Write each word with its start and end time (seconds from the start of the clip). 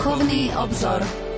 Duchovný 0.00 0.48
obzor. 0.56 1.29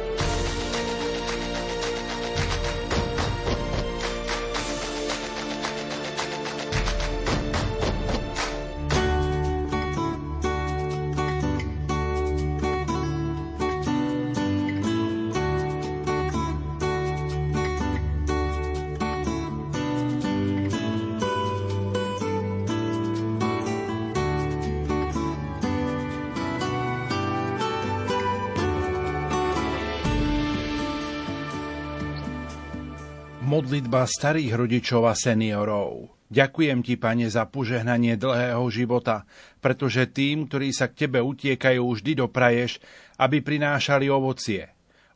Modlitba 33.72 34.04
starých 34.04 34.52
rodičov 34.52 35.08
a 35.08 35.16
seniorov. 35.16 36.12
Ďakujem 36.28 36.84
ti, 36.84 37.00
pane, 37.00 37.24
za 37.32 37.48
požehnanie 37.48 38.20
dlhého 38.20 38.60
života, 38.68 39.24
pretože 39.64 40.12
tým, 40.12 40.44
ktorí 40.44 40.76
sa 40.76 40.92
k 40.92 41.08
tebe 41.08 41.24
utiekajú, 41.24 41.80
vždy 41.80 42.20
dopraješ, 42.20 42.84
aby 43.16 43.40
prinášali 43.40 44.12
ovocie. 44.12 44.68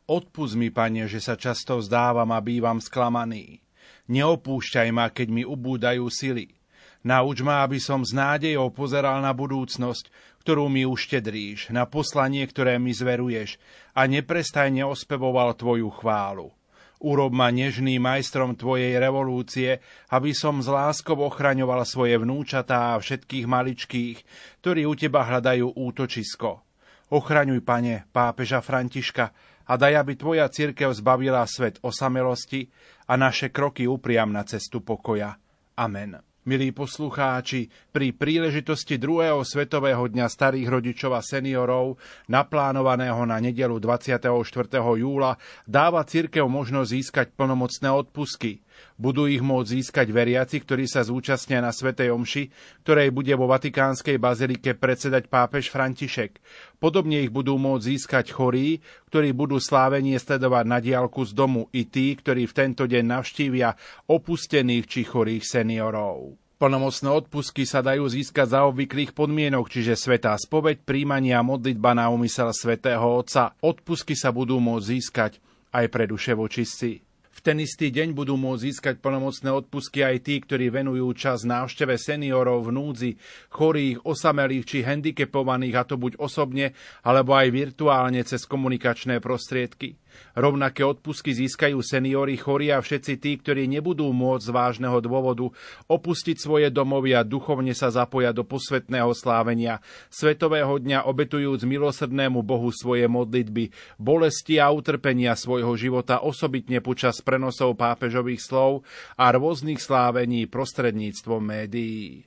Odpust 0.09 0.57
mi, 0.57 0.73
pane, 0.73 1.05
že 1.05 1.21
sa 1.21 1.37
často 1.37 1.77
vzdávam 1.77 2.33
a 2.33 2.41
bývam 2.41 2.81
sklamaný. 2.81 3.61
Neopúšťaj 4.09 4.89
ma, 4.89 5.13
keď 5.13 5.27
mi 5.29 5.45
ubúdajú 5.45 6.09
sily. 6.09 6.57
Nauč 7.05 7.45
ma, 7.45 7.61
aby 7.61 7.77
som 7.77 8.01
s 8.01 8.09
nádejou 8.09 8.73
pozeral 8.73 9.21
na 9.21 9.37
budúcnosť, 9.37 10.09
ktorú 10.41 10.65
mi 10.65 10.81
uštedríš, 10.81 11.69
na 11.69 11.85
poslanie, 11.85 12.41
ktoré 12.49 12.81
mi 12.81 12.89
zveruješ 12.89 13.61
a 13.93 14.09
neprestajne 14.09 14.81
ospevoval 14.81 15.53
tvoju 15.53 15.93
chválu. 15.93 16.56
Urob 16.97 17.29
ma 17.29 17.53
nežným 17.53 18.01
majstrom 18.01 18.57
Tvojej 18.57 18.97
revolúcie, 18.97 19.77
aby 20.09 20.33
som 20.33 20.57
z 20.65 20.73
láskou 20.73 21.17
ochraňoval 21.21 21.85
svoje 21.85 22.17
vnúčatá 22.17 22.97
a 22.97 23.01
všetkých 23.01 23.45
maličkých, 23.45 24.17
ktorí 24.65 24.89
u 24.89 24.97
Teba 24.97 25.21
hľadajú 25.21 25.77
útočisko. 25.77 26.65
Ochraňuj, 27.13 27.61
Pane, 27.61 28.09
pápeža 28.09 28.65
Františka 28.65 29.29
a 29.67 29.73
daj, 29.77 29.93
aby 29.93 30.17
Tvoja 30.17 30.49
církev 30.49 30.89
zbavila 30.91 31.45
svet 31.45 31.77
osamelosti 31.85 32.67
a 33.07 33.13
naše 33.13 33.53
kroky 33.53 33.85
upriam 33.85 34.33
na 34.33 34.41
cestu 34.43 34.81
pokoja. 34.81 35.37
Amen. 35.77 36.17
Milí 36.47 36.71
poslucháči, 36.71 37.67
pri 37.91 38.15
príležitosti 38.15 38.95
druhého 38.95 39.43
svetového 39.43 40.07
dňa 40.07 40.31
starých 40.31 40.79
rodičov 40.79 41.11
a 41.11 41.19
seniorov, 41.19 41.99
naplánovaného 42.31 43.19
na 43.27 43.35
nedelu 43.43 43.75
24. 43.75 44.31
júla, 44.79 45.35
dáva 45.67 46.07
cirkev 46.07 46.47
možnosť 46.47 46.87
získať 46.87 47.27
plnomocné 47.35 47.91
odpusky. 47.91 48.63
Budú 48.97 49.29
ich 49.29 49.45
môcť 49.45 49.69
získať 49.77 50.07
veriaci, 50.09 50.61
ktorí 50.63 50.89
sa 50.89 51.05
zúčastnia 51.05 51.61
na 51.61 51.69
Svetej 51.69 52.09
Omši, 52.13 52.43
ktorej 52.81 53.13
bude 53.13 53.33
vo 53.37 53.45
Vatikánskej 53.45 54.17
bazilike 54.17 54.73
predsedať 54.73 55.29
pápež 55.29 55.69
František. 55.69 56.41
Podobne 56.81 57.21
ich 57.21 57.31
budú 57.31 57.61
môcť 57.61 57.87
získať 57.93 58.33
chorí, 58.33 58.81
ktorí 59.13 59.37
budú 59.37 59.61
slávenie 59.61 60.17
sledovať 60.17 60.65
na 60.65 60.81
diálku 60.81 61.21
z 61.25 61.31
domu 61.37 61.69
i 61.73 61.85
tí, 61.85 62.17
ktorí 62.17 62.49
v 62.49 62.57
tento 62.57 62.89
deň 62.89 63.03
navštívia 63.05 63.77
opustených 64.09 64.85
či 64.89 65.01
chorých 65.05 65.45
seniorov. 65.45 66.37
Plnomocné 66.57 67.13
odpusky 67.13 67.69
sa 67.69 67.85
dajú 67.85 68.09
získať 68.09 68.57
za 68.57 68.65
obvyklých 68.65 69.13
podmienok, 69.13 69.69
čiže 69.69 69.93
svetá 69.93 70.33
spoveď, 70.33 70.81
príjmania 70.81 71.37
a 71.37 71.45
modlitba 71.45 71.93
na 71.93 72.09
úmysel 72.09 72.49
svätého 72.49 73.05
Otca. 73.05 73.53
Odpusky 73.61 74.17
sa 74.17 74.33
budú 74.33 74.57
môcť 74.57 74.89
získať 74.89 75.37
aj 75.69 75.85
pre 75.93 76.09
duše 76.09 76.33
vočistí. 76.33 77.05
V 77.05 77.06
ten 77.47 77.63
istý 77.63 77.95
deň 77.95 78.11
budú 78.11 78.35
môcť 78.35 78.59
získať 78.59 78.95
plnomocné 78.99 79.47
odpusky 79.55 80.03
aj 80.03 80.19
tí, 80.19 80.43
ktorí 80.43 80.67
venujú 80.67 81.07
čas 81.15 81.47
návšteve 81.47 81.95
seniorov 81.95 82.67
v 82.67 82.75
núdzi, 82.75 83.11
chorých, 83.47 84.03
osamelých 84.03 84.67
či 84.67 84.77
handicapovaných, 84.83 85.75
a 85.79 85.83
to 85.87 85.95
buď 85.95 86.19
osobne, 86.19 86.75
alebo 87.07 87.39
aj 87.39 87.47
virtuálne 87.55 88.19
cez 88.27 88.43
komunikačné 88.43 89.23
prostriedky. 89.23 89.95
Rovnaké 90.37 90.85
odpusky 90.85 91.33
získajú 91.33 91.81
seniory, 91.81 92.37
chorí 92.37 92.69
a 92.69 92.77
všetci 92.77 93.13
tí, 93.17 93.41
ktorí 93.41 93.65
nebudú 93.65 94.05
môcť 94.13 94.45
z 94.45 94.53
vážneho 94.53 95.01
dôvodu 95.01 95.49
opustiť 95.89 96.37
svoje 96.37 96.69
domovy 96.69 97.17
a 97.17 97.25
duchovne 97.25 97.73
sa 97.73 97.89
zapoja 97.89 98.29
do 98.29 98.45
posvetného 98.45 99.09
slávenia 99.17 99.81
Svetového 100.13 100.77
dňa 100.77 101.09
obetujúc 101.09 101.65
milosrdnému 101.65 102.45
Bohu 102.45 102.69
svoje 102.69 103.09
modlitby, 103.09 103.73
bolesti 103.97 104.61
a 104.61 104.69
utrpenia 104.69 105.33
svojho 105.33 105.73
života 105.73 106.21
osobitne 106.21 106.83
počas 106.85 107.17
prenosov 107.25 107.73
pápežových 107.79 108.43
slov 108.45 108.85
a 109.17 109.33
rôznych 109.33 109.81
slávení 109.81 110.45
prostredníctvom 110.45 111.41
médií. 111.41 112.26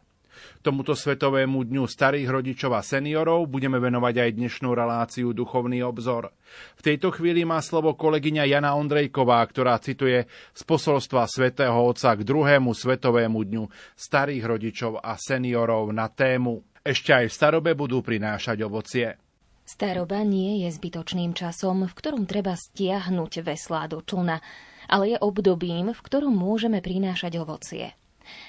Tomuto 0.61 0.93
Svetovému 0.93 1.65
dňu 1.65 1.89
starých 1.89 2.29
rodičov 2.29 2.77
a 2.77 2.85
seniorov 2.85 3.49
budeme 3.49 3.81
venovať 3.81 4.29
aj 4.29 4.31
dnešnú 4.37 4.77
reláciu 4.77 5.33
Duchovný 5.33 5.81
obzor. 5.81 6.37
V 6.77 6.85
tejto 6.85 7.17
chvíli 7.17 7.49
má 7.49 7.65
slovo 7.65 7.97
kolegyňa 7.97 8.45
Jana 8.45 8.77
Ondrejková, 8.77 9.41
ktorá 9.49 9.81
cituje 9.81 10.29
z 10.29 10.63
posolstva 10.69 11.25
svätého 11.33 11.73
Otca 11.73 12.13
k 12.13 12.29
druhému 12.29 12.77
Svetovému 12.77 13.41
dňu 13.41 13.65
starých 13.97 14.45
rodičov 14.45 15.01
a 15.01 15.17
seniorov 15.17 15.97
na 15.97 16.13
tému 16.13 16.61
Ešte 16.85 17.17
aj 17.17 17.33
v 17.33 17.37
starobe 17.41 17.71
budú 17.73 18.05
prinášať 18.05 18.61
ovocie. 18.61 19.17
Staroba 19.65 20.21
nie 20.29 20.69
je 20.69 20.77
zbytočným 20.77 21.33
časom, 21.33 21.89
v 21.89 21.97
ktorom 21.97 22.29
treba 22.29 22.53
stiahnuť 22.53 23.33
veslá 23.49 23.89
do 23.89 24.05
člna, 24.05 24.45
ale 24.93 25.17
je 25.17 25.19
obdobím, 25.25 25.97
v 25.97 26.01
ktorom 26.05 26.37
môžeme 26.37 26.85
prinášať 26.85 27.41
ovocie. 27.41 27.97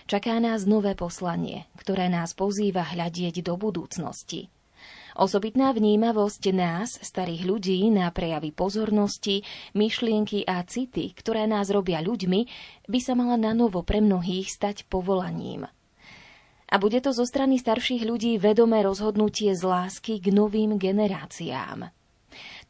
Čaká 0.06 0.38
nás 0.44 0.68
nové 0.68 0.98
poslanie, 0.98 1.70
ktoré 1.80 2.12
nás 2.12 2.36
pozýva 2.36 2.84
hľadieť 2.84 3.46
do 3.46 3.56
budúcnosti. 3.56 4.52
Osobitná 5.12 5.76
vnímavosť 5.76 6.44
nás, 6.56 6.96
starých 7.04 7.44
ľudí, 7.44 7.80
na 7.92 8.08
prejavy 8.16 8.56
pozornosti, 8.56 9.44
myšlienky 9.76 10.48
a 10.48 10.64
city, 10.64 11.12
ktoré 11.12 11.52
nás 11.52 11.68
robia 11.68 12.00
ľuďmi, 12.00 12.48
by 12.88 13.00
sa 13.04 13.14
mala 13.14 13.36
na 13.36 13.52
novo 13.52 13.84
pre 13.84 14.00
mnohých 14.00 14.48
stať 14.48 14.88
povolaním. 14.88 15.68
A 16.72 16.76
bude 16.80 17.04
to 17.04 17.12
zo 17.12 17.28
strany 17.28 17.60
starších 17.60 18.08
ľudí 18.08 18.40
vedomé 18.40 18.80
rozhodnutie 18.88 19.52
z 19.52 19.64
lásky 19.68 20.24
k 20.24 20.32
novým 20.32 20.80
generáciám. 20.80 21.92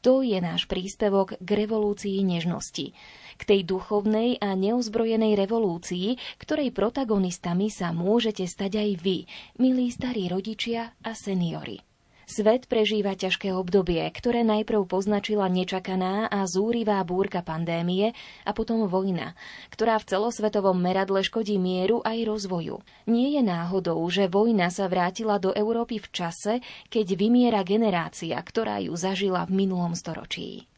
To 0.02 0.26
je 0.26 0.42
náš 0.42 0.66
príspevok 0.66 1.38
k 1.38 1.50
revolúcii 1.54 2.26
nežnosti, 2.26 2.98
k 3.38 3.44
tej 3.46 3.62
duchovnej 3.68 4.40
a 4.42 4.56
neozbrojenej 4.58 5.38
revolúcii, 5.38 6.18
ktorej 6.42 6.74
protagonistami 6.76 7.72
sa 7.72 7.96
môžete 7.96 8.48
stať 8.48 8.82
aj 8.82 8.90
vy, 9.00 9.18
milí 9.60 9.92
starí 9.92 10.28
rodičia 10.32 10.96
a 11.06 11.12
seniory. 11.14 11.84
Svet 12.32 12.72
prežíva 12.72 13.12
ťažké 13.12 13.52
obdobie, 13.52 14.00
ktoré 14.08 14.48
najprv 14.48 14.88
poznačila 14.88 15.52
nečakaná 15.52 16.32
a 16.32 16.48
zúrivá 16.48 17.04
búrka 17.04 17.44
pandémie 17.44 18.16
a 18.48 18.56
potom 18.56 18.88
vojna, 18.88 19.36
ktorá 19.68 20.00
v 20.00 20.16
celosvetovom 20.16 20.80
meradle 20.80 21.28
škodí 21.28 21.60
mieru 21.60 22.00
aj 22.08 22.24
rozvoju. 22.24 22.80
Nie 23.12 23.36
je 23.36 23.44
náhodou, 23.44 24.00
že 24.08 24.32
vojna 24.32 24.72
sa 24.72 24.88
vrátila 24.88 25.44
do 25.44 25.52
Európy 25.52 26.00
v 26.00 26.08
čase, 26.08 26.54
keď 26.88 27.20
vymiera 27.20 27.68
generácia, 27.68 28.40
ktorá 28.40 28.80
ju 28.80 28.96
zažila 28.96 29.44
v 29.44 29.68
minulom 29.68 29.92
storočí. 29.92 30.71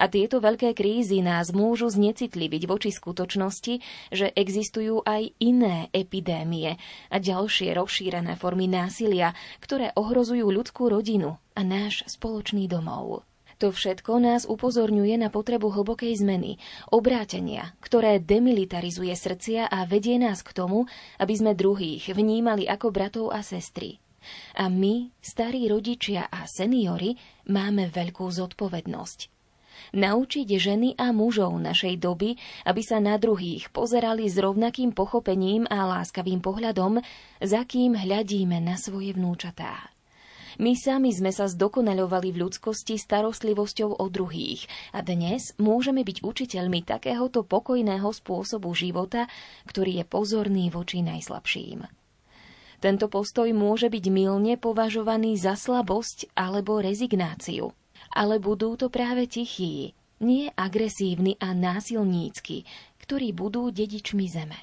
A 0.00 0.08
tieto 0.08 0.40
veľké 0.40 0.72
krízy 0.72 1.20
nás 1.20 1.52
môžu 1.52 1.88
znecitliviť 1.92 2.62
voči 2.68 2.90
skutočnosti, 2.92 3.74
že 4.12 4.32
existujú 4.32 5.04
aj 5.04 5.36
iné 5.40 5.92
epidémie 5.92 6.80
a 7.12 7.16
ďalšie 7.16 7.76
rozšírené 7.76 8.36
formy 8.36 8.68
násilia, 8.68 9.36
ktoré 9.60 9.92
ohrozujú 9.96 10.48
ľudskú 10.48 10.88
rodinu 10.88 11.36
a 11.52 11.60
náš 11.60 12.04
spoločný 12.08 12.68
domov. 12.68 13.26
To 13.62 13.70
všetko 13.70 14.18
nás 14.18 14.42
upozorňuje 14.42 15.22
na 15.22 15.30
potrebu 15.30 15.70
hlbokej 15.70 16.18
zmeny, 16.18 16.58
obrátenia, 16.90 17.78
ktoré 17.78 18.18
demilitarizuje 18.18 19.14
srdcia 19.14 19.70
a 19.70 19.86
vedie 19.86 20.18
nás 20.18 20.42
k 20.42 20.50
tomu, 20.50 20.90
aby 21.22 21.34
sme 21.38 21.54
druhých 21.54 22.10
vnímali 22.10 22.66
ako 22.66 22.90
bratov 22.90 23.26
a 23.30 23.38
sestry. 23.46 24.02
A 24.58 24.66
my, 24.66 25.14
starí 25.22 25.70
rodičia 25.70 26.26
a 26.26 26.42
seniory, 26.46 27.14
máme 27.46 27.86
veľkú 27.86 28.26
zodpovednosť 28.26 29.31
naučiť 29.92 30.48
ženy 30.48 30.96
a 30.96 31.12
mužov 31.12 31.56
našej 31.60 32.00
doby, 32.00 32.36
aby 32.64 32.82
sa 32.82 32.98
na 32.98 33.20
druhých 33.20 33.68
pozerali 33.70 34.26
s 34.26 34.40
rovnakým 34.40 34.96
pochopením 34.96 35.68
a 35.68 35.84
láskavým 35.88 36.40
pohľadom, 36.40 37.00
za 37.40 37.62
kým 37.68 37.96
hľadíme 37.96 38.58
na 38.60 38.80
svoje 38.80 39.12
vnúčatá. 39.12 39.92
My 40.60 40.76
sami 40.76 41.08
sme 41.16 41.32
sa 41.32 41.48
zdokonalovali 41.48 42.28
v 42.28 42.44
ľudskosti 42.44 43.00
starostlivosťou 43.00 43.96
o 43.96 44.06
druhých 44.12 44.68
a 44.92 45.00
dnes 45.00 45.56
môžeme 45.56 46.04
byť 46.04 46.20
učiteľmi 46.20 46.84
takéhoto 46.84 47.40
pokojného 47.40 48.12
spôsobu 48.12 48.76
života, 48.76 49.32
ktorý 49.64 50.00
je 50.00 50.04
pozorný 50.04 50.68
voči 50.68 51.00
najslabším. 51.00 51.88
Tento 52.84 53.06
postoj 53.08 53.48
môže 53.56 53.88
byť 53.88 54.04
milne 54.12 54.58
považovaný 54.60 55.40
za 55.40 55.56
slabosť 55.56 56.36
alebo 56.36 56.84
rezignáciu– 56.84 57.72
ale 58.12 58.36
budú 58.38 58.76
to 58.76 58.92
práve 58.92 59.24
tichí, 59.26 59.96
nie 60.22 60.52
agresívni 60.54 61.34
a 61.42 61.50
násilnícky, 61.56 62.62
ktorí 63.02 63.34
budú 63.34 63.74
dedičmi 63.74 64.28
zeme. 64.30 64.60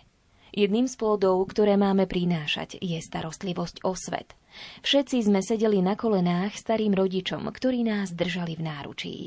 Jedným 0.50 0.90
z 0.90 0.98
plodov, 0.98 1.46
ktoré 1.54 1.78
máme 1.78 2.10
prinášať, 2.10 2.81
je 2.81 2.98
starostlivosť 2.98 3.86
o 3.86 3.94
svet. 3.94 4.34
Všetci 4.81 5.30
sme 5.30 5.46
sedeli 5.46 5.78
na 5.78 5.94
kolenách 5.94 6.57
starým 6.57 6.98
rodičom, 6.98 7.46
ktorí 7.46 7.86
nás 7.86 8.18
držali 8.18 8.57
v 8.57 8.66
náručí. 8.66 9.18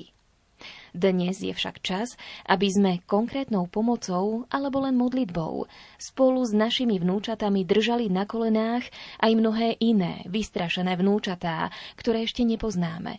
Dnes 0.93 1.43
je 1.43 1.51
však 1.55 1.83
čas, 1.83 2.15
aby 2.47 2.69
sme 2.71 2.93
konkrétnou 3.07 3.67
pomocou 3.67 4.47
alebo 4.51 4.83
len 4.83 4.95
modlitbou 4.95 5.67
spolu 5.99 6.43
s 6.43 6.55
našimi 6.55 6.99
vnúčatami 7.03 7.67
držali 7.67 8.07
na 8.11 8.27
kolenách 8.27 8.87
aj 9.19 9.33
mnohé 9.33 9.79
iné 9.83 10.23
vystrašené 10.29 10.95
vnúčatá, 10.99 11.71
ktoré 11.99 12.27
ešte 12.27 12.47
nepoznáme 12.47 13.19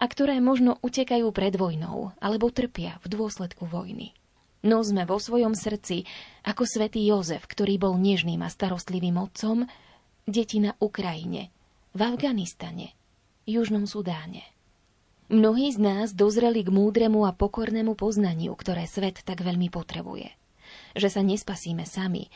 a 0.00 0.04
ktoré 0.08 0.40
možno 0.40 0.80
utekajú 0.80 1.28
pred 1.30 1.60
vojnou 1.60 2.16
alebo 2.16 2.48
trpia 2.48 2.96
v 3.04 3.12
dôsledku 3.12 3.68
vojny. 3.68 4.16
No 4.64 4.80
sme 4.80 5.04
vo 5.04 5.20
svojom 5.20 5.52
srdci 5.52 6.08
ako 6.44 6.64
svätý 6.64 7.04
Jozef, 7.04 7.44
ktorý 7.44 7.76
bol 7.76 7.94
nežným 8.00 8.40
a 8.40 8.48
starostlivým 8.48 9.20
otcom, 9.20 9.68
deti 10.24 10.60
na 10.60 10.76
Ukrajine, 10.80 11.52
v 11.92 12.00
Afganistane, 12.04 12.96
Južnom 13.44 13.84
Sudáne. 13.84 14.44
Mnohí 15.30 15.70
z 15.70 15.78
nás 15.78 16.08
dozreli 16.10 16.66
k 16.66 16.74
múdremu 16.74 17.22
a 17.22 17.30
pokornému 17.30 17.94
poznaniu, 17.94 18.52
ktoré 18.58 18.84
svet 18.90 19.22
tak 19.22 19.46
veľmi 19.46 19.70
potrebuje. 19.70 20.34
Že 20.98 21.08
sa 21.08 21.22
nespasíme 21.22 21.86
sami, 21.86 22.28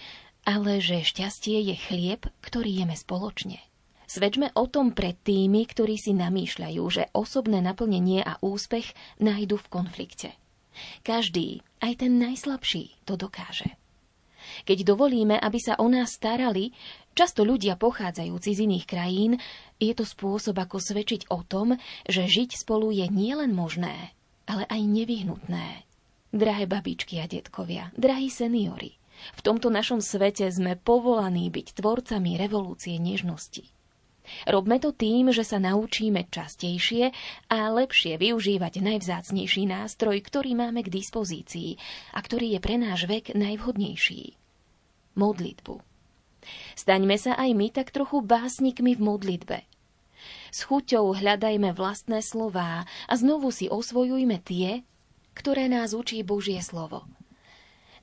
ale 0.46 0.78
že 0.78 1.02
šťastie 1.02 1.58
je 1.60 1.76
chlieb, 1.76 2.22
ktorý 2.38 2.70
jeme 2.84 2.94
spoločne. 2.94 3.58
Svedčme 4.14 4.54
o 4.54 4.70
tom 4.70 4.94
pred 4.94 5.18
tými, 5.26 5.66
ktorí 5.66 5.98
si 5.98 6.14
namýšľajú, 6.14 6.82
že 6.86 7.10
osobné 7.18 7.58
naplnenie 7.58 8.22
a 8.22 8.38
úspech 8.38 8.94
nájdu 9.18 9.58
v 9.58 9.66
konflikte. 9.66 10.30
Každý, 11.02 11.66
aj 11.82 12.06
ten 12.06 12.22
najslabší, 12.22 13.02
to 13.10 13.18
dokáže. 13.18 13.74
Keď 14.70 14.86
dovolíme, 14.86 15.34
aby 15.34 15.58
sa 15.58 15.74
o 15.82 15.90
nás 15.90 16.14
starali, 16.14 16.70
často 17.18 17.42
ľudia 17.42 17.74
pochádzajúci 17.74 18.54
z 18.54 18.62
iných 18.70 18.86
krajín, 18.86 19.32
je 19.82 19.90
to 19.98 20.06
spôsob, 20.06 20.62
ako 20.62 20.78
svedčiť 20.78 21.34
o 21.34 21.42
tom, 21.42 21.74
že 22.06 22.30
žiť 22.30 22.54
spolu 22.54 22.94
je 22.94 23.10
nielen 23.10 23.50
možné, 23.50 24.14
ale 24.46 24.62
aj 24.70 24.78
nevyhnutné. 24.78 25.90
Drahé 26.30 26.70
babičky 26.70 27.18
a 27.18 27.26
detkovia, 27.26 27.90
drahí 27.98 28.30
seniory, 28.30 28.94
v 29.34 29.40
tomto 29.42 29.74
našom 29.74 29.98
svete 29.98 30.46
sme 30.54 30.78
povolaní 30.78 31.50
byť 31.50 31.82
tvorcami 31.82 32.38
revolúcie 32.38 32.94
nežnosti. 33.02 33.73
Robme 34.48 34.80
to 34.80 34.96
tým, 34.96 35.28
že 35.30 35.44
sa 35.44 35.60
naučíme 35.60 36.28
častejšie 36.32 37.12
a 37.52 37.58
lepšie 37.72 38.16
využívať 38.16 38.80
najvzácnejší 38.80 39.68
nástroj, 39.68 40.20
ktorý 40.24 40.56
máme 40.56 40.80
k 40.84 40.92
dispozícii 40.92 41.76
a 42.16 42.18
ktorý 42.24 42.56
je 42.56 42.60
pre 42.60 42.76
náš 42.80 43.04
vek 43.04 43.36
najvhodnejší. 43.36 44.36
Modlitbu. 45.14 45.74
Staňme 46.76 47.16
sa 47.16 47.36
aj 47.38 47.50
my 47.56 47.66
tak 47.72 47.92
trochu 47.92 48.20
básnikmi 48.20 48.96
v 48.96 49.00
modlitbe. 49.00 49.58
S 50.52 50.64
chuťou 50.64 51.16
hľadajme 51.16 51.76
vlastné 51.76 52.24
slová 52.24 52.88
a 53.08 53.12
znovu 53.16 53.52
si 53.52 53.68
osvojujme 53.68 54.40
tie, 54.40 54.84
ktoré 55.36 55.68
nás 55.68 55.92
učí 55.92 56.22
Božie 56.22 56.62
slovo. 56.62 57.04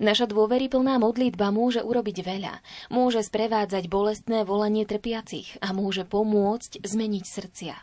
Naša 0.01 0.25
dôveryplná 0.25 0.98
modlitba 0.98 1.53
môže 1.53 1.86
urobiť 1.86 2.25
veľa. 2.25 2.57
Môže 2.89 3.21
sprevádzať 3.21 3.86
bolestné 3.86 4.42
volanie 4.42 4.81
trpiacich 4.81 5.62
a 5.62 5.77
môže 5.77 6.09
pomôcť 6.09 6.81
zmeniť 6.81 7.25
srdcia. 7.30 7.75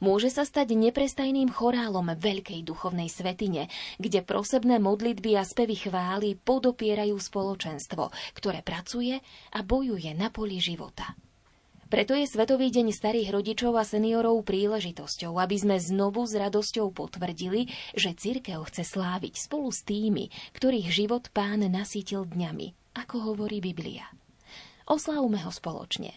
Môže 0.00 0.32
sa 0.32 0.48
stať 0.48 0.72
neprestajným 0.74 1.52
chorálom 1.52 2.08
veľkej 2.16 2.64
duchovnej 2.64 3.12
svetine, 3.12 3.68
kde 4.00 4.24
prosebné 4.24 4.80
modlitby 4.80 5.36
a 5.36 5.44
spevy 5.44 5.76
chvály 5.76 6.40
podopierajú 6.40 7.14
spoločenstvo, 7.14 8.10
ktoré 8.32 8.64
pracuje 8.64 9.20
a 9.52 9.60
bojuje 9.60 10.16
na 10.16 10.32
poli 10.32 10.58
života. 10.58 11.14
Preto 11.88 12.12
je 12.12 12.28
Svetový 12.28 12.68
deň 12.68 12.92
starých 12.92 13.32
rodičov 13.32 13.72
a 13.72 13.80
seniorov 13.80 14.44
príležitosťou, 14.44 15.40
aby 15.40 15.56
sme 15.56 15.80
znovu 15.80 16.28
s 16.28 16.36
radosťou 16.36 16.92
potvrdili, 16.92 17.72
že 17.96 18.12
cirkev 18.12 18.68
chce 18.68 18.84
sláviť 18.84 19.48
spolu 19.48 19.72
s 19.72 19.88
tými, 19.88 20.28
ktorých 20.52 20.84
život 20.92 21.32
pán 21.32 21.64
nasítil 21.64 22.28
dňami, 22.28 22.92
ako 22.92 23.32
hovorí 23.32 23.64
Biblia. 23.64 24.04
Oslávme 24.84 25.40
ho 25.40 25.48
spoločne. 25.48 26.12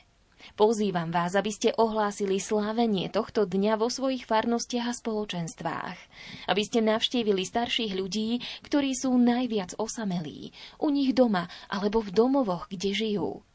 Pozývam 0.60 1.08
vás, 1.08 1.40
aby 1.40 1.56
ste 1.56 1.72
ohlásili 1.80 2.44
slávenie 2.44 3.08
tohto 3.08 3.48
dňa 3.48 3.80
vo 3.80 3.88
svojich 3.88 4.28
farnostiach 4.28 4.92
a 4.92 4.98
spoločenstvách. 5.00 5.98
Aby 6.52 6.62
ste 6.68 6.84
navštívili 6.84 7.48
starších 7.48 7.96
ľudí, 7.96 8.44
ktorí 8.68 8.92
sú 8.92 9.16
najviac 9.16 9.80
osamelí, 9.80 10.52
u 10.84 10.92
nich 10.92 11.16
doma 11.16 11.48
alebo 11.72 12.04
v 12.04 12.12
domovoch, 12.12 12.68
kde 12.68 12.92
žijú 12.92 13.48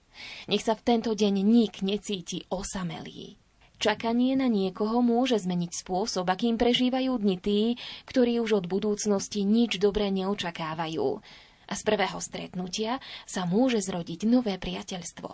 nech 0.48 0.62
sa 0.64 0.78
v 0.78 0.84
tento 0.84 1.12
deň 1.12 1.34
nik 1.44 1.80
necíti 1.84 2.44
osamelý. 2.48 3.36
Čakanie 3.76 4.40
na 4.40 4.48
niekoho 4.48 5.04
môže 5.04 5.36
zmeniť 5.36 5.84
spôsob, 5.84 6.24
akým 6.24 6.56
prežívajú 6.56 7.20
dni 7.20 7.36
tí, 7.36 7.60
ktorí 8.08 8.40
už 8.40 8.64
od 8.64 8.66
budúcnosti 8.72 9.44
nič 9.44 9.76
dobré 9.76 10.08
neočakávajú. 10.08 11.20
A 11.66 11.72
z 11.76 11.82
prvého 11.84 12.16
stretnutia 12.16 13.04
sa 13.28 13.44
môže 13.44 13.84
zrodiť 13.84 14.24
nové 14.24 14.56
priateľstvo. 14.56 15.28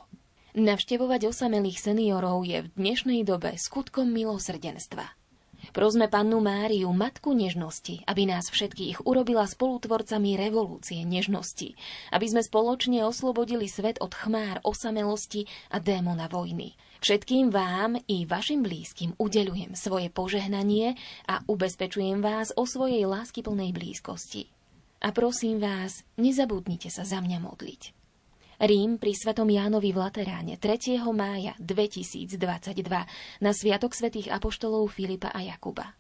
Navštevovať 0.58 1.30
osamelých 1.30 1.80
seniorov 1.80 2.42
je 2.44 2.66
v 2.66 2.72
dnešnej 2.76 3.22
dobe 3.22 3.54
skutkom 3.56 4.10
milosrdenstva. 4.10 5.21
Prosme 5.72 6.04
pannu 6.04 6.36
Máriu, 6.44 6.92
matku 6.92 7.32
nežnosti, 7.32 8.04
aby 8.04 8.28
nás 8.28 8.52
všetkých 8.52 9.08
urobila 9.08 9.48
spolutvorcami 9.48 10.36
revolúcie 10.36 11.00
nežnosti, 11.00 11.72
aby 12.12 12.26
sme 12.28 12.44
spoločne 12.44 13.00
oslobodili 13.08 13.64
svet 13.72 13.96
od 14.04 14.12
chmár 14.12 14.60
osamelosti 14.68 15.48
a 15.72 15.80
démona 15.80 16.28
vojny. 16.28 16.76
Všetkým 17.00 17.48
vám 17.48 17.96
i 18.04 18.28
vašim 18.28 18.60
blízkym 18.60 19.16
udelujem 19.16 19.72
svoje 19.72 20.12
požehnanie 20.12 20.92
a 21.24 21.40
ubezpečujem 21.48 22.20
vás 22.20 22.52
o 22.52 22.68
svojej 22.68 23.08
láskyplnej 23.08 23.72
blízkosti. 23.72 24.52
A 25.00 25.08
prosím 25.10 25.56
vás, 25.56 26.04
nezabudnite 26.20 26.92
sa 26.92 27.08
za 27.08 27.24
mňa 27.24 27.40
modliť. 27.40 28.01
Rím 28.62 28.94
pri 28.94 29.10
Svetom 29.10 29.50
Jánovi 29.50 29.90
v 29.90 29.98
Lateráne 29.98 30.54
3. 30.54 31.02
mája 31.10 31.50
2022 31.58 32.38
na 33.42 33.50
Sviatok 33.50 33.90
svätých 33.90 34.30
Apoštolov 34.30 34.86
Filipa 34.86 35.34
a 35.34 35.42
Jakuba. 35.42 35.98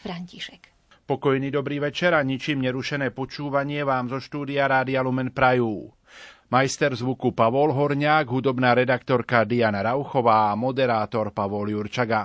František. 0.00 0.72
Pokojný 1.04 1.52
dobrý 1.52 1.76
večer 1.76 2.16
a 2.16 2.24
ničím 2.24 2.64
nerušené 2.64 3.12
počúvanie 3.12 3.84
vám 3.84 4.08
zo 4.08 4.16
štúdia 4.16 4.64
Rádia 4.64 5.04
Lumen 5.04 5.28
Prajú. 5.28 5.92
Majster 6.48 6.96
zvuku 6.96 7.36
Pavol 7.36 7.76
Horňák, 7.76 8.32
hudobná 8.32 8.72
redaktorka 8.72 9.44
Diana 9.44 9.84
Rauchová 9.84 10.48
a 10.48 10.56
moderátor 10.56 11.36
Pavol 11.36 11.68
Jurčaga. 11.68 12.24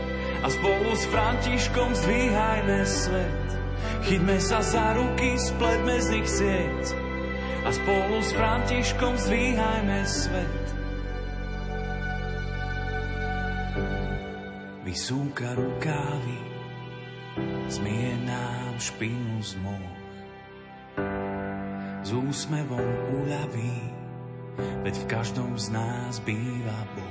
a 0.41 0.47
spolu 0.49 0.91
s 0.97 1.05
Františkom 1.13 1.89
zdvíhajme 1.93 2.79
svet. 2.85 3.47
Chyťme 4.09 4.37
sa 4.41 4.65
za 4.65 4.97
ruky, 4.97 5.37
spletme 5.37 5.95
z 6.01 6.07
nich 6.17 6.29
sieť 6.29 6.83
a 7.61 7.69
spolu 7.69 8.17
s 8.25 8.29
Františkom 8.33 9.13
zdvíhajme 9.21 9.99
svet. 10.09 10.81
vysúka 14.91 15.55
rukávy, 15.55 16.35
zmie 17.71 18.11
nám 18.27 18.75
špinu 18.75 19.39
z 19.39 19.55
môh. 19.63 19.95
S 22.03 22.11
úsmevom 22.11 22.91
uľaví, 23.23 23.77
veď 24.83 24.95
v 24.99 25.05
každom 25.07 25.55
z 25.55 25.71
nás 25.71 26.19
býva 26.27 26.75
Boh. 26.91 27.10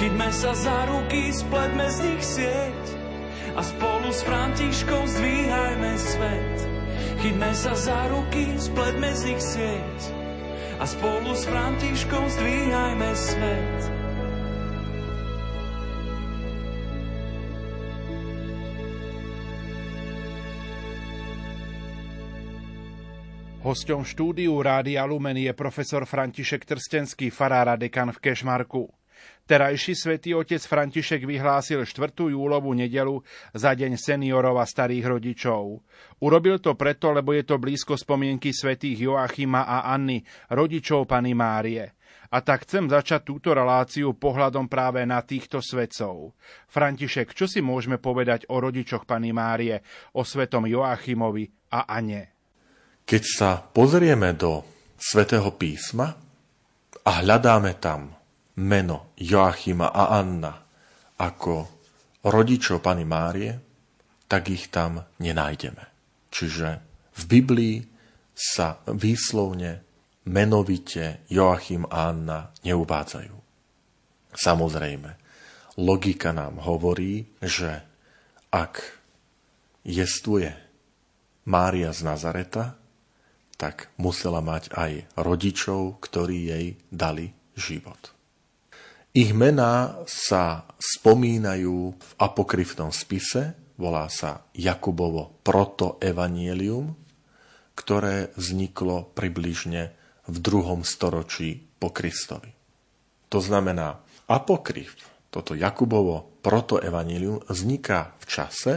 Chytme 0.00 0.28
sa 0.34 0.52
za 0.56 0.78
ruky, 0.90 1.30
spletme 1.30 1.86
z 1.86 1.98
nich 2.02 2.24
sieť 2.24 2.82
a 3.52 3.60
spolu 3.60 4.08
s 4.10 4.20
Františkom 4.24 5.04
zdvíhajme 5.06 5.92
svet. 6.00 6.56
Chytme 7.22 7.50
sa 7.54 7.72
za 7.76 8.00
ruky, 8.10 8.56
spletme 8.58 9.10
z 9.14 9.20
nich 9.30 9.42
sieť 9.42 9.98
a 10.80 10.84
spolu 10.88 11.30
s 11.36 11.46
Františkom 11.46 12.24
zdvíhajme 12.26 13.10
svet. 13.14 14.02
Hosťom 23.62 24.02
štúdiu 24.02 24.58
Rádia 24.58 25.06
Lumen 25.06 25.38
je 25.38 25.54
profesor 25.54 26.02
František 26.02 26.66
Trstenský, 26.66 27.30
farára 27.30 27.78
dekan 27.78 28.10
v 28.10 28.18
Kešmarku. 28.18 28.90
Terajší 29.52 29.92
svätý 29.92 30.32
otec 30.32 30.64
František 30.64 31.28
vyhlásil 31.28 31.84
4. 31.84 32.32
júlovú 32.32 32.72
nedelu 32.72 33.20
za 33.52 33.76
deň 33.76 34.00
seniorov 34.00 34.56
a 34.56 34.64
starých 34.64 35.12
rodičov. 35.12 35.76
Urobil 36.24 36.56
to 36.56 36.72
preto, 36.72 37.12
lebo 37.12 37.36
je 37.36 37.44
to 37.44 37.60
blízko 37.60 38.00
spomienky 38.00 38.48
svätých 38.48 39.04
Joachima 39.04 39.68
a 39.68 39.92
Anny, 39.92 40.24
rodičov 40.56 41.04
Pany 41.04 41.36
Márie. 41.36 41.84
A 42.32 42.40
tak 42.40 42.64
chcem 42.64 42.88
začať 42.88 43.28
túto 43.28 43.52
reláciu 43.52 44.16
pohľadom 44.16 44.72
práve 44.72 45.04
na 45.04 45.20
týchto 45.20 45.60
svetcov. 45.60 46.32
František, 46.72 47.36
čo 47.36 47.44
si 47.44 47.60
môžeme 47.60 48.00
povedať 48.00 48.48
o 48.48 48.56
rodičoch 48.56 49.04
Pany 49.04 49.36
Márie, 49.36 49.84
o 50.16 50.24
svetom 50.24 50.64
Joachimovi 50.64 51.76
a 51.76 51.92
Ane? 51.92 52.32
Keď 53.04 53.22
sa 53.28 53.60
pozrieme 53.60 54.32
do 54.32 54.64
svätého 54.96 55.52
písma 55.52 56.08
a 57.04 57.10
hľadáme 57.20 57.76
tam 57.76 58.21
meno 58.58 59.16
Joachima 59.16 59.94
a 59.94 60.18
Anna 60.18 60.52
ako 61.16 61.54
rodičov 62.26 62.82
Pany 62.82 63.06
Márie, 63.06 63.52
tak 64.28 64.48
ich 64.48 64.68
tam 64.68 65.04
nenájdeme. 65.20 65.84
Čiže 66.32 66.68
v 67.12 67.22
Biblii 67.28 67.76
sa 68.32 68.80
výslovne 68.88 69.84
menovite 70.28 71.24
Joachim 71.28 71.84
a 71.88 72.08
Anna 72.10 72.48
neuvádzajú. 72.64 73.36
Samozrejme, 74.32 75.10
logika 75.76 76.32
nám 76.32 76.64
hovorí, 76.64 77.28
že 77.44 77.84
ak 78.48 78.80
jestuje 79.84 80.52
Mária 81.44 81.90
z 81.92 82.00
Nazareta, 82.06 82.78
tak 83.60 83.92
musela 84.00 84.40
mať 84.40 84.72
aj 84.72 84.92
rodičov, 85.20 86.00
ktorí 86.00 86.38
jej 86.48 86.66
dali 86.88 87.34
život. 87.54 88.11
Ich 89.12 89.36
mená 89.36 90.00
sa 90.08 90.64
spomínajú 90.80 91.76
v 91.92 92.12
apokryfnom 92.16 92.88
spise, 92.88 93.52
volá 93.76 94.08
sa 94.08 94.48
Jakubovo 94.56 95.36
protoevanielium, 95.44 96.96
ktoré 97.76 98.32
vzniklo 98.40 99.12
približne 99.12 99.92
v 100.24 100.36
druhom 100.40 100.80
storočí 100.80 101.60
po 101.76 101.92
Kristovi. 101.92 102.56
To 103.28 103.36
znamená, 103.36 104.00
apokryf, 104.32 104.96
toto 105.28 105.52
Jakubovo 105.52 106.40
protoevanielium 106.40 107.44
vzniká 107.52 108.16
v 108.16 108.24
čase, 108.24 108.72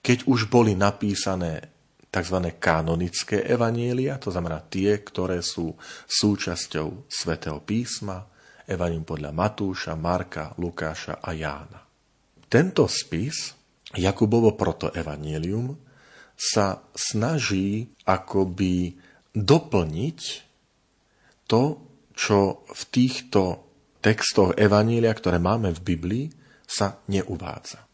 keď 0.00 0.24
už 0.24 0.48
boli 0.48 0.72
napísané 0.72 1.60
tzv. 2.08 2.56
kanonické 2.56 3.44
evanielia, 3.44 4.16
to 4.16 4.32
znamená 4.32 4.64
tie, 4.64 4.96
ktoré 5.04 5.44
sú 5.44 5.76
súčasťou 6.08 7.04
svätého 7.04 7.60
písma, 7.60 8.32
evaním 8.68 9.04
podľa 9.04 9.30
Matúša, 9.30 9.92
Marka, 9.96 10.56
Lukáša 10.56 11.20
a 11.20 11.30
Jána. 11.32 11.80
Tento 12.48 12.86
spis, 12.86 13.52
Jakubovo 13.94 14.54
protoevanielium, 14.54 15.74
sa 16.34 16.82
snaží 16.94 17.94
akoby 18.06 18.98
doplniť 19.34 20.20
to, 21.46 21.62
čo 22.14 22.66
v 22.66 22.82
týchto 22.90 23.42
textoch 24.02 24.54
Evanília, 24.58 25.14
ktoré 25.14 25.38
máme 25.38 25.70
v 25.74 25.80
Biblii, 25.82 26.26
sa 26.64 26.98
neuvádza. 27.06 27.84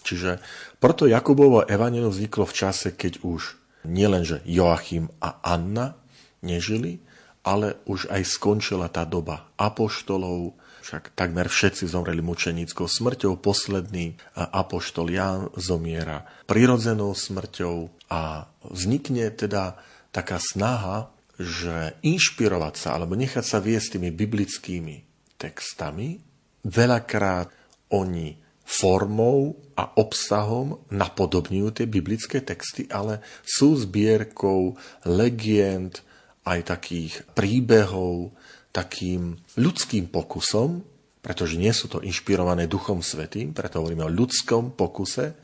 Čiže 0.00 0.40
proto 0.80 1.04
Jakubovo 1.04 1.64
evanelium 1.68 2.10
vzniklo 2.10 2.48
v 2.48 2.56
čase, 2.56 2.96
keď 2.96 3.20
už 3.20 3.60
nielenže 3.84 4.40
Joachim 4.48 5.12
a 5.20 5.40
Anna 5.44 5.96
nežili, 6.40 7.00
ale 7.40 7.80
už 7.88 8.12
aj 8.12 8.22
skončila 8.26 8.92
tá 8.92 9.08
doba 9.08 9.48
apoštolov, 9.56 10.56
však 10.80 11.12
takmer 11.16 11.48
všetci 11.48 11.88
zomreli 11.88 12.20
mučenickou 12.24 12.88
smrťou, 12.88 13.40
posledný 13.40 14.16
apoštol 14.34 15.06
Ján 15.12 15.42
zomiera 15.56 16.24
prirodzenou 16.48 17.12
smrťou 17.16 18.08
a 18.10 18.48
vznikne 18.68 19.30
teda 19.32 19.78
taká 20.10 20.40
snaha, 20.40 21.12
že 21.40 21.96
inšpirovať 22.04 22.74
sa 22.76 22.88
alebo 22.96 23.16
nechať 23.16 23.44
sa 23.44 23.62
viesť 23.62 23.96
tými 23.96 24.10
biblickými 24.12 24.96
textami, 25.40 26.20
veľakrát 26.68 27.48
oni 27.96 28.36
formou 28.70 29.56
a 29.74 29.98
obsahom 29.98 30.78
napodobňujú 30.94 31.68
tie 31.74 31.86
biblické 31.90 32.38
texty, 32.44 32.86
ale 32.92 33.24
sú 33.42 33.74
zbierkou 33.74 34.76
legend, 35.08 36.04
aj 36.50 36.60
takých 36.66 37.12
príbehov, 37.30 38.34
takým 38.74 39.38
ľudským 39.54 40.10
pokusom, 40.10 40.82
pretože 41.22 41.54
nie 41.54 41.70
sú 41.70 41.86
to 41.86 42.02
inšpirované 42.02 42.66
Duchom 42.66 43.04
Svetým, 43.04 43.54
preto 43.54 43.78
hovoríme 43.78 44.08
o 44.08 44.10
ľudskom 44.10 44.74
pokuse, 44.74 45.36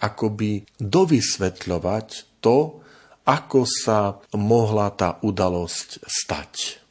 akoby 0.00 0.64
dovysvetľovať 0.76 2.40
to, 2.44 2.58
ako 3.24 3.60
sa 3.68 4.16
mohla 4.36 4.90
tá 4.96 5.20
udalosť 5.22 6.02
stať. 6.02 6.82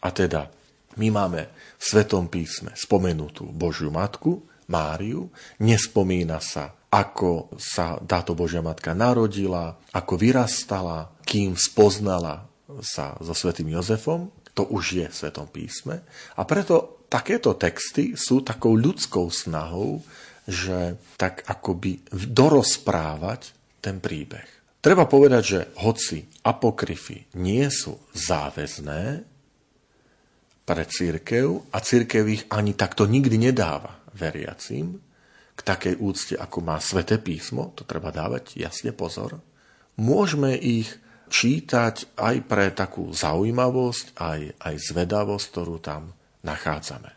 A 0.00 0.08
teda, 0.14 0.48
my 0.94 1.10
máme 1.10 1.42
v 1.50 1.82
Svetom 1.82 2.30
písme 2.30 2.72
spomenutú 2.74 3.50
Božiu 3.50 3.90
Matku, 3.90 4.46
Máriu, 4.64 5.28
nespomína 5.60 6.40
sa, 6.40 6.72
ako 6.88 7.52
sa 7.60 8.00
táto 8.00 8.32
Božia 8.32 8.64
Matka 8.64 8.96
narodila, 8.96 9.76
ako 9.92 10.16
vyrastala, 10.16 11.12
kým 11.26 11.52
spoznala 11.58 12.53
sa 12.80 13.14
so 13.22 13.36
svätým 13.36 13.70
Jozefom, 13.70 14.32
to 14.54 14.66
už 14.70 14.84
je 15.02 15.06
v 15.10 15.14
Svetom 15.14 15.50
písme. 15.50 16.02
A 16.38 16.42
preto 16.46 17.04
takéto 17.10 17.58
texty 17.58 18.14
sú 18.14 18.42
takou 18.42 18.74
ľudskou 18.78 19.28
snahou, 19.28 20.02
že 20.46 20.98
tak 21.18 21.42
akoby 21.46 22.04
dorozprávať 22.10 23.54
ten 23.82 23.98
príbeh. 23.98 24.46
Treba 24.84 25.08
povedať, 25.08 25.42
že 25.42 25.60
hoci 25.80 26.28
apokryfy 26.44 27.40
nie 27.40 27.64
sú 27.72 27.96
záväzné 28.12 29.24
pre 30.64 30.84
církev 30.84 31.72
a 31.72 31.78
církev 31.80 32.24
ich 32.28 32.42
ani 32.52 32.76
takto 32.76 33.08
nikdy 33.08 33.36
nedáva 33.36 34.00
veriacim 34.12 35.00
k 35.54 35.60
takej 35.60 35.94
úcte, 36.00 36.34
ako 36.36 36.58
má 36.60 36.76
sväté 36.82 37.16
písmo, 37.16 37.72
to 37.72 37.86
treba 37.86 38.10
dávať 38.10 38.58
jasne 38.58 38.90
pozor, 38.90 39.40
môžeme 39.96 40.52
ich 40.58 40.90
čítať 41.28 42.18
aj 42.18 42.36
pre 42.44 42.70
takú 42.72 43.10
zaujímavosť, 43.10 44.06
aj, 44.18 44.40
aj 44.60 44.74
zvedavosť, 44.80 45.44
ktorú 45.50 45.76
tam 45.80 46.12
nachádzame. 46.44 47.10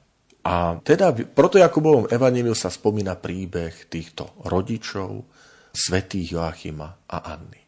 A 0.48 0.80
teda 0.80 1.12
proto 1.12 1.60
Jakubovom 1.60 2.08
evaníliu 2.08 2.56
sa 2.56 2.72
spomína 2.72 3.20
príbeh 3.20 3.92
týchto 3.92 4.40
rodičov, 4.48 5.28
svetých 5.76 6.40
Joachima 6.40 7.06
a 7.06 7.18
Anny. 7.36 7.62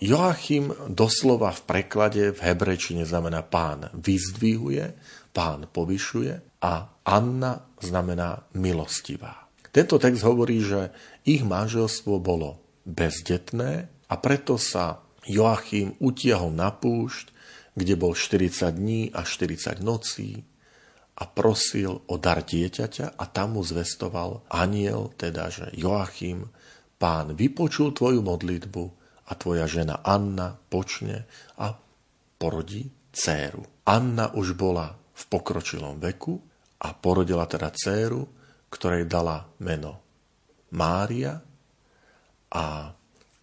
Joachim 0.00 0.72
doslova 0.88 1.52
v 1.52 1.60
preklade 1.68 2.32
v 2.32 2.40
hebrečine 2.40 3.04
znamená 3.04 3.44
pán 3.44 3.92
vyzdvihuje, 3.92 4.96
pán 5.36 5.68
povyšuje 5.68 6.64
a 6.64 6.88
Anna 7.04 7.68
znamená 7.84 8.48
milostivá. 8.56 9.50
Tento 9.68 10.00
text 10.00 10.24
hovorí, 10.24 10.64
že 10.64 10.88
ich 11.28 11.44
manželstvo 11.44 12.16
bolo 12.16 12.80
bezdetné 12.88 13.92
a 14.08 14.14
preto 14.16 14.56
sa 14.56 15.04
Joachim 15.28 15.96
utiahol 16.00 16.54
na 16.54 16.72
púšť, 16.72 17.32
kde 17.76 17.94
bol 17.96 18.16
40 18.16 18.72
dní 18.72 19.12
a 19.12 19.24
40 19.24 19.84
nocí 19.84 20.40
a 21.20 21.28
prosil 21.28 22.00
o 22.08 22.14
dar 22.16 22.40
dieťaťa 22.40 23.20
a 23.20 23.24
tam 23.28 23.60
mu 23.60 23.62
zvestoval 23.62 24.48
aniel, 24.48 25.12
teda 25.20 25.52
že 25.52 25.68
Joachim, 25.76 26.48
pán 26.96 27.36
vypočul 27.36 27.92
tvoju 27.92 28.24
modlitbu 28.24 28.84
a 29.28 29.32
tvoja 29.36 29.68
žena 29.68 30.00
Anna 30.00 30.56
počne 30.56 31.28
a 31.60 31.76
porodí 32.40 32.88
dceru. 33.12 33.84
Anna 33.84 34.32
už 34.32 34.56
bola 34.56 34.96
v 34.96 35.22
pokročilom 35.28 36.00
veku 36.00 36.40
a 36.80 36.96
porodila 36.96 37.44
teda 37.44 37.68
dceru, 37.68 38.24
ktorej 38.72 39.04
dala 39.04 39.44
meno 39.60 40.00
Mária 40.72 41.36
a 42.50 42.64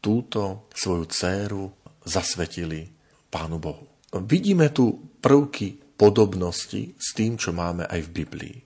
túto 0.01 0.69
svoju 0.73 1.05
dceru 1.09 1.63
zasvetili 2.05 2.87
Pánu 3.27 3.59
Bohu. 3.59 3.85
Vidíme 4.23 4.71
tu 4.71 4.95
prvky 5.19 5.97
podobnosti 5.99 6.95
s 6.95 7.07
tým, 7.11 7.35
čo 7.35 7.51
máme 7.51 7.83
aj 7.89 7.99
v 8.07 8.13
Biblii. 8.23 8.57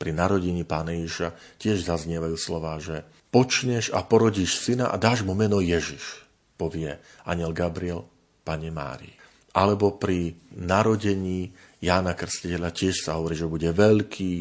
Pri 0.00 0.10
narodení 0.16 0.64
pána 0.64 0.96
Ježiša 0.96 1.60
tiež 1.60 1.84
zaznievajú 1.84 2.36
slova, 2.40 2.80
že 2.80 3.04
počneš 3.28 3.92
a 3.92 4.00
porodíš 4.00 4.64
syna 4.64 4.88
a 4.88 4.96
dáš 4.96 5.22
mu 5.22 5.36
meno 5.36 5.60
Ježiš, 5.60 6.24
povie 6.56 6.96
aniel 7.28 7.52
Gabriel 7.52 8.08
pane 8.42 8.72
Márii. 8.72 9.12
Alebo 9.52 10.00
pri 10.00 10.34
narodení 10.56 11.52
Jána 11.84 12.16
Krstiteľa 12.16 12.70
tiež 12.72 13.04
sa 13.04 13.20
hovorí, 13.20 13.36
že 13.36 13.50
bude 13.50 13.70
veľký, 13.70 14.34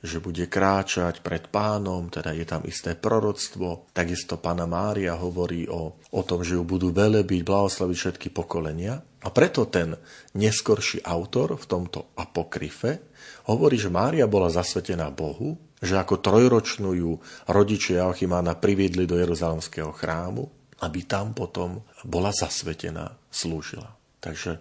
že 0.00 0.16
bude 0.18 0.48
kráčať 0.48 1.20
pred 1.20 1.52
pánom, 1.52 2.08
teda 2.08 2.32
je 2.32 2.48
tam 2.48 2.64
isté 2.64 2.96
proroctvo. 2.96 3.92
Takisto 3.92 4.40
pána 4.40 4.64
Mária 4.64 5.12
hovorí 5.16 5.68
o, 5.68 6.00
o 6.00 6.22
tom, 6.24 6.40
že 6.40 6.56
ju 6.56 6.64
budú 6.64 6.88
velebiť, 6.88 7.44
blahoslaviť 7.44 7.96
všetky 7.96 8.28
pokolenia. 8.32 8.96
A 9.20 9.28
preto 9.28 9.68
ten 9.68 9.92
neskorší 10.32 11.04
autor 11.04 11.60
v 11.60 11.68
tomto 11.68 12.16
apokryfe 12.16 13.12
hovorí, 13.52 13.76
že 13.76 13.92
Mária 13.92 14.24
bola 14.24 14.48
zasvetená 14.48 15.12
Bohu, 15.12 15.60
že 15.80 16.00
ako 16.00 16.24
trojročnú 16.24 16.90
ju 16.96 17.12
rodičia 17.48 18.08
Joachimána 18.08 18.56
priviedli 18.56 19.04
do 19.04 19.20
Jeruzalemského 19.20 19.92
chrámu, 19.92 20.48
aby 20.80 21.04
tam 21.04 21.36
potom 21.36 21.84
bola 22.08 22.32
zasvetená, 22.32 23.12
slúžila. 23.28 23.92
Takže 24.20 24.60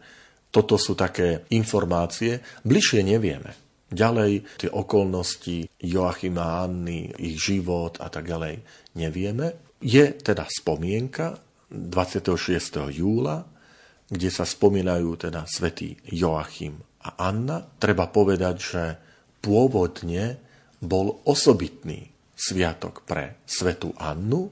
toto 0.51 0.75
sú 0.75 1.00
také 1.00 1.48
informácie, 1.55 2.43
bližšie 2.67 3.08
nevieme. 3.08 3.69
Ďalej 3.89 4.62
tie 4.62 4.69
okolnosti 4.69 5.65
Joachima 5.81 6.62
Anny, 6.62 7.10
ich 7.17 7.41
život 7.41 7.98
a 7.98 8.08
tak 8.13 8.29
ďalej 8.29 8.62
nevieme. 8.93 9.77
Je 9.81 10.13
teda 10.13 10.45
spomienka 10.45 11.41
26. 11.73 12.93
júla, 12.93 13.45
kde 14.10 14.30
sa 14.30 14.45
spomínajú 14.45 15.30
teda 15.30 15.45
svätí 15.49 15.97
Joachim 16.06 16.78
a 17.06 17.30
Anna. 17.30 17.62
Treba 17.78 18.10
povedať, 18.10 18.56
že 18.58 18.84
pôvodne 19.41 20.38
bol 20.82 21.25
osobitný 21.25 22.10
sviatok 22.38 23.04
pre 23.06 23.41
svetu 23.45 23.93
Annu. 23.97 24.49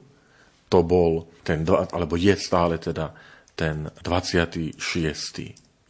To 0.68 0.78
bol 0.84 1.30
ten, 1.46 1.64
alebo 1.68 2.14
je 2.18 2.34
stále 2.36 2.76
teda 2.76 3.14
ten 3.56 3.88
26. 4.02 4.76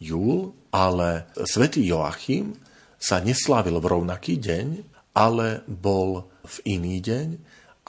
júl, 0.01 0.39
ale 0.71 1.29
svätý 1.43 1.85
Joachim 1.85 2.68
sa 2.99 3.23
neslávil 3.23 3.79
v 3.79 3.89
rovnaký 3.89 4.35
deň, 4.37 4.67
ale 5.15 5.63
bol 5.65 6.27
v 6.43 6.55
iný 6.77 6.99
deň. 6.99 7.27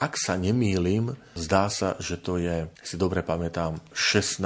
Ak 0.01 0.17
sa 0.17 0.39
nemýlim, 0.39 1.13
zdá 1.37 1.69
sa, 1.69 1.93
že 2.01 2.17
to 2.17 2.41
je, 2.41 2.65
si 2.81 2.97
dobre 2.97 3.21
pamätám, 3.21 3.77
16. 3.93 4.41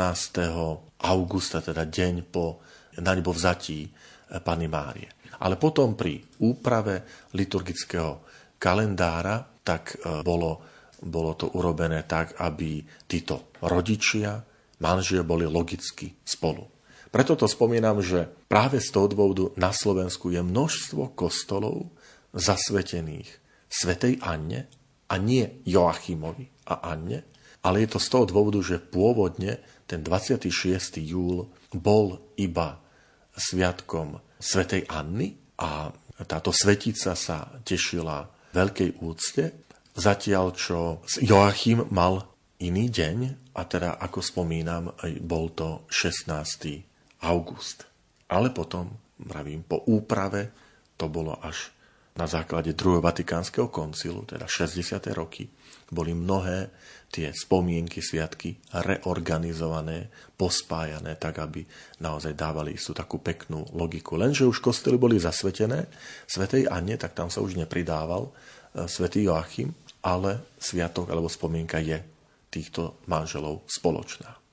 augusta, 0.99 1.63
teda 1.63 1.88
deň 1.88 2.28
po 2.28 2.60
na 2.99 3.12
nebo 3.15 3.32
vzatí 3.32 3.88
eh, 3.88 4.39
Pany 4.39 4.67
Márie. 4.67 5.08
Ale 5.39 5.60
potom 5.60 5.99
pri 5.99 6.19
úprave 6.43 7.28
liturgického 7.36 8.23
kalendára 8.60 9.43
tak 9.63 9.95
eh, 9.95 10.23
bolo, 10.23 10.60
bolo 10.99 11.32
to 11.39 11.56
urobené 11.56 12.04
tak, 12.04 12.36
aby 12.43 12.84
títo 13.08 13.56
rodičia, 13.63 14.39
manžia 14.84 15.23
boli 15.23 15.47
logicky 15.47 16.12
spolu. 16.19 16.75
Preto 17.15 17.39
to 17.39 17.47
spomínam, 17.47 18.04
že 18.04 18.28
práve 18.51 18.84
z 18.84 18.91
toho 18.91 19.08
dôvodu 19.08 19.47
na 19.56 19.71
Slovensku 19.71 20.36
je 20.36 20.43
množstvo 20.43 21.15
kostolov 21.15 21.88
zasvetených 22.36 23.32
Svetej 23.71 24.19
Anne 24.19 24.67
a 25.08 25.15
nie 25.15 25.63
Joachimovi 25.63 26.67
a 26.67 26.91
Anne, 26.91 27.23
ale 27.63 27.88
je 27.88 27.95
to 27.95 28.04
z 28.04 28.08
toho 28.12 28.25
dôvodu, 28.28 28.60
že 28.60 28.84
pôvodne 28.84 29.63
ten 29.88 30.04
26. 30.04 30.51
júl 30.99 31.47
bol 31.71 32.19
iba 32.36 32.84
sviatkom 33.32 34.19
Svetej 34.36 34.84
Anny 34.91 35.39
a 35.56 35.95
táto 36.28 36.51
svetica 36.51 37.15
sa 37.15 37.47
tešila 37.63 38.28
veľkej 38.51 38.99
úcte, 38.99 39.63
zatiaľ 39.95 40.51
čo 40.51 40.99
Joachim 41.23 41.88
mal 41.95 42.28
iný 42.60 42.91
deň, 42.91 43.17
a 43.56 43.63
teda, 43.63 44.04
ako 44.04 44.19
spomínam, 44.19 44.91
bol 45.23 45.56
to 45.56 45.88
16 45.88 46.94
august. 47.23 47.86
Ale 48.32 48.49
potom, 48.49 48.89
mravím, 49.21 49.63
po 49.63 49.86
úprave 49.86 50.51
to 50.97 51.08
bolo 51.08 51.38
až 51.39 51.75
na 52.15 52.25
základe 52.32 52.71
druhého 52.71 53.04
Vatikánskeho 53.04 53.67
koncilu, 53.67 54.23
teda 54.23 54.47
60. 54.47 55.04
roky, 55.12 55.51
boli 55.91 56.15
mnohé 56.15 56.71
tie 57.12 57.32
spomienky, 57.36 57.99
sviatky 57.99 58.56
reorganizované, 58.71 60.08
pospájané, 60.39 61.19
tak 61.19 61.43
aby 61.43 61.67
naozaj 61.99 62.34
dávali 62.34 62.80
istú 62.80 62.95
takú 62.95 63.19
peknú 63.19 63.67
logiku. 63.75 64.15
Lenže 64.15 64.47
už 64.47 64.63
kostely 64.63 64.95
boli 64.95 65.19
zasvetené, 65.19 65.91
Svetej 66.25 66.71
Anne, 66.71 66.95
tak 66.95 67.13
tam 67.13 67.28
sa 67.28 67.43
už 67.43 67.60
nepridával 67.60 68.32
e, 68.32 68.88
Svetý 68.88 69.28
Joachim, 69.28 69.75
ale 70.04 70.56
sviatok 70.56 71.12
alebo 71.12 71.28
spomienka 71.28 71.84
je 71.84 71.99
týchto 72.47 72.99
manželov 73.12 73.67
spoločná. 73.67 74.44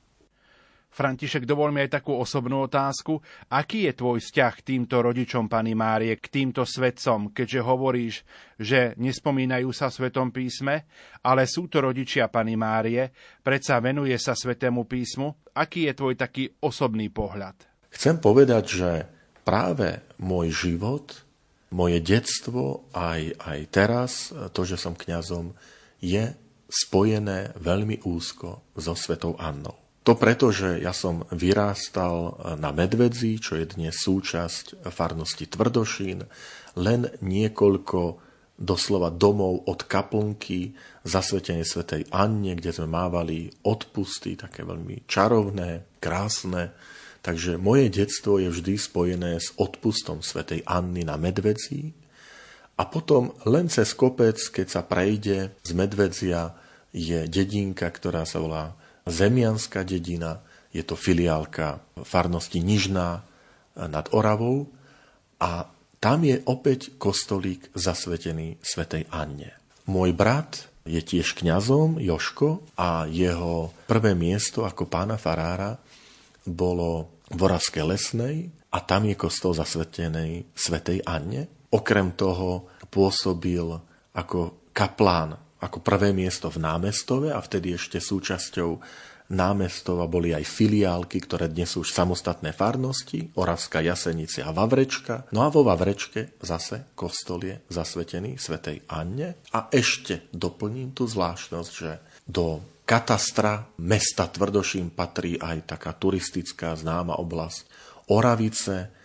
František, 0.92 1.48
dovol 1.48 1.72
mi 1.72 1.81
aj 1.81 1.96
takú 1.96 2.12
osobnú 2.20 2.68
otázku. 2.68 3.16
Aký 3.48 3.88
je 3.88 3.96
tvoj 3.96 4.20
vzťah 4.20 4.52
k 4.61 4.66
týmto 4.76 5.00
rodičom 5.00 5.48
Pany 5.48 5.72
Márie, 5.72 6.20
k 6.20 6.28
týmto 6.28 6.68
svetcom, 6.68 7.33
keďže 7.33 7.61
hovoríš, 7.64 8.14
že 8.61 8.92
nespomínajú 9.00 9.72
sa 9.72 9.88
v 9.88 9.96
Svetom 9.96 10.28
písme, 10.28 10.85
ale 11.24 11.48
sú 11.48 11.72
to 11.72 11.81
rodičia 11.81 12.28
Pany 12.28 12.61
Márie, 12.61 13.09
predsa 13.40 13.81
venuje 13.81 14.14
sa 14.20 14.37
Svetému 14.37 14.85
písmu. 14.85 15.48
Aký 15.57 15.88
je 15.88 15.96
tvoj 15.96 16.14
taký 16.20 16.52
osobný 16.61 17.09
pohľad? 17.09 17.57
Chcem 17.88 18.20
povedať, 18.20 18.64
že 18.68 18.90
práve 19.48 20.05
môj 20.20 20.52
život, 20.52 21.24
moje 21.72 22.05
detstvo, 22.05 22.85
aj, 22.92 23.33
aj 23.40 23.59
teraz, 23.72 24.28
to, 24.52 24.61
že 24.68 24.76
som 24.76 24.92
kňazom, 24.92 25.57
je 26.05 26.37
spojené 26.68 27.57
veľmi 27.57 28.05
úzko 28.05 28.64
so 28.76 28.92
Svetou 28.92 29.40
Annou. 29.40 29.82
To 30.03 30.19
preto, 30.19 30.51
že 30.51 30.83
ja 30.83 30.91
som 30.91 31.23
vyrástal 31.31 32.35
na 32.59 32.75
Medvedzi, 32.75 33.38
čo 33.38 33.55
je 33.55 33.71
dnes 33.71 33.95
súčasť 33.95 34.83
farnosti 34.91 35.47
Tvrdošín, 35.47 36.27
len 36.75 37.07
niekoľko 37.23 38.19
doslova 38.59 39.15
domov 39.15 39.62
od 39.71 39.87
kaplnky 39.87 40.75
zasvetenie 41.07 41.62
svätej 41.62 42.11
Anne, 42.11 42.59
kde 42.59 42.75
sme 42.75 42.91
mávali 42.91 43.55
odpusty, 43.62 44.35
také 44.35 44.67
veľmi 44.67 45.07
čarovné, 45.07 45.87
krásne. 46.03 46.75
Takže 47.23 47.55
moje 47.55 47.87
detstvo 47.87 48.43
je 48.43 48.51
vždy 48.51 48.75
spojené 48.75 49.38
s 49.38 49.55
odpustom 49.55 50.19
svätej 50.19 50.67
Anny 50.67 51.07
na 51.07 51.15
Medvedzi. 51.15 51.95
A 52.75 52.83
potom 52.91 53.31
len 53.47 53.71
cez 53.71 53.95
kopec, 53.95 54.35
keď 54.35 54.67
sa 54.67 54.83
prejde 54.83 55.55
z 55.62 55.71
Medvedzia, 55.79 56.59
je 56.91 57.31
dedinka, 57.31 57.87
ktorá 57.87 58.27
sa 58.27 58.43
volá 58.43 58.75
Zemianská 59.07 59.83
dedina, 59.83 60.41
je 60.71 60.81
to 60.87 60.97
filiálka 60.97 61.83
farnosti 62.07 62.62
Nižná 62.62 63.23
nad 63.77 64.07
Oravou 64.15 64.71
a 65.43 65.69
tam 66.03 66.27
je 66.27 66.43
opäť 66.51 66.99
kostolík 66.99 67.71
zasvetený 67.79 68.59
svätej 68.59 69.07
Anne. 69.15 69.55
Môj 69.87 70.11
brat 70.15 70.67
je 70.83 70.99
tiež 70.99 71.38
kňazom, 71.38 72.03
Joško, 72.03 72.75
a 72.75 73.07
jeho 73.07 73.71
prvé 73.87 74.19
miesto 74.19 74.67
ako 74.67 74.91
pána 74.91 75.15
farára 75.15 75.79
bolo 76.43 77.23
v 77.31 77.38
Oravskej 77.38 77.85
lesnej 77.87 78.51
a 78.75 78.83
tam 78.83 79.07
je 79.07 79.15
kostol 79.15 79.55
zasvetenej 79.55 80.51
svetej 80.59 81.07
Anne. 81.07 81.47
Okrem 81.71 82.12
toho 82.19 82.67
pôsobil 82.91 83.65
ako 84.12 84.71
kaplán, 84.75 85.38
ako 85.62 85.79
prvé 85.79 86.11
miesto 86.11 86.51
v 86.51 86.59
námestove 86.59 87.31
a 87.31 87.38
vtedy 87.38 87.79
ešte 87.79 88.03
súčasťou 88.03 88.83
námestova 89.33 90.11
boli 90.11 90.35
aj 90.37 90.44
filiálky, 90.44 91.22
ktoré 91.22 91.48
dnes 91.48 91.72
sú 91.72 91.87
už 91.87 91.94
samostatné 91.94 92.53
farnosti, 92.53 93.33
Oravská 93.38 93.81
Jasenice 93.81 94.44
a 94.44 94.53
Vavrečka. 94.53 95.31
No 95.33 95.46
a 95.46 95.48
vo 95.48 95.64
Vavrečke 95.64 96.37
zase 96.42 96.92
kostol 96.92 97.40
je 97.48 97.57
zasvetený 97.72 98.37
svetej 98.37 98.85
Anne. 98.92 99.40
A 99.57 99.72
ešte 99.72 100.29
doplním 100.35 100.92
tú 100.92 101.09
zvláštnosť, 101.09 101.70
že 101.72 102.03
do 102.29 102.61
katastra 102.85 103.72
mesta 103.81 104.29
Tvrdošín 104.29 104.92
patrí 104.92 105.40
aj 105.40 105.79
taká 105.79 105.96
turistická 105.96 106.77
známa 106.77 107.16
oblasť 107.16 107.70
Oravice, 108.12 109.02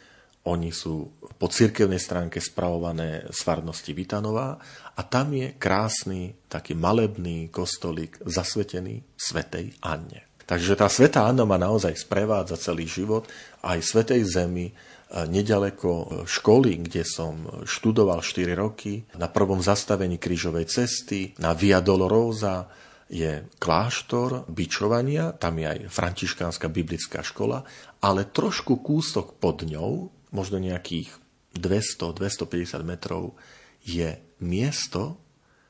oni 0.48 0.72
sú 0.72 1.20
po 1.36 1.52
cirkevnej 1.52 2.00
stránke 2.00 2.40
spravované 2.40 3.28
z 3.28 3.40
farnosti 3.44 3.92
Vitanová 3.92 4.56
a 4.96 5.02
tam 5.04 5.36
je 5.36 5.60
krásny 5.60 6.48
taký 6.48 6.74
malebný 6.74 7.52
kostolík 7.52 8.24
zasvetený 8.24 9.04
svetej 9.20 9.76
Anne. 9.84 10.28
Takže 10.48 10.80
tá 10.80 10.88
sveta 10.88 11.28
Anna 11.28 11.44
ma 11.44 11.60
naozaj 11.60 11.92
sprevádza 12.00 12.56
celý 12.56 12.88
život 12.88 13.28
aj 13.68 13.84
svetej 13.84 14.24
zemi, 14.24 14.72
e, 14.72 14.74
nedaleko 15.28 16.24
školy, 16.24 16.88
kde 16.88 17.04
som 17.04 17.44
študoval 17.68 18.24
4 18.24 18.56
roky, 18.56 19.04
na 19.20 19.28
prvom 19.28 19.60
zastavení 19.60 20.16
krížovej 20.16 20.72
cesty, 20.72 21.36
na 21.44 21.52
Via 21.52 21.84
Dolorosa, 21.84 22.72
je 23.08 23.48
kláštor 23.60 24.48
bičovania, 24.52 25.32
tam 25.36 25.60
je 25.60 25.68
aj 25.68 25.80
františkánska 25.88 26.68
biblická 26.68 27.24
škola, 27.24 27.64
ale 28.04 28.28
trošku 28.28 28.84
kúsok 28.84 29.40
pod 29.40 29.64
ňou 29.64 30.12
možno 30.32 30.60
nejakých 30.60 31.12
200-250 31.58 32.84
metrov, 32.84 33.34
je 33.84 34.20
miesto, 34.44 35.18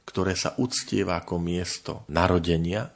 ktoré 0.08 0.34
sa 0.34 0.56
uctieva 0.58 1.20
ako 1.20 1.38
miesto 1.38 2.08
narodenia 2.08 2.90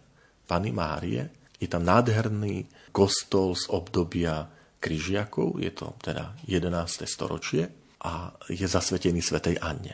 Pany 0.47 0.71
Márie. 0.73 1.29
Je 1.61 1.69
tam 1.69 1.85
nádherný 1.85 2.65
kostol 2.89 3.53
z 3.53 3.69
obdobia 3.69 4.49
Kryžiakov, 4.81 5.61
je 5.61 5.71
to 5.71 5.93
teda 6.01 6.33
11. 6.49 7.05
storočie 7.05 7.69
a 8.01 8.33
je 8.49 8.65
zasvetený 8.65 9.21
Svetej 9.21 9.61
Anne 9.61 9.93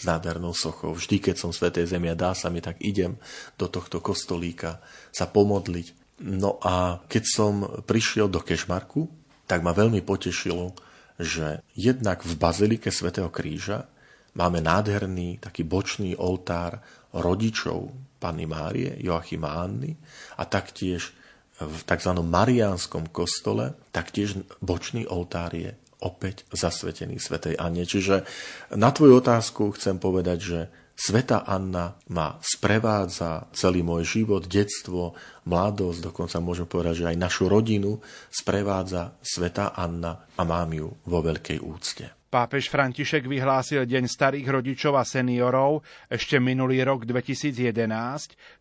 s 0.00 0.06
nádhernou 0.06 0.54
sochou. 0.54 0.96
Vždy, 0.96 1.18
keď 1.20 1.36
som 1.36 1.50
Svetej 1.50 1.90
Zemi 1.90 2.08
a 2.08 2.16
dá 2.16 2.32
sa 2.32 2.48
mi, 2.48 2.62
tak 2.62 2.80
idem 2.80 3.18
do 3.58 3.66
tohto 3.68 4.00
kostolíka 4.00 4.80
sa 5.12 5.26
pomodliť. 5.28 6.16
No 6.24 6.56
a 6.62 7.04
keď 7.04 7.24
som 7.26 7.52
prišiel 7.84 8.32
do 8.32 8.40
Kešmarku, 8.40 9.10
tak 9.44 9.60
ma 9.66 9.74
veľmi 9.74 10.00
potešilo, 10.00 10.72
že 11.20 11.60
jednak 11.76 12.24
v 12.24 12.32
Bazilike 12.40 12.88
svätého 12.88 13.28
Kríža 13.28 13.84
máme 14.32 14.64
nádherný 14.64 15.36
taký 15.36 15.68
bočný 15.68 16.16
oltár 16.16 16.80
rodičov 17.12 17.92
Panny 18.16 18.48
Márie, 18.48 18.96
Joachima 19.04 19.60
Anny 19.60 19.92
a 20.40 20.48
taktiež 20.48 21.12
v 21.60 21.78
tzv. 21.84 22.12
mariánskom 22.24 23.12
kostole 23.12 23.76
taktiež 23.92 24.40
bočný 24.64 25.04
oltár 25.04 25.52
je 25.52 25.76
opäť 26.00 26.48
zasvetený 26.48 27.20
svätej 27.20 27.60
Anne. 27.60 27.84
Čiže 27.84 28.24
na 28.72 28.88
tvoju 28.88 29.20
otázku 29.20 29.76
chcem 29.76 30.00
povedať, 30.00 30.38
že 30.40 30.60
Sveta 31.00 31.48
Anna 31.48 31.96
ma 32.12 32.36
sprevádza 32.44 33.48
celý 33.56 33.80
môj 33.80 34.04
život, 34.04 34.44
detstvo, 34.44 35.16
mladosť, 35.48 36.12
dokonca 36.12 36.36
môžem 36.44 36.68
povedať, 36.68 37.00
že 37.00 37.08
aj 37.08 37.16
našu 37.16 37.48
rodinu 37.48 38.04
sprevádza 38.28 39.16
Sveta 39.24 39.72
Anna 39.72 40.28
a 40.36 40.42
mám 40.44 40.68
ju 40.76 40.92
vo 41.08 41.24
veľkej 41.24 41.56
úcte. 41.64 42.19
Pápež 42.30 42.70
František 42.70 43.26
vyhlásil 43.26 43.90
Deň 43.90 44.06
starých 44.06 44.46
rodičov 44.54 44.94
a 44.94 45.02
seniorov 45.02 45.82
ešte 46.06 46.38
minulý 46.38 46.78
rok 46.86 47.02
2011. 47.02 47.66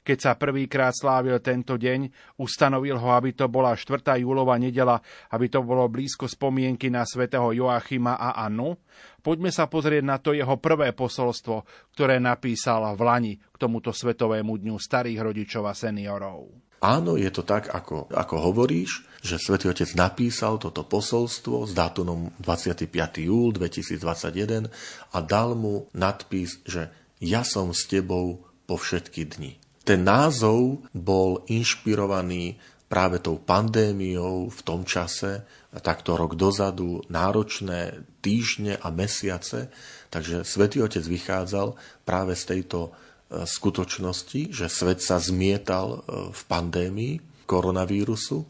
Keď 0.01 0.17
sa 0.17 0.33
prvýkrát 0.33 0.89
slávil 0.89 1.37
tento 1.37 1.77
deň, 1.77 2.09
ustanovil 2.41 2.97
ho, 2.97 3.09
aby 3.13 3.37
to 3.37 3.45
bola 3.45 3.77
4. 3.77 4.25
júlova 4.25 4.57
nedela, 4.57 4.97
aby 5.29 5.53
to 5.53 5.61
bolo 5.61 5.85
blízko 5.85 6.25
spomienky 6.25 6.89
na 6.89 7.05
svätého 7.05 7.53
Joachima 7.53 8.17
a 8.17 8.41
Annu. 8.41 8.73
Poďme 9.21 9.53
sa 9.53 9.69
pozrieť 9.69 10.01
na 10.01 10.17
to 10.17 10.33
jeho 10.33 10.57
prvé 10.57 10.89
posolstvo, 10.89 11.61
ktoré 11.93 12.17
napísal 12.17 12.89
v 12.97 13.01
Lani 13.05 13.33
k 13.37 13.55
tomuto 13.61 13.93
Svetovému 13.93 14.65
dňu 14.65 14.81
starých 14.81 15.21
rodičov 15.21 15.69
a 15.69 15.77
seniorov. 15.77 16.68
Áno, 16.79 17.19
je 17.19 17.27
to 17.27 17.43
tak, 17.43 17.67
ako, 17.75 18.07
ako 18.07 18.35
hovoríš, 18.39 19.03
že 19.19 19.35
svätý 19.35 19.67
Otec 19.67 19.91
napísal 19.99 20.55
toto 20.55 20.87
posolstvo 20.87 21.67
s 21.67 21.75
dátumom 21.75 22.31
25. 22.39 22.87
júl 23.19 23.51
2021 23.51 24.71
a 25.11 25.17
dal 25.19 25.59
mu 25.59 25.91
nadpis, 25.91 26.63
že 26.63 26.87
ja 27.19 27.43
som 27.43 27.75
s 27.75 27.83
tebou 27.83 28.47
po 28.63 28.79
všetky 28.79 29.27
dni. 29.27 29.59
Ten 29.83 30.07
názov 30.07 30.87
bol 30.95 31.43
inšpirovaný 31.51 32.55
práve 32.87 33.19
tou 33.19 33.37
pandémiou 33.37 34.47
v 34.49 34.59
tom 34.63 34.87
čase, 34.87 35.43
takto 35.83 36.15
rok 36.15 36.33
dozadu, 36.39 37.05
náročné 37.11 38.07
týždne 38.23 38.79
a 38.81 38.87
mesiace, 38.89 39.69
takže 40.09 40.47
svätý 40.47 40.81
Otec 40.81 41.05
vychádzal 41.05 41.75
práve 42.07 42.33
z 42.33 42.43
tejto 42.55 42.95
skutočnosti, 43.29 44.49
že 44.49 44.65
svet 44.65 45.05
sa 45.05 45.21
zmietal 45.21 45.87
e, 45.93 45.99
v 46.33 46.41
pandémii 46.49 47.13
koronavírusu 47.45 48.45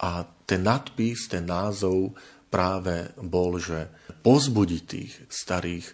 a 0.00 0.24
ten 0.48 0.64
nadpis, 0.64 1.28
ten 1.28 1.44
názov 1.44 2.16
práve 2.52 3.12
bol, 3.20 3.56
že 3.56 3.88
pozbudiť 4.20 4.82
tých 4.84 5.12
starých 5.28 5.86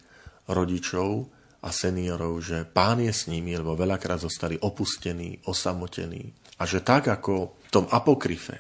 rodičov 0.51 1.31
a 1.63 1.69
seniorov, 1.75 2.43
že 2.43 2.67
pán 2.67 3.03
je 3.03 3.11
s 3.11 3.27
nimi, 3.27 3.55
lebo 3.55 3.75
veľakrát 3.79 4.23
zostali 4.23 4.59
opustení, 4.59 5.39
osamotení. 5.47 6.31
A 6.59 6.67
že 6.67 6.83
tak 6.83 7.11
ako 7.11 7.59
v 7.67 7.71
tom 7.71 7.87
apokryfe 7.91 8.59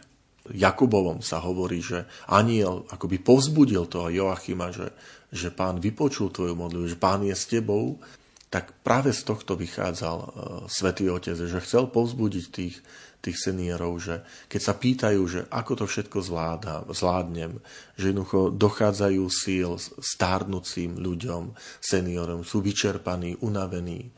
Jakubovom 0.49 1.21
sa 1.21 1.45
hovorí, 1.45 1.85
že 1.85 2.09
aniel 2.31 2.89
akoby 2.89 3.21
povzbudil 3.21 3.85
toho 3.85 4.09
Joachima, 4.09 4.73
že, 4.73 4.97
že 5.29 5.53
pán 5.53 5.77
vypočul 5.77 6.33
tvoju 6.33 6.57
modlitbu, 6.57 6.87
že 6.89 6.99
pán 6.99 7.21
je 7.27 7.37
s 7.37 7.45
tebou, 7.45 8.01
tak 8.49 8.73
práve 8.81 9.13
z 9.13 9.29
tohto 9.29 9.61
vychádzal 9.61 10.17
uh, 10.17 10.29
Svetý 10.73 11.13
Otec, 11.13 11.37
že 11.37 11.61
chcel 11.61 11.85
povzbudiť 11.93 12.45
tých, 12.49 12.81
tých 13.21 13.37
seniorov, 13.37 14.01
že 14.01 14.25
keď 14.49 14.61
sa 14.65 14.75
pýtajú, 14.77 15.21
že 15.29 15.41
ako 15.53 15.85
to 15.85 15.87
všetko 15.89 16.19
zvláda, 16.25 16.89
zvládnem, 16.89 17.61
že 18.01 18.13
jednoducho 18.13 18.49
dochádzajú 18.57 19.23
síl 19.29 19.77
stárnúcim 20.01 20.97
ľuďom, 20.97 21.53
seniorom, 21.85 22.41
sú 22.41 22.65
vyčerpaní, 22.65 23.37
unavení, 23.45 24.09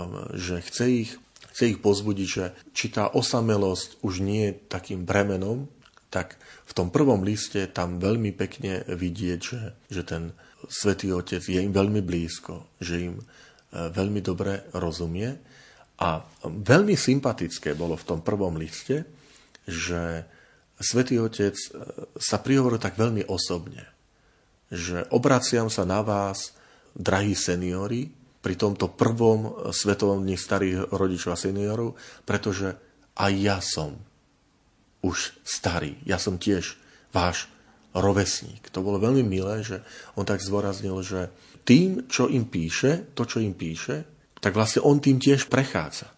um, 0.00 0.24
že 0.32 0.64
chce 0.64 0.84
ich, 1.04 1.10
chce 1.52 1.76
ich 1.76 1.78
pozbudiť, 1.84 2.28
že 2.28 2.44
či 2.72 2.88
tá 2.88 3.12
osamelosť 3.12 4.00
už 4.00 4.24
nie 4.24 4.48
je 4.48 4.58
takým 4.72 5.04
bremenom, 5.04 5.68
tak 6.08 6.40
v 6.64 6.72
tom 6.72 6.88
prvom 6.88 7.20
liste 7.20 7.68
tam 7.68 8.00
veľmi 8.00 8.32
pekne 8.32 8.80
vidieť, 8.88 9.40
že, 9.44 9.76
že 9.92 10.02
ten 10.08 10.32
Svetý 10.72 11.12
Otec 11.12 11.44
je 11.44 11.60
im 11.60 11.70
veľmi 11.70 12.00
blízko, 12.00 12.64
že 12.80 13.12
im 13.12 13.20
E, 13.20 13.47
veľmi 13.72 14.20
dobre 14.24 14.68
rozumie. 14.76 15.28
A 15.98 16.22
veľmi 16.46 16.94
sympatické 16.94 17.74
bolo 17.74 17.98
v 17.98 18.06
tom 18.06 18.20
prvom 18.22 18.54
liste, 18.54 19.02
že 19.66 20.22
Svetý 20.78 21.18
Otec 21.18 21.58
e, 21.58 21.68
sa 22.22 22.38
prihovoril 22.38 22.78
tak 22.78 22.94
veľmi 22.94 23.26
osobne, 23.26 23.82
že 24.70 25.02
obraciam 25.10 25.66
sa 25.66 25.82
na 25.82 26.06
vás, 26.06 26.54
drahí 26.94 27.34
seniori, 27.34 28.14
pri 28.38 28.54
tomto 28.54 28.94
prvom 28.94 29.70
svetovom 29.74 30.22
dni 30.22 30.38
starých 30.38 30.94
rodičov 30.94 31.34
a 31.34 31.40
seniorov, 31.40 31.98
pretože 32.22 32.78
aj 33.18 33.32
ja 33.34 33.58
som 33.58 33.98
už 35.02 35.34
starý. 35.42 35.98
Ja 36.06 36.22
som 36.22 36.38
tiež 36.38 36.78
váš 37.10 37.50
rovesník. 37.94 38.70
To 38.70 38.82
bolo 38.82 39.02
veľmi 39.02 39.26
milé, 39.26 39.66
že 39.66 39.82
on 40.14 40.22
tak 40.22 40.38
zvoraznil, 40.38 41.02
že 41.02 41.34
tým, 41.68 42.08
čo 42.08 42.32
im 42.32 42.48
píše, 42.48 43.12
to, 43.12 43.28
čo 43.28 43.44
im 43.44 43.52
píše, 43.52 44.08
tak 44.40 44.56
vlastne 44.56 44.80
on 44.88 45.04
tým 45.04 45.20
tiež 45.20 45.52
prechádza. 45.52 46.08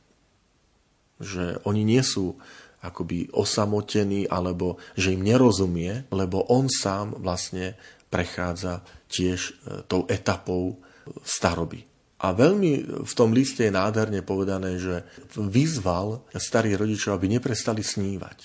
Že 1.18 1.66
oni 1.66 1.82
nie 1.82 2.06
sú 2.06 2.38
akoby 2.80 3.34
osamotení, 3.34 4.30
alebo 4.30 4.78
že 4.94 5.12
im 5.12 5.26
nerozumie, 5.26 6.06
lebo 6.14 6.46
on 6.48 6.70
sám 6.70 7.18
vlastne 7.18 7.74
prechádza 8.08 8.80
tiež 9.10 9.40
e, 9.42 9.52
tou 9.90 10.06
etapou 10.08 10.80
staroby. 11.26 11.84
A 12.20 12.32
veľmi 12.36 13.02
v 13.04 13.12
tom 13.16 13.34
liste 13.34 13.66
je 13.66 13.72
nádherne 13.72 14.22
povedané, 14.22 14.76
že 14.76 15.02
vyzval 15.34 16.24
starých 16.36 16.76
rodičov, 16.76 17.16
aby 17.16 17.26
neprestali 17.32 17.80
snívať. 17.80 18.38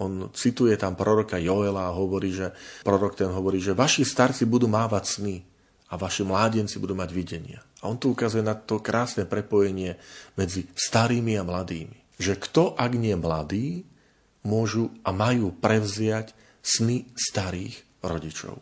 On 0.00 0.32
cituje 0.32 0.74
tam 0.80 0.96
proroka 0.96 1.36
Joela 1.36 1.92
a 1.92 1.96
hovorí, 1.96 2.32
že 2.32 2.50
prorok 2.82 3.20
ten 3.20 3.28
hovorí, 3.28 3.60
že 3.60 3.76
vaši 3.76 4.04
starci 4.04 4.48
budú 4.48 4.64
mávať 4.64 5.04
sny 5.20 5.36
a 5.88 5.94
vaši 5.96 6.22
mládenci 6.24 6.76
budú 6.76 6.92
mať 6.92 7.10
videnia. 7.16 7.60
A 7.80 7.88
on 7.88 7.96
tu 7.96 8.12
ukazuje 8.12 8.44
na 8.44 8.58
to 8.58 8.82
krásne 8.82 9.24
prepojenie 9.24 9.96
medzi 10.36 10.68
starými 10.76 11.38
a 11.40 11.46
mladými. 11.46 12.18
Že 12.18 12.34
kto, 12.36 12.62
ak 12.74 12.92
nie 12.98 13.14
mladí, 13.14 13.86
môžu 14.42 14.90
a 15.06 15.14
majú 15.14 15.54
prevziať 15.54 16.34
sny 16.60 17.08
starých 17.14 18.04
rodičov. 18.04 18.58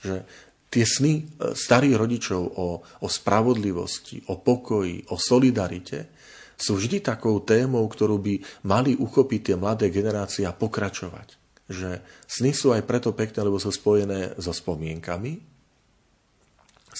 Že 0.00 0.24
tie 0.70 0.84
sny 0.86 1.12
e, 1.18 1.22
starých 1.52 1.96
rodičov 1.98 2.42
o, 2.56 2.68
o 2.80 3.08
spravodlivosti, 3.10 4.30
o 4.30 4.38
pokoji, 4.38 5.10
o 5.10 5.18
solidarite 5.18 6.14
sú 6.54 6.78
vždy 6.78 7.02
takou 7.02 7.42
témou, 7.42 7.82
ktorú 7.90 8.22
by 8.22 8.34
mali 8.68 8.94
uchopiť 8.94 9.40
tie 9.52 9.56
mladé 9.58 9.90
generácie 9.90 10.46
a 10.46 10.54
pokračovať. 10.54 11.40
Že 11.66 11.90
sny 12.30 12.50
sú 12.54 12.70
aj 12.70 12.86
preto 12.86 13.10
pekné, 13.16 13.42
lebo 13.42 13.58
sú 13.58 13.74
spojené 13.74 14.38
so 14.38 14.54
spomienkami, 14.54 15.49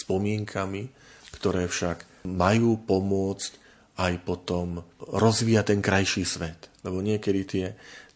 spomienkami, 0.06 0.82
ktoré 1.36 1.68
však 1.68 2.26
majú 2.28 2.80
pomôcť 2.84 3.52
aj 4.00 4.12
potom 4.24 4.80
rozvíjať 4.98 5.64
ten 5.76 5.80
krajší 5.84 6.24
svet. 6.24 6.72
Lebo 6.80 7.04
niekedy 7.04 7.40
tie, 7.44 7.66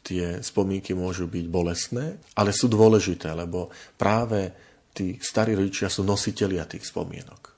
tie 0.01 0.25
spomienky 0.40 0.97
môžu 0.97 1.29
byť 1.29 1.47
bolestné, 1.49 2.16
ale 2.40 2.57
sú 2.57 2.73
dôležité, 2.73 3.37
lebo 3.37 3.68
práve 4.01 4.53
tí 4.97 5.20
starí 5.20 5.53
rodičia 5.53 5.92
sú 5.92 6.07
nositelia 6.07 6.64
tých 6.64 6.88
spomienok. 6.88 7.53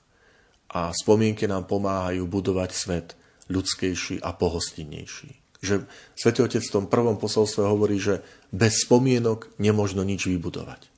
A 0.75 0.91
spomienky 0.91 1.47
nám 1.47 1.63
pomáhajú 1.63 2.27
budovať 2.27 2.71
svet 2.75 3.07
ľudskejší 3.47 4.19
a 4.19 4.35
pohostinnejší. 4.35 5.31
Že 5.63 5.89
Svetý 6.13 6.43
Otec 6.43 6.61
v 6.61 6.75
tom 6.75 6.85
prvom 6.85 7.17
posolstve 7.17 7.65
hovorí, 7.65 7.97
že 7.97 8.21
bez 8.53 8.83
spomienok 8.85 9.57
nemožno 9.57 10.03
nič 10.03 10.27
vybudovať. 10.27 10.91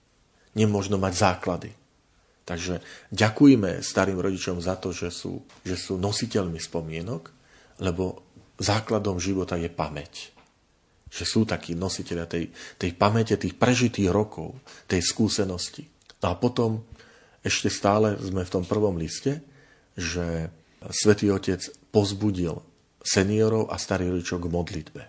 Nemožno 0.57 0.97
mať 0.97 1.13
základy. 1.15 1.69
Takže 2.49 2.81
ďakujme 3.13 3.85
starým 3.85 4.17
rodičom 4.17 4.57
za 4.57 4.73
to, 4.81 4.89
že 4.89 5.13
sú, 5.13 5.45
že 5.61 5.77
sú 5.77 6.01
nositeľmi 6.01 6.57
spomienok, 6.57 7.29
lebo 7.85 8.25
základom 8.57 9.21
života 9.21 9.53
je 9.53 9.69
pamäť. 9.69 10.33
Že 11.13 11.25
sú 11.29 11.41
takí 11.45 11.77
nositeľia 11.77 12.25
tej, 12.25 12.49
tej 12.81 12.91
pamäte, 12.97 13.37
tých 13.37 13.53
prežitých 13.53 14.09
rokov, 14.09 14.57
tej 14.89 15.05
skúsenosti. 15.05 15.85
No 16.25 16.33
a 16.33 16.35
potom 16.41 16.81
ešte 17.45 17.69
stále 17.69 18.17
sme 18.17 18.41
v 18.41 18.53
tom 18.57 18.65
prvom 18.65 18.97
liste, 18.97 19.45
že 19.93 20.49
Svetý 20.89 21.29
Otec 21.29 21.61
pozbudil 21.93 22.65
seniorov 23.05 23.69
a 23.69 23.77
starých 23.77 24.17
rodičov 24.17 24.41
k 24.41 24.51
modlitbe. 24.51 25.03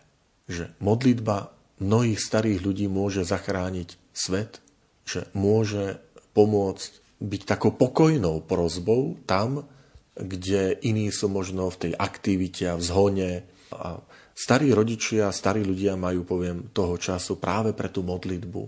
Že 0.44 0.64
modlitba 0.85 1.57
mnohých 1.81 2.20
starých 2.20 2.61
ľudí 2.61 2.87
môže 2.87 3.24
zachrániť 3.24 3.96
svet, 4.12 4.61
že 5.09 5.26
môže 5.33 5.98
pomôcť 6.37 7.10
byť 7.20 7.42
takou 7.44 7.76
pokojnou 7.76 8.48
prozbou 8.48 9.20
tam, 9.28 9.68
kde 10.16 10.80
iní 10.85 11.12
sú 11.12 11.28
možno 11.28 11.68
v 11.68 11.88
tej 11.88 11.92
aktivite 11.96 12.64
a 12.72 12.80
v 12.80 12.83
zhone. 12.83 13.30
A 13.76 14.00
starí 14.33 14.72
rodičia, 14.72 15.28
starí 15.30 15.61
ľudia 15.61 16.00
majú, 16.00 16.24
poviem, 16.24 16.72
toho 16.72 16.96
času 16.96 17.37
práve 17.37 17.76
pre 17.76 17.92
tú 17.92 18.00
modlitbu. 18.00 18.62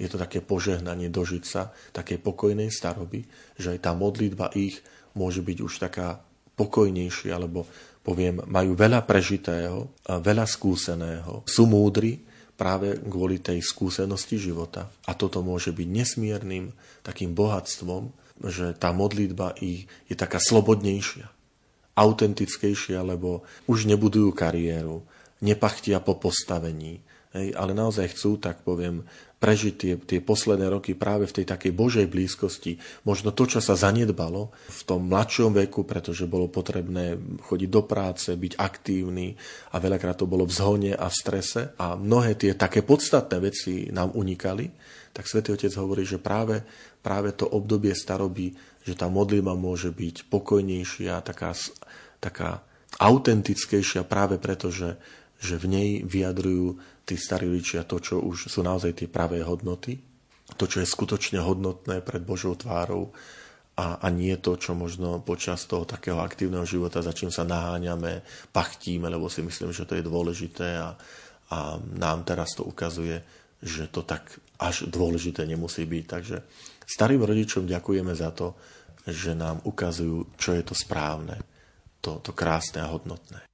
Je 0.00 0.08
to 0.08 0.16
také 0.16 0.40
požehnanie 0.40 1.12
dožiť 1.12 1.44
sa 1.44 1.68
také 1.92 2.16
pokojnej 2.16 2.72
staroby, 2.72 3.28
že 3.60 3.76
aj 3.76 3.78
tá 3.84 3.92
modlitba 3.92 4.52
ich 4.56 4.80
môže 5.12 5.44
byť 5.44 5.58
už 5.60 5.72
taká 5.78 6.22
pokojnejšia, 6.58 7.36
alebo 7.36 7.68
poviem, 8.02 8.40
majú 8.48 8.72
veľa 8.72 9.04
prežitého, 9.04 10.00
veľa 10.06 10.46
skúseného, 10.48 11.44
sú 11.44 11.68
múdri 11.68 12.27
práve 12.58 12.98
kvôli 13.06 13.38
tej 13.38 13.62
skúsenosti 13.62 14.34
života. 14.34 14.90
A 15.06 15.14
toto 15.14 15.40
môže 15.46 15.70
byť 15.70 15.86
nesmiernym 15.86 16.74
takým 17.06 17.32
bohatstvom, 17.32 18.10
že 18.42 18.74
tá 18.74 18.90
modlitba 18.90 19.54
ich 19.62 19.86
je 20.10 20.18
taká 20.18 20.42
slobodnejšia, 20.42 21.30
autentickejšia, 21.94 22.98
lebo 23.06 23.46
už 23.70 23.86
nebudujú 23.86 24.34
kariéru, 24.34 25.06
nepachtia 25.38 26.02
po 26.02 26.18
postavení, 26.18 26.98
hej, 27.36 27.52
ale 27.56 27.72
naozaj 27.76 28.14
chcú, 28.14 28.40
tak 28.40 28.62
poviem, 28.62 29.04
prežiť 29.38 29.74
tie, 29.78 29.94
tie 30.02 30.18
posledné 30.18 30.66
roky 30.66 30.98
práve 30.98 31.30
v 31.30 31.40
tej 31.40 31.46
takej 31.46 31.70
Božej 31.70 32.06
blízkosti. 32.10 32.82
Možno 33.06 33.30
to, 33.30 33.46
čo 33.46 33.62
sa 33.62 33.78
zanedbalo 33.78 34.50
v 34.50 34.82
tom 34.82 35.06
mladšom 35.06 35.54
veku, 35.54 35.86
pretože 35.86 36.26
bolo 36.26 36.50
potrebné 36.50 37.14
chodiť 37.46 37.70
do 37.70 37.82
práce, 37.86 38.34
byť 38.34 38.58
aktívny 38.58 39.38
a 39.70 39.78
veľakrát 39.78 40.18
to 40.18 40.26
bolo 40.26 40.42
v 40.42 40.56
zhone 40.58 40.92
a 40.92 41.06
v 41.06 41.14
strese 41.14 41.70
a 41.78 41.94
mnohé 41.94 42.34
tie 42.34 42.58
také 42.58 42.82
podstatné 42.82 43.38
veci 43.38 43.86
nám 43.94 44.10
unikali, 44.18 44.66
tak 45.14 45.30
svätý 45.30 45.54
Otec 45.54 45.70
hovorí, 45.78 46.02
že 46.02 46.18
práve, 46.18 46.66
práve 46.98 47.30
to 47.34 47.46
obdobie 47.46 47.94
staroby, 47.94 48.58
že 48.82 48.98
tá 48.98 49.06
modlitba 49.06 49.54
môže 49.54 49.94
byť 49.94 50.26
pokojnejšia, 50.30 51.22
taká, 51.22 51.54
taká 52.18 52.66
autentickejšia 52.98 54.02
práve 54.02 54.42
preto, 54.42 54.74
že, 54.74 54.98
že 55.38 55.54
v 55.54 55.66
nej 55.70 55.90
vyjadrujú 56.02 56.78
tí 57.08 57.16
starí 57.16 57.48
rodičia 57.48 57.88
to, 57.88 57.96
čo 57.96 58.20
už 58.20 58.52
sú 58.52 58.60
naozaj 58.60 58.92
tie 58.92 59.08
pravé 59.08 59.40
hodnoty, 59.40 59.96
to, 60.60 60.68
čo 60.68 60.84
je 60.84 60.88
skutočne 60.88 61.40
hodnotné 61.40 62.04
pred 62.04 62.20
Božou 62.20 62.52
tvárou 62.52 63.16
a, 63.80 63.96
a 64.04 64.06
nie 64.12 64.36
to, 64.36 64.60
čo 64.60 64.76
možno 64.76 65.24
počas 65.24 65.64
toho 65.64 65.88
takého 65.88 66.20
aktívneho 66.20 66.68
života, 66.68 67.00
za 67.00 67.16
čím 67.16 67.32
sa 67.32 67.48
naháňame, 67.48 68.20
pachtíme, 68.52 69.08
lebo 69.08 69.32
si 69.32 69.40
myslím, 69.40 69.72
že 69.72 69.88
to 69.88 69.96
je 69.96 70.04
dôležité 70.04 70.68
a, 70.76 70.98
a 71.48 71.58
nám 71.80 72.28
teraz 72.28 72.52
to 72.52 72.68
ukazuje, 72.68 73.24
že 73.64 73.88
to 73.88 74.04
tak 74.04 74.28
až 74.60 74.90
dôležité 74.90 75.48
nemusí 75.48 75.88
byť. 75.88 76.04
Takže 76.04 76.36
starým 76.84 77.24
rodičom 77.24 77.70
ďakujeme 77.70 78.12
za 78.12 78.34
to, 78.34 78.58
že 79.08 79.32
nám 79.32 79.64
ukazujú, 79.64 80.36
čo 80.36 80.52
je 80.52 80.62
to 80.66 80.74
správne, 80.76 81.40
to, 82.04 82.20
to 82.20 82.36
krásne 82.36 82.84
a 82.84 82.92
hodnotné. 82.92 83.48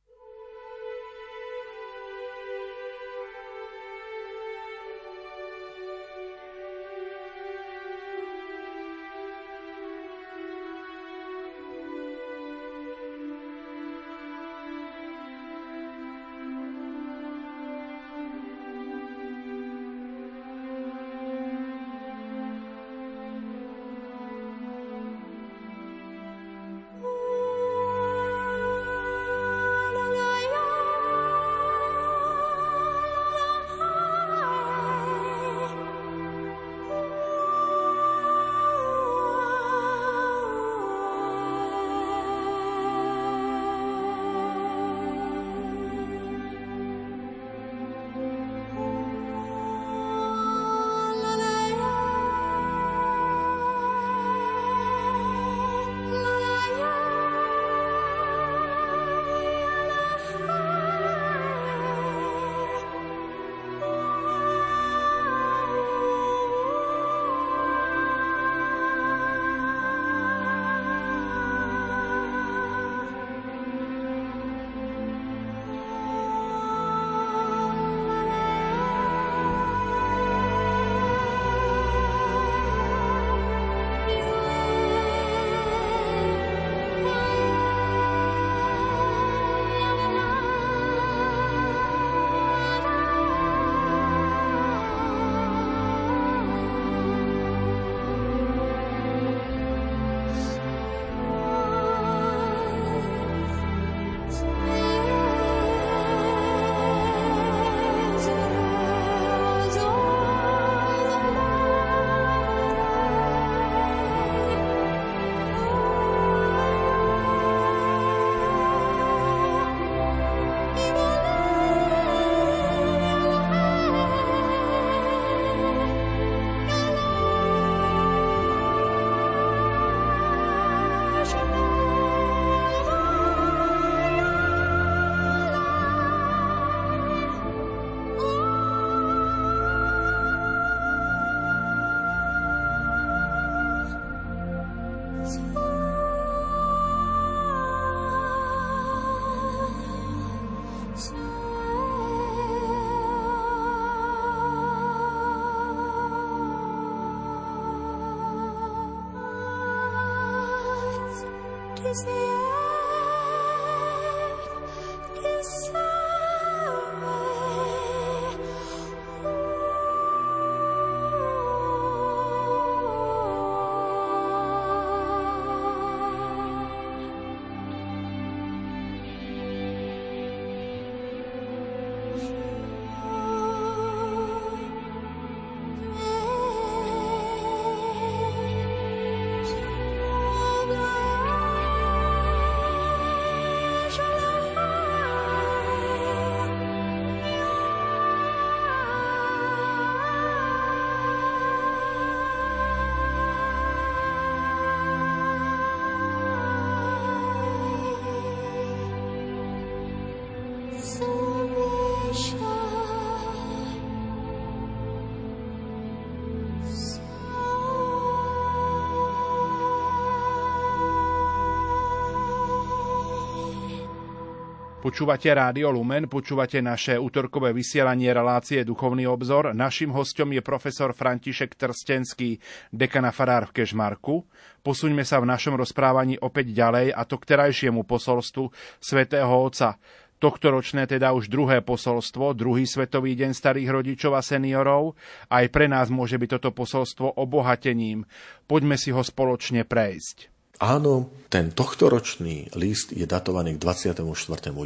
Počúvate 224.84 225.32
Rádio 225.32 225.72
Lumen, 225.72 226.12
počúvate 226.12 226.60
naše 226.60 227.00
útorkové 227.00 227.56
vysielanie 227.56 228.12
relácie 228.12 228.60
Duchovný 228.68 229.08
obzor. 229.08 229.56
Našim 229.56 229.88
hostom 229.88 230.36
je 230.36 230.44
profesor 230.44 230.92
František 230.92 231.56
Trstenský, 231.56 232.36
dekana 232.68 233.08
Farár 233.08 233.48
v 233.48 233.64
Kežmarku. 233.64 234.28
Posuňme 234.60 235.00
sa 235.08 235.24
v 235.24 235.32
našom 235.32 235.56
rozprávaní 235.56 236.20
opäť 236.20 236.52
ďalej 236.52 236.92
a 236.92 237.00
to 237.08 237.16
k 237.16 237.32
terajšiemu 237.32 237.80
posolstvu 237.88 238.52
svätého 238.76 239.32
Otca. 239.32 239.80
Tohto 240.20 240.52
ročné 240.52 240.84
teda 240.84 241.16
už 241.16 241.32
druhé 241.32 241.64
posolstvo, 241.64 242.36
druhý 242.36 242.68
Svetový 242.68 243.16
deň 243.16 243.32
starých 243.32 243.72
rodičov 243.72 244.12
a 244.12 244.20
seniorov. 244.20 245.00
Aj 245.32 245.48
pre 245.48 245.64
nás 245.64 245.88
môže 245.88 246.20
byť 246.20 246.36
toto 246.36 246.52
posolstvo 246.52 247.16
obohatením. 247.16 248.04
Poďme 248.44 248.76
si 248.76 248.92
ho 248.92 249.00
spoločne 249.00 249.64
prejsť. 249.64 250.33
Áno, 250.62 251.10
ten 251.26 251.50
tohtoročný 251.50 252.54
list 252.54 252.94
je 252.94 253.02
datovaný 253.10 253.58
k 253.58 253.62
24. 253.66 254.06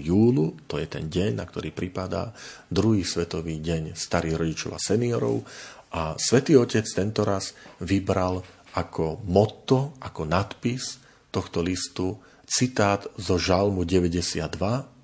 júlu, 0.05 0.53
to 0.69 0.77
je 0.77 0.85
ten 0.85 1.09
deň, 1.09 1.41
na 1.41 1.49
ktorý 1.49 1.73
pripadá 1.73 2.37
druhý 2.69 3.09
svetový 3.09 3.57
deň 3.65 3.97
starých 3.97 4.37
rodičov 4.37 4.77
a 4.77 4.83
seniorov 4.83 5.49
a 5.97 6.13
svätý 6.21 6.61
Otec 6.61 6.85
tento 6.85 7.25
raz 7.25 7.57
vybral 7.81 8.45
ako 8.77 9.25
motto, 9.25 9.97
ako 10.05 10.29
nadpis 10.29 11.01
tohto 11.33 11.65
listu 11.65 12.21
citát 12.45 13.09
zo 13.17 13.41
Žalmu 13.41 13.89
92, 13.89 14.45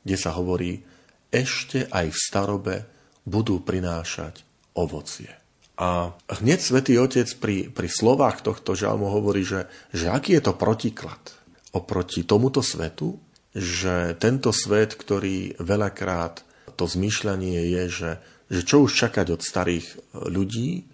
kde 0.05 0.17
sa 0.21 0.37
hovorí 0.37 0.85
ešte 1.33 1.89
aj 1.89 2.13
v 2.13 2.19
starobe 2.21 2.75
budú 3.25 3.65
prinášať 3.65 4.45
ovocie. 4.77 5.44
A 5.75 6.15
hneď 6.39 6.63
svätý 6.63 6.95
Otec 7.03 7.27
pri, 7.43 7.67
pri 7.67 7.89
slovách 7.91 8.47
tohto 8.47 8.79
žalmu 8.79 9.11
hovorí, 9.11 9.43
že, 9.43 9.67
že 9.91 10.07
aký 10.07 10.39
je 10.39 10.43
to 10.47 10.55
protiklad 10.55 11.19
oproti 11.75 12.23
tomuto 12.23 12.63
svetu, 12.63 13.19
že 13.55 14.15
tento 14.23 14.55
svet, 14.55 14.95
ktorý 14.95 15.59
veľakrát 15.59 16.47
to 16.79 16.87
zmýšľanie 16.87 17.59
je, 17.75 17.83
že, 17.91 18.11
že 18.51 18.61
čo 18.63 18.87
už 18.87 18.95
čakať 18.95 19.35
od 19.35 19.43
starých 19.43 19.87
ľudí, 20.15 20.87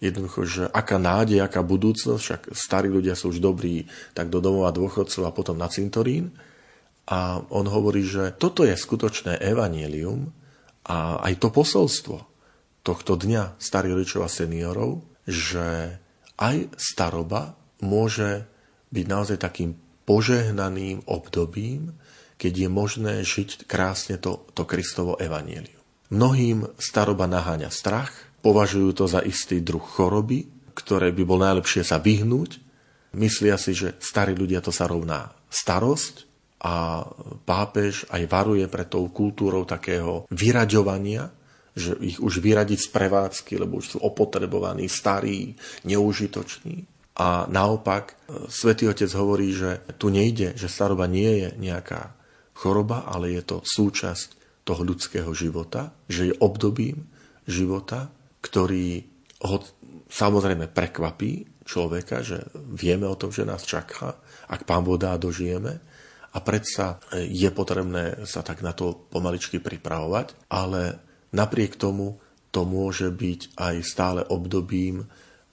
jednoducho, 0.00 0.40
že 0.48 0.64
aká 0.68 0.96
nádej, 0.96 1.44
aká 1.44 1.60
budúcnosť, 1.60 2.22
však 2.24 2.42
starí 2.56 2.88
ľudia 2.88 3.12
sú 3.12 3.36
už 3.36 3.40
dobrí, 3.40 3.84
tak 4.16 4.32
do 4.32 4.40
domova 4.40 4.72
dôchodcov 4.72 5.28
a 5.28 5.36
potom 5.36 5.60
na 5.60 5.68
cintorín. 5.68 6.32
A 7.04 7.44
on 7.52 7.68
hovorí, 7.68 8.04
že 8.04 8.32
toto 8.32 8.64
je 8.64 8.72
skutočné 8.72 9.44
evanielium 9.44 10.32
a 10.88 11.20
aj 11.20 11.36
to 11.36 11.48
posolstvo, 11.52 12.29
tohto 12.80 13.16
dňa 13.16 13.60
starých 13.60 13.94
rodičov 13.96 14.22
a 14.24 14.30
seniorov, 14.32 15.04
že 15.28 15.98
aj 16.40 16.72
staroba 16.80 17.54
môže 17.84 18.48
byť 18.90 19.04
naozaj 19.06 19.38
takým 19.38 19.76
požehnaným 20.08 21.06
obdobím, 21.06 21.94
keď 22.40 22.52
je 22.66 22.68
možné 22.72 23.14
žiť 23.20 23.68
krásne 23.68 24.16
to, 24.16 24.48
to 24.56 24.64
Kristovo 24.64 25.14
evanielium. 25.20 25.78
Mnohým 26.10 26.66
staroba 26.80 27.30
naháňa 27.30 27.70
strach, 27.70 28.10
považujú 28.40 28.90
to 28.96 29.04
za 29.06 29.20
istý 29.22 29.60
druh 29.60 29.84
choroby, 29.84 30.48
ktoré 30.72 31.12
by 31.12 31.22
bol 31.22 31.38
najlepšie 31.38 31.84
sa 31.84 32.00
vyhnúť. 32.00 32.58
Myslia 33.14 33.60
si, 33.60 33.76
že 33.76 33.94
starí 34.00 34.32
ľudia 34.34 34.64
to 34.64 34.72
sa 34.72 34.88
rovná 34.88 35.30
starosť 35.52 36.26
a 36.64 37.04
pápež 37.44 38.08
aj 38.08 38.22
varuje 38.26 38.64
pre 38.66 38.88
tou 38.88 39.06
kultúrou 39.12 39.68
takého 39.68 40.24
vyraďovania, 40.32 41.30
že 41.74 41.94
ich 42.02 42.18
už 42.18 42.42
vyradiť 42.42 42.78
z 42.78 42.88
prevádzky, 42.90 43.52
lebo 43.60 43.78
už 43.78 43.96
sú 43.96 43.98
opotrebovaní, 44.02 44.90
starí, 44.90 45.54
neužitoční. 45.86 46.86
A 47.20 47.44
naopak, 47.46 48.16
e, 48.16 48.48
svätý 48.48 48.88
Otec 48.88 49.10
hovorí, 49.12 49.52
že 49.52 49.84
tu 50.00 50.08
nejde, 50.08 50.56
že 50.56 50.72
staroba 50.72 51.04
nie 51.04 51.46
je 51.46 51.48
nejaká 51.60 52.16
choroba, 52.56 53.04
ale 53.06 53.36
je 53.36 53.42
to 53.44 53.56
súčasť 53.64 54.40
toho 54.64 54.82
ľudského 54.84 55.30
života, 55.32 55.92
že 56.06 56.30
je 56.32 56.34
obdobím 56.40 57.08
života, 57.48 58.12
ktorý 58.40 59.04
ho 59.44 59.56
samozrejme 60.08 60.68
prekvapí 60.68 61.64
človeka, 61.64 62.20
že 62.20 62.44
vieme 62.54 63.08
o 63.08 63.16
tom, 63.16 63.32
že 63.32 63.48
nás 63.48 63.64
čaká, 63.64 64.18
ak 64.50 64.66
pán 64.66 64.84
Boh 64.84 65.00
dožijeme, 65.00 65.80
a 66.30 66.38
predsa 66.38 67.02
je 67.18 67.50
potrebné 67.50 68.22
sa 68.22 68.46
tak 68.46 68.62
na 68.62 68.70
to 68.70 68.94
pomaličky 69.10 69.58
pripravovať, 69.58 70.46
ale 70.46 71.02
Napriek 71.30 71.78
tomu 71.78 72.18
to 72.50 72.66
môže 72.66 73.10
byť 73.14 73.54
aj 73.54 73.74
stále 73.86 74.20
obdobím, 74.26 75.06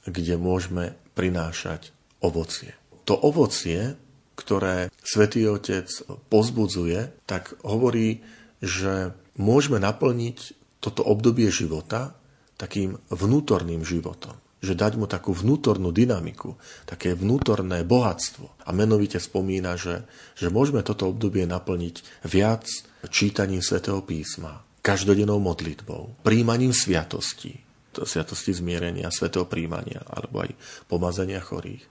kde 0.08 0.36
môžeme 0.40 0.98
prinášať 1.14 1.94
ovocie. 2.22 2.74
To 3.06 3.14
ovocie, 3.14 3.94
ktoré 4.38 4.90
Svetý 5.02 5.46
Otec 5.50 5.88
pozbudzuje, 6.30 7.26
tak 7.26 7.58
hovorí, 7.66 8.22
že 8.62 9.14
môžeme 9.38 9.78
naplniť 9.82 10.38
toto 10.82 11.06
obdobie 11.06 11.50
života 11.50 12.18
takým 12.58 12.98
vnútorným 13.10 13.86
životom. 13.86 14.34
Že 14.58 14.74
dať 14.74 14.94
mu 14.98 15.06
takú 15.06 15.38
vnútornú 15.38 15.94
dynamiku, 15.94 16.58
také 16.90 17.14
vnútorné 17.14 17.86
bohatstvo. 17.86 18.66
A 18.66 18.74
menovite 18.74 19.22
spomína, 19.22 19.78
že, 19.78 20.10
že 20.34 20.50
môžeme 20.50 20.82
toto 20.82 21.14
obdobie 21.14 21.46
naplniť 21.46 22.26
viac 22.26 22.66
čítaním 23.14 23.62
svätého 23.62 24.02
písma, 24.02 24.67
každodennou 24.88 25.44
modlitbou, 25.44 26.24
príjmaním 26.24 26.72
sviatosti, 26.72 27.60
to 27.92 28.08
sviatosti 28.08 28.56
zmierenia, 28.56 29.12
svetého 29.12 29.44
príjmania, 29.44 30.00
alebo 30.08 30.48
aj 30.48 30.56
pomazania 30.88 31.44
chorých. 31.44 31.84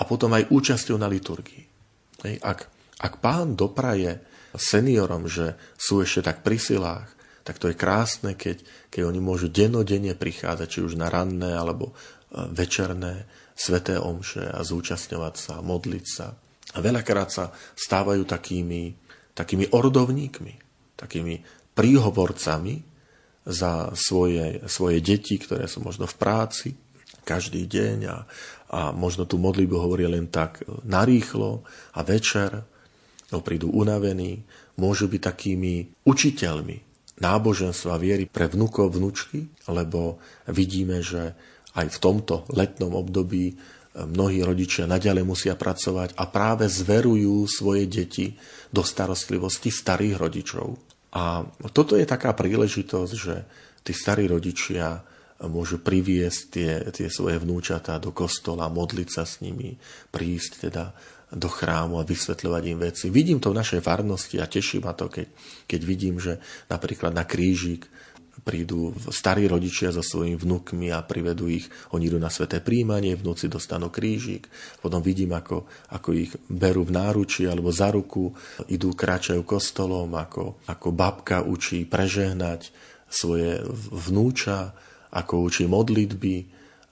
A 0.00 0.08
potom 0.08 0.32
aj 0.32 0.48
účasťou 0.48 0.96
na 0.96 1.12
liturgii. 1.12 1.64
Hej, 2.24 2.40
ak, 2.40 2.58
ak 3.04 3.20
pán 3.20 3.52
dopraje 3.52 4.24
seniorom, 4.56 5.28
že 5.28 5.60
sú 5.76 6.00
ešte 6.00 6.24
tak 6.24 6.40
pri 6.40 6.56
silách, 6.56 7.12
tak 7.44 7.60
to 7.60 7.68
je 7.68 7.76
krásne, 7.76 8.32
keď, 8.32 8.64
keď 8.88 9.02
oni 9.08 9.20
môžu 9.20 9.52
denodenne 9.52 10.16
prichádzať, 10.16 10.68
či 10.68 10.80
už 10.84 10.96
na 10.96 11.12
ranné 11.12 11.52
alebo 11.52 11.92
e, 11.92 11.94
večerné 12.52 13.28
sveté 13.56 13.96
omše 13.96 14.44
a 14.44 14.60
zúčastňovať 14.60 15.34
sa, 15.36 15.54
modliť 15.64 16.06
sa. 16.06 16.32
A 16.76 16.78
veľakrát 16.78 17.28
sa 17.32 17.48
stávajú 17.74 18.28
takými, 18.28 18.92
takými 19.32 19.72
ordovníkmi, 19.72 20.54
takými 21.00 21.40
príhovorcami 21.78 22.82
za 23.46 23.94
svoje, 23.94 24.66
svoje 24.66 24.98
deti, 24.98 25.38
ktoré 25.38 25.70
sú 25.70 25.78
možno 25.80 26.10
v 26.10 26.18
práci 26.18 26.68
každý 27.22 27.70
deň 27.70 27.98
a, 28.10 28.16
a 28.74 28.80
možno 28.90 29.30
tú 29.30 29.38
modlitbu 29.38 29.76
hovorí 29.78 30.10
len 30.10 30.26
tak 30.26 30.66
narýchlo 30.82 31.62
a 31.94 32.00
večer, 32.02 32.66
no 33.30 33.38
prídu 33.44 33.70
unavení, 33.70 34.42
môžu 34.74 35.06
byť 35.06 35.22
takými 35.22 36.02
učiteľmi 36.02 36.76
náboženstva 37.18 37.94
viery 38.00 38.26
pre 38.26 38.50
vnúkov, 38.50 38.94
vnúčky, 38.94 39.46
lebo 39.70 40.18
vidíme, 40.50 41.02
že 41.04 41.34
aj 41.78 41.94
v 41.94 41.98
tomto 42.02 42.48
letnom 42.54 42.94
období 42.94 43.54
mnohí 43.98 44.38
rodičia 44.46 44.86
naďalej 44.86 45.24
musia 45.26 45.54
pracovať 45.58 46.14
a 46.14 46.24
práve 46.30 46.70
zverujú 46.70 47.48
svoje 47.50 47.90
deti 47.90 48.26
do 48.70 48.86
starostlivosti 48.86 49.74
starých 49.74 50.14
rodičov. 50.14 50.66
A 51.14 51.46
toto 51.72 51.96
je 51.96 52.04
taká 52.04 52.36
príležitosť, 52.36 53.12
že 53.16 53.34
tí 53.80 53.92
starí 53.96 54.28
rodičia 54.28 55.00
môžu 55.46 55.78
priviesť 55.78 56.40
tie, 56.50 56.72
tie 56.90 57.08
svoje 57.08 57.38
vnúčatá 57.38 57.96
do 58.02 58.10
kostola, 58.10 58.66
modliť 58.66 59.08
sa 59.08 59.22
s 59.22 59.38
nimi, 59.38 59.78
prísť 60.10 60.68
teda 60.68 60.90
do 61.28 61.46
chrámu 61.46 62.00
a 62.00 62.08
vysvetľovať 62.08 62.62
im 62.72 62.78
veci. 62.80 63.06
Vidím 63.12 63.38
to 63.38 63.52
v 63.52 63.60
našej 63.60 63.84
farnosti 63.84 64.40
a 64.40 64.48
teší 64.48 64.80
ma 64.80 64.96
to, 64.96 65.12
keď, 65.12 65.28
keď 65.68 65.80
vidím, 65.84 66.16
že 66.16 66.40
napríklad 66.72 67.12
na 67.12 67.28
krížik 67.28 67.84
prídu 68.42 68.94
starí 69.10 69.44
rodičia 69.50 69.90
so 69.90 70.02
svojimi 70.02 70.38
vnukmi 70.38 70.88
a 70.94 71.02
privedú 71.02 71.50
ich, 71.50 71.66
oni 71.92 72.08
idú 72.08 72.18
na 72.20 72.30
sveté 72.30 72.62
príjmanie, 72.62 73.18
vnúci 73.18 73.50
dostanú 73.50 73.90
krížik, 73.90 74.48
potom 74.78 75.02
vidím, 75.02 75.34
ako, 75.34 75.68
ako 75.94 76.08
ich 76.14 76.32
berú 76.48 76.86
v 76.86 76.94
náruči 76.94 77.44
alebo 77.50 77.74
za 77.74 77.90
ruku, 77.90 78.32
idú, 78.70 78.94
kráčajú 78.94 79.42
kostolom, 79.42 80.12
ako, 80.14 80.62
ako 80.70 80.88
babka 80.94 81.42
učí 81.44 81.84
prežehnať 81.84 82.70
svoje 83.08 83.60
vnúča, 83.92 84.72
ako 85.12 85.48
učí 85.48 85.64
modlitby. 85.64 86.36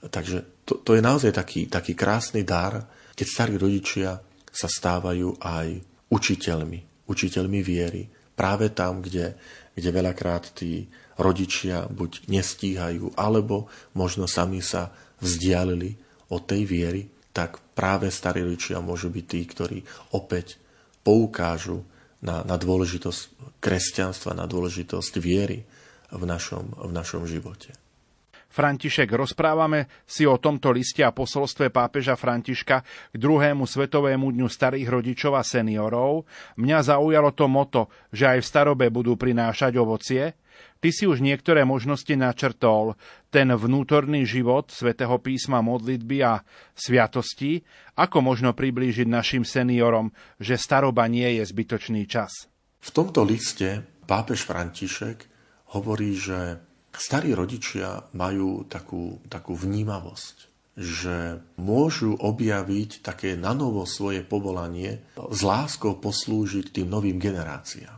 Takže 0.09 0.65
to, 0.65 0.81
to 0.81 0.97
je 0.97 1.01
naozaj 1.01 1.31
taký, 1.33 1.69
taký 1.69 1.93
krásny 1.93 2.41
dar, 2.41 2.85
keď 3.17 3.27
starí 3.27 3.53
rodičia 3.57 4.17
sa 4.51 4.67
stávajú 4.69 5.37
aj 5.41 5.67
učiteľmi, 6.09 7.05
učiteľmi 7.05 7.59
viery. 7.61 8.09
Práve 8.37 8.69
tam, 8.73 9.01
kde, 9.01 9.33
kde 9.73 9.89
veľakrát 9.89 10.53
tí 10.53 10.85
rodičia 11.17 11.89
buď 11.89 12.29
nestíhajú, 12.29 13.17
alebo 13.17 13.67
možno 13.97 14.29
sami 14.29 14.61
sa 14.61 14.93
vzdialili 15.19 15.97
od 16.29 16.45
tej 16.45 16.63
viery, 16.63 17.01
tak 17.33 17.61
práve 17.77 18.09
starí 18.09 18.41
rodičia 18.41 18.81
môžu 18.81 19.13
byť 19.13 19.25
tí, 19.25 19.41
ktorí 19.45 19.77
opäť 20.13 20.57
poukážu 21.05 21.85
na, 22.21 22.41
na 22.41 22.57
dôležitosť 22.57 23.57
kresťanstva, 23.61 24.33
na 24.37 24.49
dôležitosť 24.49 25.13
viery 25.21 25.61
v 26.09 26.23
našom, 26.25 26.73
v 26.73 26.91
našom 26.93 27.29
živote. 27.29 27.73
František, 28.47 29.13
rozprávame 29.13 29.85
si 30.09 30.25
o 30.25 30.41
tomto 30.41 30.73
liste 30.73 31.05
a 31.05 31.13
posolstve 31.13 31.69
pápeža 31.69 32.17
Františka 32.17 32.81
k 33.13 33.15
druhému 33.21 33.69
svetovému 33.69 34.33
dňu 34.33 34.49
starých 34.49 34.89
rodičov 34.89 35.37
a 35.37 35.45
seniorov. 35.45 36.25
Mňa 36.57 36.79
zaujalo 36.89 37.37
to 37.37 37.45
moto, 37.45 37.81
že 38.09 38.25
aj 38.25 38.41
v 38.41 38.49
starobe 38.49 38.85
budú 38.89 39.13
prinášať 39.13 39.77
ovocie. 39.77 40.33
Ty 40.77 40.89
si 40.93 41.09
už 41.09 41.25
niektoré 41.25 41.65
možnosti 41.65 42.13
načrtol, 42.13 42.93
ten 43.33 43.49
vnútorný 43.49 44.23
život 44.29 44.69
svätého 44.69 45.17
písma 45.17 45.65
modlitby 45.65 46.17
a 46.21 46.45
sviatosti, 46.77 47.65
ako 47.97 48.21
možno 48.21 48.53
priblížiť 48.53 49.09
našim 49.09 49.41
seniorom, 49.41 50.13
že 50.37 50.55
staroba 50.55 51.09
nie 51.09 51.41
je 51.41 51.43
zbytočný 51.49 52.05
čas. 52.05 52.49
V 52.77 52.89
tomto 52.93 53.25
liste 53.25 53.81
pápež 54.05 54.45
František 54.45 55.25
hovorí, 55.75 56.15
že 56.15 56.61
starí 56.95 57.33
rodičia 57.33 58.07
majú 58.15 58.65
takú, 58.65 59.19
takú 59.27 59.53
vnímavosť, 59.57 60.35
že 60.77 61.41
môžu 61.57 62.13
objaviť 62.13 63.01
také 63.01 63.33
nanovo 63.33 63.83
svoje 63.89 64.21
povolanie 64.21 65.01
s 65.17 65.39
láskou 65.41 65.97
poslúžiť 65.97 66.69
tým 66.69 66.87
novým 66.87 67.17
generáciám. 67.17 67.97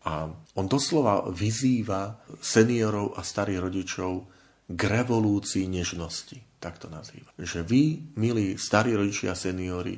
A 0.00 0.32
on 0.60 0.68
doslova 0.68 1.24
vyzýva 1.32 2.20
seniorov 2.36 3.16
a 3.16 3.24
starých 3.24 3.60
rodičov 3.64 4.12
k 4.68 4.80
revolúcii 4.84 5.64
nežnosti. 5.66 6.60
Tak 6.60 6.76
to 6.76 6.92
nazýva. 6.92 7.32
Že 7.40 7.64
vy, 7.64 7.82
milí 8.20 8.60
starí 8.60 8.92
rodičia 8.92 9.32
a 9.32 9.40
seniori, 9.40 9.96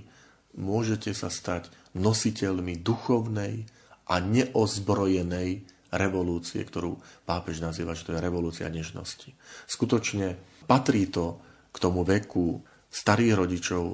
môžete 0.55 1.11
sa 1.11 1.27
stať 1.27 1.67
nositeľmi 1.99 2.79
duchovnej 2.79 3.67
a 4.07 4.23
neozbrojenej 4.23 5.51
revolúcie, 5.93 6.63
ktorú 6.65 6.97
pápež 7.27 7.61
nazýva, 7.61 7.93
že 7.93 8.09
to 8.09 8.15
je 8.17 8.25
revolúcia 8.25 8.71
nežnosti. 8.71 9.35
Skutočne 9.69 10.39
patrí 10.65 11.11
to 11.11 11.43
k 11.75 11.77
tomu 11.77 12.07
veku 12.07 12.63
starých 12.89 13.35
rodičov, 13.37 13.85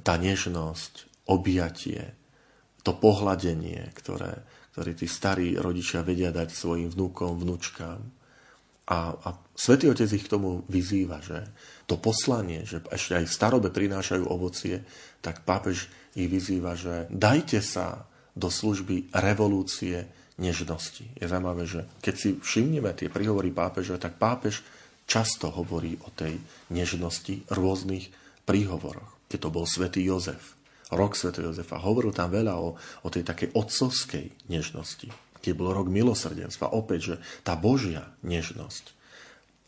tá 0.00 0.16
nežnosť, 0.16 1.26
objatie, 1.28 2.16
to 2.84 2.92
pohľadenie, 2.92 3.92
ktoré, 3.96 4.44
ktorý 4.74 4.92
tí 4.98 5.06
starí 5.06 5.54
rodičia 5.54 6.02
vedia 6.02 6.34
dať 6.34 6.50
svojim 6.50 6.90
vnúkom, 6.90 7.38
vnúčkám. 7.38 8.02
A, 8.90 8.98
a 9.14 9.28
Svetý 9.54 9.86
Otec 9.86 10.10
ich 10.10 10.26
k 10.26 10.34
tomu 10.34 10.66
vyzýva, 10.66 11.22
že 11.22 11.46
to 11.86 11.94
poslanie, 11.94 12.66
že 12.66 12.82
ešte 12.90 13.22
aj 13.22 13.24
v 13.30 13.36
starobe 13.38 13.68
prinášajú 13.70 14.26
ovocie, 14.26 14.82
tak 15.22 15.46
pápež 15.46 15.86
ich 16.18 16.26
vyzýva, 16.26 16.74
že 16.74 17.06
dajte 17.06 17.62
sa 17.62 18.02
do 18.34 18.50
služby 18.50 19.14
revolúcie 19.14 20.10
nežnosti. 20.42 21.06
Je 21.22 21.26
zaujímavé, 21.30 21.70
že 21.70 21.86
keď 22.02 22.14
si 22.18 22.30
všimneme 22.42 22.90
tie 22.98 23.06
príhovory 23.06 23.54
pápeža, 23.54 23.94
tak 23.94 24.18
pápež 24.18 24.66
často 25.06 25.54
hovorí 25.54 25.94
o 26.02 26.10
tej 26.10 26.34
nežnosti 26.74 27.46
rôznych 27.46 28.10
príhovoroch. 28.42 29.14
Keď 29.30 29.38
to 29.38 29.54
bol 29.54 29.70
svätý 29.70 30.02
Jozef, 30.02 30.53
rok 30.92 31.16
Sv. 31.16 31.32
Jozefa. 31.32 31.80
Hovoril 31.80 32.12
tam 32.12 32.28
veľa 32.28 32.54
o, 32.60 32.76
o 32.76 33.08
tej 33.08 33.24
takej 33.24 33.56
otcovskej 33.56 34.52
nežnosti. 34.52 35.08
Keď 35.40 35.52
bol 35.56 35.72
rok 35.72 35.88
milosrdenstva, 35.88 36.72
opäť, 36.72 37.00
že 37.00 37.16
tá 37.44 37.56
Božia 37.56 38.12
nežnosť. 38.24 38.96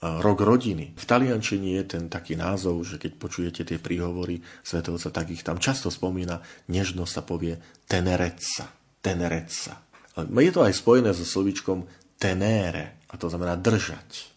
Rok 0.01 0.45
rodiny. 0.45 0.93
V 0.93 1.05
taliančine 1.09 1.81
je 1.81 1.85
ten 1.97 2.05
taký 2.13 2.37
názov, 2.37 2.85
že 2.85 3.01
keď 3.01 3.13
počujete 3.17 3.63
tie 3.65 3.81
príhovory 3.81 4.45
svetovca, 4.61 5.09
tak 5.09 5.33
ich 5.33 5.41
tam 5.41 5.57
často 5.57 5.89
spomína. 5.89 6.45
Nežnosť 6.69 7.13
sa 7.13 7.23
povie 7.25 7.57
tenereca. 7.89 8.69
Tenereca. 9.01 9.81
Je 10.17 10.53
to 10.53 10.65
aj 10.65 10.77
spojené 10.77 11.17
so 11.17 11.25
slovičkom 11.25 11.89
tenere, 12.21 13.05
a 13.09 13.17
to 13.17 13.29
znamená 13.29 13.57
držať. 13.57 14.33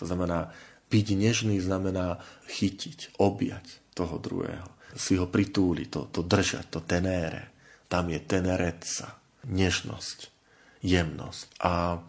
To 0.00 0.08
znamená, 0.08 0.52
byť 0.88 1.06
nežný 1.16 1.60
znamená 1.60 2.20
chytiť, 2.48 3.20
objať 3.20 3.64
toho 3.92 4.16
druhého 4.16 4.77
si 4.96 5.20
ho 5.20 5.28
pritúli, 5.28 5.90
to, 5.90 6.08
to 6.08 6.24
držať, 6.24 6.72
to 6.72 6.80
tenére. 6.84 7.52
Tam 7.88 8.08
je 8.08 8.20
tenereca, 8.20 9.16
nežnosť, 9.48 10.18
jemnosť. 10.84 11.46
A 11.64 12.00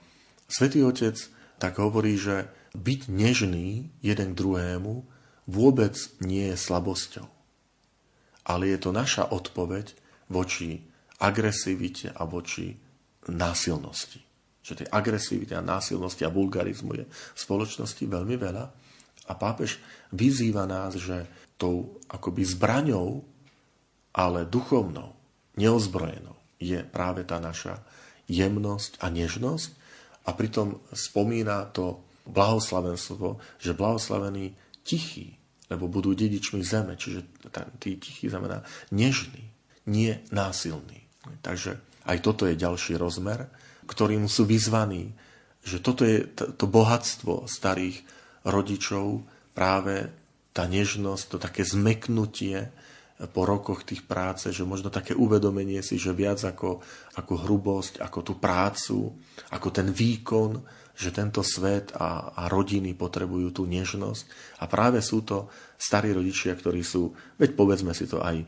Svetý 0.50 0.84
Otec 0.84 1.16
tak 1.60 1.78
hovorí, 1.78 2.16
že 2.16 2.50
byť 2.74 3.10
nežný 3.10 3.90
jeden 4.00 4.34
k 4.34 4.40
druhému 4.40 4.94
vôbec 5.50 5.98
nie 6.22 6.54
je 6.54 6.58
slabosťou. 6.58 7.28
Ale 8.46 8.70
je 8.70 8.78
to 8.82 8.90
naša 8.94 9.30
odpoveď 9.30 9.94
voči 10.30 10.82
agresivite 11.22 12.14
a 12.14 12.24
voči 12.26 12.78
násilnosti. 13.30 14.22
Že 14.64 14.86
tej 14.86 14.88
agresivity 14.90 15.54
a 15.58 15.66
násilnosti 15.66 16.24
a 16.26 16.34
vulgarizmu 16.34 16.92
je 16.98 17.06
v 17.06 17.40
spoločnosti 17.40 18.04
veľmi 18.06 18.36
veľa. 18.38 18.66
A 19.30 19.34
pápež 19.38 19.78
vyzýva 20.14 20.66
nás, 20.66 20.98
že 20.98 21.30
tou 21.60 22.00
akoby 22.08 22.48
zbraňou, 22.48 23.22
ale 24.16 24.48
duchovnou, 24.48 25.14
neozbrojenou, 25.60 26.40
je 26.60 26.80
práve 26.88 27.28
tá 27.28 27.44
naša 27.44 27.84
jemnosť 28.32 29.04
a 29.04 29.12
nežnosť 29.12 29.70
a 30.28 30.30
pritom 30.32 30.80
spomína 30.96 31.68
to 31.76 32.00
blahoslavenstvo, 32.30 33.42
že 33.60 33.76
blahoslavení 33.76 34.54
tichí, 34.86 35.36
lebo 35.68 35.90
budú 35.90 36.14
dedičmi 36.14 36.62
zeme, 36.62 36.96
čiže 36.96 37.26
tý 37.82 37.98
tichý 37.98 38.30
znamená 38.30 38.62
nežný, 38.94 39.50
nie 39.90 40.14
násilný. 40.30 41.04
Takže 41.42 41.82
aj 42.06 42.18
toto 42.22 42.46
je 42.46 42.58
ďalší 42.58 42.96
rozmer, 42.96 43.50
ktorým 43.90 44.30
sú 44.30 44.46
vyzvaní, 44.46 45.14
že 45.66 45.82
toto 45.82 46.06
je 46.06 46.24
to 46.34 46.66
bohatstvo 46.70 47.50
starých 47.50 48.02
rodičov 48.46 49.26
práve 49.58 50.19
tá 50.60 50.68
nežnosť, 50.68 51.24
to 51.32 51.38
také 51.40 51.64
zmeknutie 51.64 52.68
po 53.32 53.48
rokoch 53.48 53.88
tých 53.88 54.04
práce, 54.04 54.52
že 54.52 54.68
možno 54.68 54.92
také 54.92 55.16
uvedomenie 55.16 55.80
si, 55.80 55.96
že 55.96 56.12
viac 56.12 56.44
ako, 56.44 56.84
ako 57.16 57.34
hrubosť, 57.48 58.04
ako 58.04 58.20
tú 58.20 58.34
prácu, 58.36 59.16
ako 59.56 59.68
ten 59.72 59.88
výkon, 59.88 60.60
že 61.00 61.16
tento 61.16 61.40
svet 61.48 61.96
a, 61.96 62.36
a 62.36 62.52
rodiny 62.52 62.92
potrebujú 62.92 63.56
tú 63.56 63.64
nežnosť. 63.64 64.28
A 64.60 64.68
práve 64.68 65.00
sú 65.00 65.24
to 65.24 65.48
starí 65.80 66.12
rodičia, 66.12 66.60
ktorí 66.60 66.84
sú, 66.84 67.16
veď 67.40 67.56
povedzme 67.56 67.96
si 67.96 68.04
to 68.04 68.20
aj 68.20 68.44
e, 68.44 68.46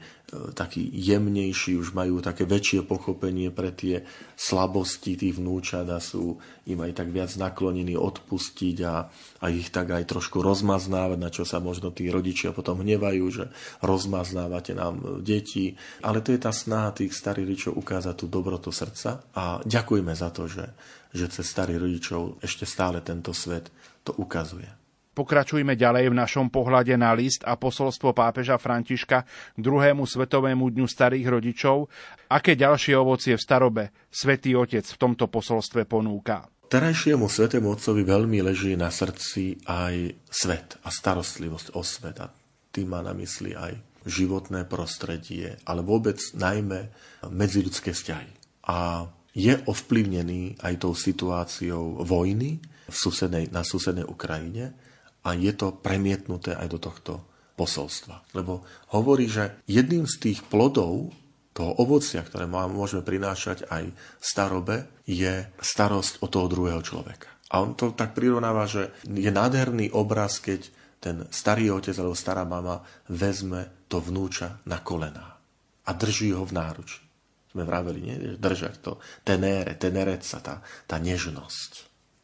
takí 0.51 0.83
jemnejší, 0.91 1.79
už 1.79 1.95
majú 1.95 2.19
také 2.19 2.43
väčšie 2.43 2.83
pochopenie 2.83 3.55
pre 3.55 3.71
tie 3.71 4.03
slabosti 4.35 5.15
tých 5.15 5.39
vnúčat 5.39 5.87
a 5.87 6.03
sú 6.03 6.43
im 6.67 6.75
aj 6.83 6.91
tak 6.91 7.07
viac 7.15 7.31
naklonení 7.39 7.95
odpustiť 7.95 8.77
a, 8.83 9.07
a 9.39 9.45
ich 9.47 9.71
tak 9.71 9.95
aj 9.95 10.11
trošku 10.11 10.43
rozmaznávať, 10.43 11.17
na 11.23 11.31
čo 11.31 11.47
sa 11.47 11.63
možno 11.63 11.95
tí 11.95 12.11
rodičia 12.11 12.51
potom 12.51 12.83
hnevajú, 12.83 13.25
že 13.31 13.47
rozmaznávate 13.79 14.75
nám 14.75 15.23
deti. 15.23 15.79
Ale 16.03 16.19
to 16.19 16.35
je 16.35 16.43
tá 16.43 16.51
snaha 16.51 16.91
tých 16.91 17.15
starých 17.15 17.47
rodičov 17.47 17.73
ukázať 17.79 18.15
tú 18.19 18.27
dobrotu 18.27 18.75
srdca 18.75 19.23
a 19.31 19.63
ďakujme 19.63 20.11
za 20.11 20.35
to, 20.35 20.51
že, 20.51 20.67
že 21.11 21.31
cez 21.31 21.45
starých 21.47 21.79
rodičov 21.79 22.21
ešte 22.43 22.63
stále 22.67 23.03
tento 23.03 23.35
svet 23.35 23.71
to 24.03 24.15
ukazuje. 24.17 24.67
Pokračujme 25.11 25.75
ďalej 25.75 26.07
v 26.07 26.15
našom 26.15 26.47
pohľade 26.47 26.95
na 26.95 27.11
list 27.11 27.43
a 27.43 27.59
posolstvo 27.59 28.15
pápeža 28.15 28.55
Františka 28.55 29.27
k 29.27 29.59
druhému 29.59 30.07
svetovému 30.07 30.71
dňu 30.71 30.87
starých 30.87 31.27
rodičov. 31.27 31.91
Aké 32.31 32.55
ďalšie 32.55 32.95
ovocie 32.95 33.35
v 33.35 33.43
starobe 33.43 33.83
svätý 34.07 34.55
Otec 34.55 34.87
v 34.87 34.95
tomto 34.95 35.27
posolstve 35.27 35.83
ponúka? 35.83 36.47
Terajšiemu 36.71 37.27
svetému 37.27 37.75
otcovi 37.75 38.07
veľmi 38.07 38.39
leží 38.39 38.79
na 38.79 38.87
srdci 38.87 39.59
aj 39.67 40.15
svet 40.31 40.79
a 40.79 40.87
starostlivosť 40.87 41.75
o 41.75 41.83
svet. 41.83 42.23
A 42.23 42.31
tým 42.71 42.95
má 42.95 43.03
na 43.03 43.11
mysli 43.11 43.51
aj 43.51 43.75
životné 44.07 44.63
prostredie, 44.63 45.59
ale 45.67 45.83
vôbec 45.83 46.23
najmä 46.31 46.87
medziludské 47.27 47.91
vzťahy. 47.91 48.31
A 48.71 49.11
je 49.31 49.53
ovplyvnený 49.63 50.59
aj 50.59 50.73
tou 50.83 50.91
situáciou 50.91 52.03
vojny 52.03 52.59
v 52.87 52.95
susednej, 52.95 53.47
na 53.51 53.63
susednej 53.63 54.03
Ukrajine 54.03 54.75
a 55.23 55.31
je 55.37 55.51
to 55.55 55.79
premietnuté 55.79 56.51
aj 56.57 56.67
do 56.67 56.79
tohto 56.81 57.13
posolstva. 57.55 58.35
Lebo 58.35 58.67
hovorí, 58.91 59.31
že 59.31 59.63
jedným 59.69 60.03
z 60.09 60.15
tých 60.19 60.39
plodov 60.47 61.15
toho 61.51 61.71
ovocia, 61.79 62.23
ktoré 62.23 62.47
môžeme 62.47 63.03
prinášať 63.03 63.67
aj 63.67 63.91
starobe, 64.19 64.87
je 65.03 65.47
starosť 65.59 66.23
o 66.23 66.27
toho 66.31 66.47
druhého 66.47 66.79
človeka. 66.83 67.27
A 67.51 67.59
on 67.59 67.75
to 67.75 67.91
tak 67.91 68.15
prirovnáva, 68.15 68.63
že 68.63 68.95
je 69.03 69.27
nádherný 69.27 69.91
obraz, 69.91 70.39
keď 70.39 70.71
ten 71.03 71.27
starý 71.27 71.75
otec 71.75 71.97
alebo 71.99 72.15
stará 72.15 72.47
mama 72.47 72.79
vezme 73.11 73.83
to 73.91 73.99
vnúča 73.99 74.63
na 74.63 74.79
kolená 74.79 75.35
a 75.83 75.91
drží 75.91 76.31
ho 76.31 76.45
v 76.47 76.55
náruči 76.55 77.10
sme 77.51 77.67
vraveli, 77.67 77.99
nie? 77.99 78.15
držať 78.39 78.75
to, 78.79 79.03
tenere, 79.27 79.75
tenereca, 79.75 80.39
tá, 80.39 80.55
tá 80.87 80.97
nežnosť 80.97 81.71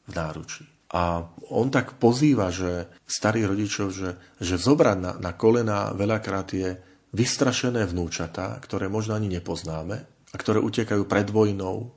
v 0.08 0.12
náručí. 0.16 0.66
A 0.96 1.20
on 1.52 1.68
tak 1.68 2.00
pozýva, 2.00 2.48
že 2.48 2.88
starých 3.04 3.46
rodičov, 3.52 3.88
že, 3.92 4.16
že 4.40 4.56
zobrať 4.56 4.98
na, 5.04 5.12
na 5.20 5.32
kolena 5.36 5.92
veľakrát 5.92 6.48
je 6.56 6.80
vystrašené 7.12 7.84
vnúčatá, 7.84 8.56
ktoré 8.64 8.88
možno 8.88 9.20
ani 9.20 9.28
nepoznáme 9.28 9.98
a 10.32 10.36
ktoré 10.40 10.64
utekajú 10.64 11.04
pred 11.04 11.28
vojnou 11.28 11.92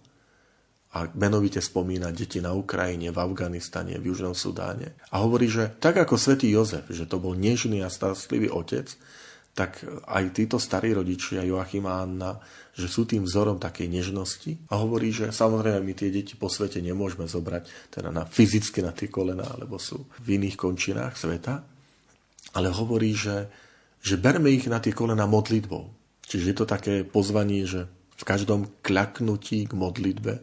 a 0.90 1.06
menovite 1.14 1.62
spomína 1.62 2.10
deti 2.10 2.42
na 2.42 2.50
Ukrajine, 2.50 3.14
v 3.14 3.18
Afganistane, 3.22 3.94
v 3.94 4.10
Južnom 4.10 4.34
Sudáne. 4.34 4.98
A 5.14 5.22
hovorí, 5.22 5.46
že 5.46 5.70
tak 5.78 6.02
ako 6.02 6.18
svätý 6.18 6.50
Jozef, 6.50 6.90
že 6.90 7.06
to 7.06 7.22
bol 7.22 7.38
nežný 7.38 7.78
a 7.86 7.86
starostlivý 7.86 8.50
otec, 8.50 8.90
tak 9.54 9.82
aj 10.06 10.24
títo 10.30 10.56
starí 10.62 10.94
rodičia, 10.94 11.42
Joachim 11.42 11.84
a 11.90 12.06
Anna, 12.06 12.38
že 12.70 12.86
sú 12.86 13.04
tým 13.04 13.26
vzorom 13.26 13.58
takej 13.58 13.90
nežnosti 13.90 14.56
a 14.70 14.78
hovorí, 14.78 15.10
že 15.10 15.34
samozrejme 15.34 15.82
my 15.82 15.94
tie 15.94 16.08
deti 16.08 16.38
po 16.38 16.46
svete 16.46 16.78
nemôžeme 16.78 17.26
zobrať 17.26 17.92
teda 17.92 18.14
na 18.14 18.24
fyzicky 18.24 18.80
na 18.80 18.94
tie 18.94 19.10
kolena, 19.10 19.44
alebo 19.44 19.76
sú 19.76 20.06
v 20.22 20.38
iných 20.38 20.56
končinách 20.56 21.18
sveta, 21.18 21.66
ale 22.56 22.68
hovorí, 22.70 23.12
že, 23.12 23.50
že 24.00 24.16
berme 24.16 24.48
ich 24.54 24.70
na 24.70 24.78
tie 24.78 24.94
kolena 24.94 25.26
modlitbou. 25.26 25.90
Čiže 26.24 26.46
je 26.46 26.56
to 26.56 26.66
také 26.66 27.02
pozvanie, 27.02 27.66
že 27.66 27.90
v 27.90 28.24
každom 28.24 28.70
kľaknutí 28.86 29.66
k 29.66 29.72
modlitbe, 29.74 30.34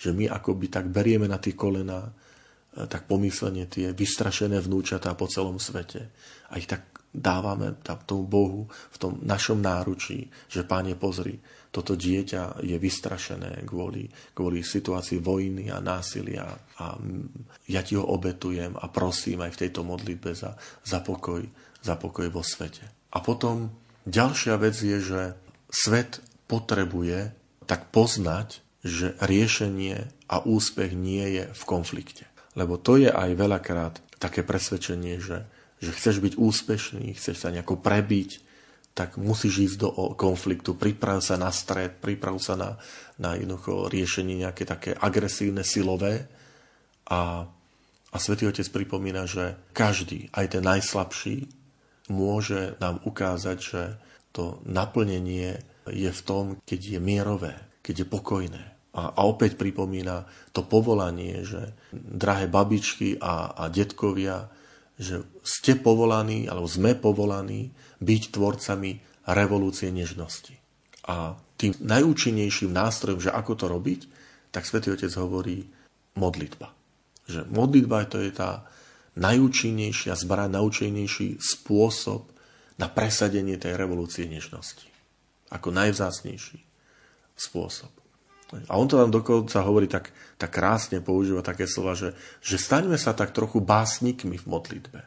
že 0.00 0.10
my 0.16 0.32
akoby 0.32 0.72
tak 0.72 0.88
berieme 0.88 1.28
na 1.28 1.36
tie 1.36 1.52
kolena, 1.52 2.08
eh, 2.08 2.88
tak 2.88 3.04
pomyslenie 3.04 3.68
tie 3.68 3.92
vystrašené 3.92 4.58
vnúčatá 4.64 5.12
po 5.14 5.28
celom 5.28 5.60
svete 5.60 6.08
a 6.50 6.58
ich 6.58 6.66
tak 6.66 6.89
dávame 7.10 7.74
tomu 8.06 8.24
Bohu 8.26 8.62
v 8.70 8.96
tom 8.96 9.12
našom 9.22 9.58
náručí, 9.58 10.30
že 10.46 10.62
Páne 10.62 10.94
pozri, 10.94 11.42
toto 11.70 11.94
dieťa 11.94 12.66
je 12.66 12.74
vystrašené 12.78 13.62
kvôli, 13.62 14.10
kvôli 14.34 14.62
situácii 14.62 15.22
vojny 15.22 15.70
a 15.70 15.78
násilia 15.78 16.46
a 16.82 16.98
ja 17.70 17.80
ti 17.86 17.94
ho 17.94 18.02
obetujem 18.02 18.74
a 18.74 18.90
prosím 18.90 19.46
aj 19.46 19.54
v 19.54 19.60
tejto 19.66 19.86
modlitbe 19.86 20.34
za, 20.34 20.58
za, 20.82 20.98
pokoj, 20.98 21.46
za 21.82 21.94
pokoj 21.94 22.26
vo 22.30 22.42
svete. 22.42 22.82
A 23.14 23.22
potom 23.22 23.70
ďalšia 24.06 24.58
vec 24.58 24.74
je, 24.78 24.98
že 24.98 25.22
svet 25.70 26.18
potrebuje 26.50 27.30
tak 27.70 27.94
poznať, 27.94 28.66
že 28.82 29.14
riešenie 29.22 30.10
a 30.26 30.42
úspech 30.42 30.90
nie 30.98 31.38
je 31.38 31.44
v 31.54 31.62
konflikte. 31.66 32.26
Lebo 32.58 32.82
to 32.82 32.98
je 32.98 33.10
aj 33.10 33.30
veľakrát 33.38 33.94
také 34.18 34.42
presvedčenie, 34.42 35.22
že 35.22 35.46
že 35.80 35.96
chceš 35.96 36.20
byť 36.20 36.34
úspešný, 36.36 37.16
chceš 37.16 37.40
sa 37.40 37.48
nejako 37.48 37.80
prebiť, 37.80 38.44
tak 38.92 39.16
musíš 39.16 39.72
ísť 39.72 39.76
do 39.80 39.90
konfliktu, 40.12 40.76
priprav 40.76 41.24
sa 41.24 41.40
na 41.40 41.48
stred, 41.48 41.96
priprav 42.04 42.36
sa 42.36 42.54
na, 42.58 42.76
na 43.16 43.32
jednoducho 43.38 43.88
riešenie 43.88 44.44
nejaké 44.44 44.68
také 44.68 44.92
agresívne, 44.92 45.64
silové. 45.64 46.28
A, 47.08 47.48
a 48.12 48.16
Svetý 48.20 48.44
Otec 48.50 48.68
pripomína, 48.68 49.24
že 49.24 49.56
každý, 49.72 50.28
aj 50.36 50.58
ten 50.58 50.62
najslabší, 50.66 51.48
môže 52.10 52.76
nám 52.82 53.00
ukázať, 53.06 53.58
že 53.62 53.82
to 54.34 54.58
naplnenie 54.66 55.62
je 55.88 56.10
v 56.10 56.22
tom, 56.26 56.44
keď 56.66 56.98
je 56.98 57.00
mierové, 57.00 57.54
keď 57.80 58.04
je 58.04 58.06
pokojné. 58.06 58.64
A, 58.90 59.14
a 59.14 59.20
opäť 59.22 59.54
pripomína 59.54 60.26
to 60.50 60.66
povolanie, 60.66 61.46
že 61.46 61.72
drahé 61.94 62.50
babičky 62.50 63.16
a, 63.22 63.54
a 63.54 63.64
detkovia, 63.70 64.50
že 65.00 65.24
ste 65.40 65.80
povolaní, 65.80 66.44
alebo 66.44 66.68
sme 66.68 66.92
povolaní 66.92 67.72
byť 68.04 68.22
tvorcami 68.36 69.00
revolúcie 69.24 69.88
nežnosti. 69.88 70.60
A 71.08 71.40
tým 71.56 71.72
najúčinnejším 71.80 72.68
nástrojom, 72.68 73.24
že 73.24 73.32
ako 73.32 73.52
to 73.56 73.66
robiť, 73.72 74.00
tak 74.52 74.68
Svetý 74.68 74.92
Otec 74.92 75.08
hovorí 75.16 75.64
modlitba. 76.20 76.68
Že 77.24 77.48
modlitba 77.48 78.04
to 78.12 78.20
je 78.20 78.32
tá 78.36 78.68
najúčinnejšia 79.16 80.12
zbraň, 80.20 80.60
najúčinnejší 80.60 81.40
spôsob 81.40 82.28
na 82.76 82.92
presadenie 82.92 83.56
tej 83.56 83.80
revolúcie 83.80 84.28
nežnosti. 84.28 84.88
Ako 85.48 85.72
najvzácnejší 85.72 86.60
spôsob. 87.36 87.99
A 88.50 88.74
on 88.74 88.90
to 88.90 88.98
tam 88.98 89.14
dokonca 89.14 89.62
hovorí 89.62 89.86
tak, 89.86 90.10
tak 90.34 90.50
krásne, 90.50 90.98
používa 90.98 91.42
také 91.42 91.70
slova, 91.70 91.94
že, 91.94 92.18
že 92.42 92.58
staňme 92.58 92.98
sa 92.98 93.14
tak 93.14 93.30
trochu 93.30 93.62
básnikmi 93.62 94.34
v 94.42 94.46
modlitbe. 94.50 95.00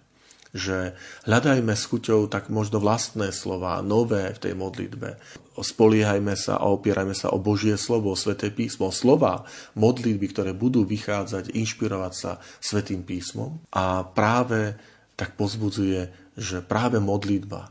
Že 0.54 0.94
hľadajme 1.28 1.74
s 1.74 1.84
chuťou 1.90 2.30
tak 2.30 2.48
možno 2.48 2.80
vlastné 2.80 3.34
slova, 3.36 3.84
nové 3.84 4.32
v 4.32 4.40
tej 4.40 4.54
modlitbe. 4.56 5.20
Spoliehajme 5.60 6.38
sa 6.40 6.62
a 6.62 6.72
opierajme 6.72 7.12
sa 7.18 7.34
o 7.34 7.42
Božie 7.42 7.76
slovo, 7.76 8.14
o 8.14 8.18
Sveté 8.18 8.54
písmo, 8.54 8.94
slova, 8.94 9.44
modlitby, 9.76 10.30
ktoré 10.32 10.52
budú 10.56 10.88
vychádzať, 10.88 11.52
inšpirovať 11.52 12.14
sa 12.14 12.32
Svetým 12.64 13.04
písmom. 13.04 13.60
A 13.74 14.08
práve 14.08 14.78
tak 15.20 15.36
pozbudzuje, 15.36 16.10
že 16.40 16.66
práve 16.66 16.98
modlitba 16.98 17.70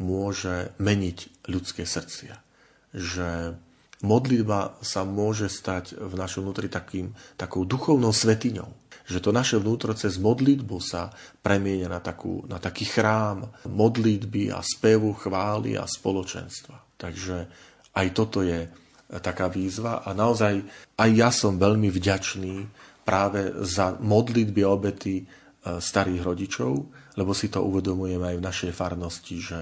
môže 0.00 0.72
meniť 0.80 1.46
ľudské 1.50 1.84
srdcia. 1.84 2.40
Že 2.96 3.58
modlitba 4.00 4.80
sa 4.80 5.04
môže 5.04 5.52
stať 5.52 5.96
v 5.96 6.14
našom 6.16 6.48
vnútri 6.48 6.72
takým, 6.72 7.12
takou 7.36 7.68
duchovnou 7.68 8.12
svetiňou. 8.12 8.70
Že 9.10 9.18
to 9.20 9.30
naše 9.34 9.56
vnútro 9.58 9.92
cez 9.92 10.16
modlitbu 10.22 10.76
sa 10.78 11.10
premienia 11.42 11.90
na, 11.90 11.98
takú, 11.98 12.46
na 12.46 12.62
taký 12.62 12.86
chrám 12.86 13.50
modlitby 13.66 14.54
a 14.54 14.62
spevu, 14.62 15.12
chvály 15.18 15.74
a 15.74 15.84
spoločenstva. 15.84 16.96
Takže 16.96 17.36
aj 17.98 18.06
toto 18.14 18.40
je 18.46 18.70
taká 19.18 19.50
výzva 19.50 20.06
a 20.06 20.14
naozaj 20.14 20.62
aj 20.94 21.10
ja 21.10 21.34
som 21.34 21.58
veľmi 21.58 21.90
vďačný 21.90 22.54
práve 23.02 23.50
za 23.66 23.98
modlitby 23.98 24.62
a 24.62 24.70
obety 24.70 25.18
e, 25.18 25.24
starých 25.82 26.22
rodičov, 26.22 26.72
lebo 27.18 27.34
si 27.34 27.50
to 27.50 27.66
uvedomujeme 27.66 28.22
aj 28.22 28.36
v 28.38 28.46
našej 28.46 28.72
farnosti, 28.72 29.36
že 29.42 29.60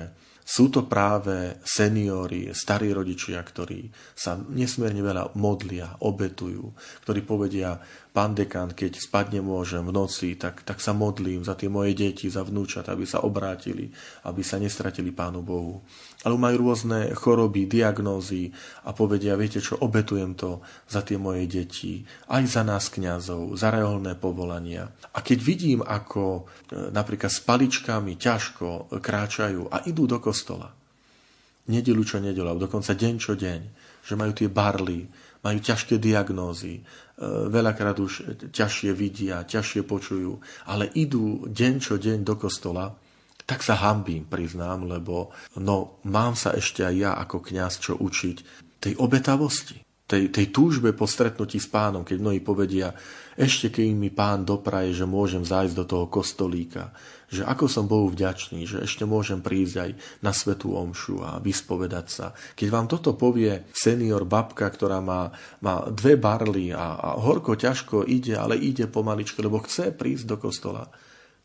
sú 0.49 0.73
to 0.73 0.89
práve 0.89 1.61
seniori, 1.61 2.49
starí 2.57 2.89
rodičia, 2.89 3.37
ktorí 3.45 3.93
sa 4.17 4.41
nesmierne 4.41 5.05
veľa 5.05 5.37
modlia, 5.37 6.01
obetujú, 6.01 6.73
ktorí 7.05 7.21
povedia, 7.21 7.77
pán 8.17 8.33
dekan, 8.33 8.73
keď 8.73 8.97
spať 8.97 9.37
nemôžem 9.37 9.85
v 9.85 9.93
noci, 9.93 10.41
tak, 10.41 10.65
tak 10.65 10.81
sa 10.81 10.97
modlím 10.97 11.45
za 11.45 11.53
tie 11.53 11.69
moje 11.69 11.93
deti, 11.93 12.33
za 12.33 12.41
vnúčat, 12.41 12.89
aby 12.89 13.05
sa 13.05 13.29
obrátili, 13.29 13.93
aby 14.25 14.41
sa 14.41 14.57
nestratili 14.57 15.13
Pánu 15.13 15.45
Bohu. 15.45 15.85
Ale 16.27 16.35
majú 16.35 16.67
rôzne 16.67 17.15
choroby, 17.15 17.71
diagnózy 17.71 18.51
a 18.83 18.91
povedia, 18.91 19.39
viete 19.39 19.63
čo, 19.63 19.79
obetujem 19.79 20.35
to 20.35 20.59
za 20.91 21.07
tie 21.07 21.15
moje 21.15 21.47
deti, 21.47 22.03
aj 22.35 22.43
za 22.43 22.63
nás 22.67 22.91
kňazov, 22.91 23.55
za 23.55 23.71
reálne 23.71 24.19
povolania. 24.19 24.91
A 25.15 25.23
keď 25.23 25.39
vidím, 25.39 25.81
ako 25.87 26.43
e, 26.43 26.91
napríklad 26.91 27.31
s 27.31 27.39
paličkami 27.47 28.19
ťažko 28.19 28.99
kráčajú 28.99 29.71
a 29.71 29.87
idú 29.87 30.11
do 30.11 30.19
kostola, 30.19 30.75
nedelu 31.71 32.03
čo 32.03 32.19
nedelu, 32.19 32.59
dokonca 32.59 32.99
deň 32.99 33.15
čo 33.23 33.39
deň, 33.39 33.61
že 34.03 34.19
majú 34.19 34.33
tie 34.35 34.51
barly, 34.51 35.07
majú 35.39 35.59
ťažké 35.63 36.03
diagnózy, 36.03 36.81
e, 36.81 36.83
veľakrát 37.47 37.95
už 37.95 38.13
ťažšie 38.51 38.91
vidia, 38.91 39.47
ťažšie 39.47 39.87
počujú, 39.87 40.35
ale 40.67 40.91
idú 40.99 41.47
deň 41.47 41.75
čo 41.79 41.95
deň 41.95 42.27
do 42.27 42.35
kostola, 42.35 42.91
tak 43.49 43.65
sa 43.65 43.81
hambím, 43.81 44.29
priznám, 44.29 44.85
lebo 44.85 45.33
no, 45.57 46.05
mám 46.05 46.37
sa 46.37 46.53
ešte 46.53 46.85
aj 46.85 46.95
ja 47.01 47.13
ako 47.17 47.41
kňaz 47.41 47.81
čo 47.81 47.97
učiť 47.97 48.37
tej 48.77 49.01
obetavosti, 49.01 49.81
tej, 50.09 50.29
tej 50.29 50.53
túžbe 50.53 50.93
po 50.93 51.09
stretnutí 51.09 51.57
s 51.57 51.69
pánom, 51.69 52.05
keď 52.05 52.17
mnohí 52.21 52.41
povedia, 52.45 52.93
ešte 53.37 53.73
keď 53.73 53.89
mi 53.97 54.13
pán 54.13 54.45
dopraje, 54.45 54.93
že 54.93 55.09
môžem 55.09 55.45
zájsť 55.45 55.75
do 55.77 55.85
toho 55.89 56.07
kostolíka, 56.13 56.93
že 57.29 57.45
ako 57.45 57.69
som 57.69 57.85
Bohu 57.85 58.09
vďačný, 58.09 58.65
že 58.65 58.85
ešte 58.85 59.05
môžem 59.05 59.41
prísť 59.45 59.75
aj 59.81 59.91
na 60.25 60.33
svetú 60.33 60.77
omšu 60.77 61.21
a 61.25 61.37
vyspovedať 61.41 62.07
sa. 62.09 62.27
Keď 62.53 62.69
vám 62.73 62.89
toto 62.89 63.17
povie 63.17 63.69
senior 63.73 64.25
babka, 64.25 64.69
ktorá 64.69 65.01
má, 65.05 65.29
má 65.61 65.89
dve 65.93 66.17
barly 66.17 66.73
a, 66.73 66.97
a 66.97 67.09
horko 67.21 67.57
ťažko 67.57 68.09
ide, 68.09 68.37
ale 68.37 68.57
ide 68.57 68.89
pomaličko, 68.89 69.45
lebo 69.45 69.61
chce 69.61 69.93
prísť 69.93 70.25
do 70.25 70.37
kostola, 70.41 70.89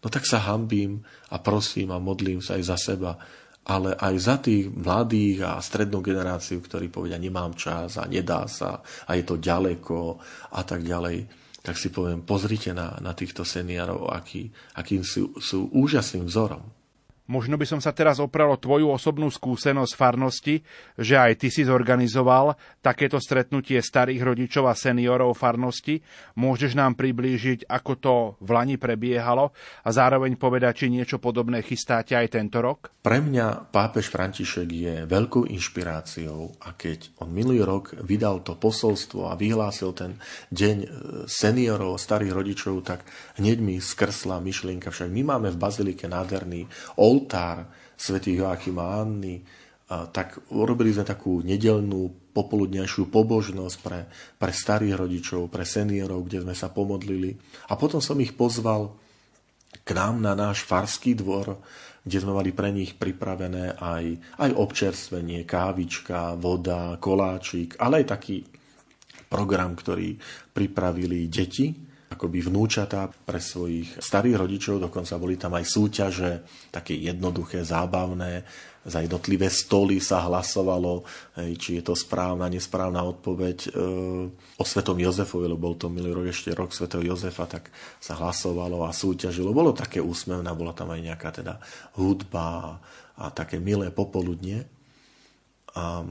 no 0.04 0.08
tak 0.12 0.28
sa 0.28 0.43
hambím 0.43 0.99
a 1.32 1.39
prosím 1.39 1.95
a 1.95 2.04
modlím 2.04 2.43
sa 2.43 2.60
aj 2.60 2.64
za 2.68 2.78
seba, 2.78 3.16
ale 3.64 3.95
aj 3.95 4.16
za 4.20 4.36
tých 4.43 4.68
mladých 4.68 5.47
a 5.47 5.64
strednú 5.64 6.04
generáciu, 6.04 6.60
ktorí 6.60 6.91
povedia, 6.91 7.16
nemám 7.16 7.56
čas 7.56 7.95
a 7.95 8.04
nedá 8.04 8.43
sa 8.51 8.84
a 8.84 9.12
je 9.16 9.24
to 9.24 9.39
ďaleko 9.39 10.20
a 10.51 10.62
tak 10.68 10.84
ďalej, 10.84 11.24
tak 11.64 11.80
si 11.80 11.88
poviem, 11.88 12.28
pozrite 12.28 12.76
na, 12.76 12.99
na 12.99 13.16
týchto 13.16 13.47
seniorov, 13.47 14.12
aký, 14.12 14.51
akým 14.76 15.08
sú, 15.08 15.39
sú 15.39 15.72
úžasným 15.72 16.28
vzorom. 16.28 16.83
Možno 17.24 17.56
by 17.56 17.64
som 17.64 17.80
sa 17.80 17.96
teraz 17.96 18.20
oprel 18.20 18.52
o 18.52 18.60
tvoju 18.60 18.92
osobnú 18.92 19.32
skúsenosť 19.32 19.94
farnosti, 19.96 20.60
že 21.00 21.16
aj 21.16 21.40
ty 21.40 21.48
si 21.48 21.64
zorganizoval 21.64 22.60
takéto 22.84 23.16
stretnutie 23.16 23.80
starých 23.80 24.28
rodičov 24.28 24.68
a 24.68 24.76
seniorov 24.76 25.32
farnosti. 25.40 26.04
Môžeš 26.36 26.76
nám 26.76 27.00
priblížiť, 27.00 27.72
ako 27.72 27.92
to 27.96 28.14
v 28.44 28.50
Lani 28.52 28.76
prebiehalo 28.76 29.56
a 29.88 29.90
zároveň 29.96 30.36
povedať, 30.36 30.84
či 30.84 30.92
niečo 30.92 31.24
podobné 31.24 31.64
chystáte 31.64 32.12
aj 32.12 32.36
tento 32.36 32.60
rok? 32.60 32.92
Pre 33.00 33.20
mňa 33.20 33.72
pápež 33.72 34.12
František 34.12 34.68
je 34.68 34.96
veľkou 35.08 35.48
inšpiráciou 35.48 36.60
a 36.68 36.76
keď 36.76 37.24
on 37.24 37.32
minulý 37.32 37.64
rok 37.64 37.96
vydal 38.04 38.44
to 38.44 38.60
posolstvo 38.60 39.32
a 39.32 39.40
vyhlásil 39.40 39.96
ten 39.96 40.20
deň 40.52 40.78
e, 40.84 40.88
seniorov, 41.28 42.00
starých 42.00 42.36
rodičov, 42.36 42.84
tak 42.84 43.08
hneď 43.40 43.58
mi 43.64 43.80
skrsla 43.80 44.44
myšlienka, 44.44 44.92
však 44.92 45.08
my 45.08 45.22
máme 45.24 45.50
v 45.52 45.60
Bazilike 45.60 46.08
nádherný 46.12 46.68
oltár 47.14 47.70
svätých 47.93 48.41
Joachima 48.41 48.82
a 48.82 49.05
Anny, 49.05 49.38
tak 50.09 50.49
urobili 50.49 50.89
sme 50.89 51.05
takú 51.05 51.45
nedelnú 51.45 52.34
popoludňajšiu 52.34 53.14
pobožnosť 53.14 53.76
pre, 53.86 54.09
pre 54.41 54.49
starých 54.49 54.97
rodičov, 54.97 55.53
pre 55.53 55.61
seniorov, 55.61 56.26
kde 56.26 56.41
sme 56.41 56.57
sa 56.57 56.74
pomodlili. 56.74 57.38
A 57.70 57.78
potom 57.78 58.01
som 58.01 58.18
ich 58.18 58.34
pozval 58.34 58.89
k 59.86 59.89
nám 59.93 60.18
na 60.18 60.34
náš 60.34 60.66
farský 60.66 61.14
dvor, 61.14 61.61
kde 62.01 62.18
sme 62.18 62.34
mali 62.34 62.49
pre 62.49 62.74
nich 62.74 62.97
pripravené 62.97 63.78
aj, 63.78 64.05
aj 64.41 64.51
občerstvenie, 64.57 65.45
kávička, 65.45 66.34
voda, 66.41 66.97
koláčik, 66.97 67.78
ale 67.78 68.01
aj 68.01 68.05
taký 68.18 68.41
program, 69.30 69.78
ktorý 69.78 70.18
pripravili 70.51 71.30
deti 71.30 71.93
akoby 72.14 72.45
vnúčatá 72.45 73.09
pre 73.09 73.41
svojich 73.41 73.97
starých 73.99 74.38
rodičov, 74.39 74.76
dokonca 74.80 75.18
boli 75.18 75.36
tam 75.36 75.57
aj 75.57 75.66
súťaže, 75.66 76.32
také 76.70 76.93
jednoduché, 76.95 77.66
zábavné, 77.66 78.45
za 78.84 78.99
jednotlivé 78.99 79.47
stoly 79.47 80.03
sa 80.03 80.28
hlasovalo, 80.28 81.07
či 81.55 81.80
je 81.80 81.84
to 81.88 81.95
správna, 81.95 82.51
nesprávna 82.51 82.99
odpoveď 83.07 83.57
e, 83.64 83.70
o 84.59 84.64
svetom 84.68 84.99
Jozefovi, 84.99 85.47
lebo 85.47 85.72
bol 85.72 85.76
to 85.80 85.88
milý 85.88 86.11
rok 86.11 86.28
ešte 86.28 86.51
rok 86.51 86.76
svetého 86.76 86.99
Jozefa, 86.99 87.47
tak 87.47 87.72
sa 88.03 88.20
hlasovalo 88.20 88.84
a 88.84 88.91
súťažilo. 88.91 89.55
Bolo 89.55 89.72
také 89.72 90.03
úsmevné, 90.03 90.51
bola 90.51 90.76
tam 90.76 90.91
aj 90.91 90.99
nejaká 90.99 91.30
teda 91.32 91.64
hudba 91.95 92.84
a, 93.16 93.32
také 93.32 93.64
milé 93.64 93.88
popoludnie. 93.88 94.68
A 95.80 96.03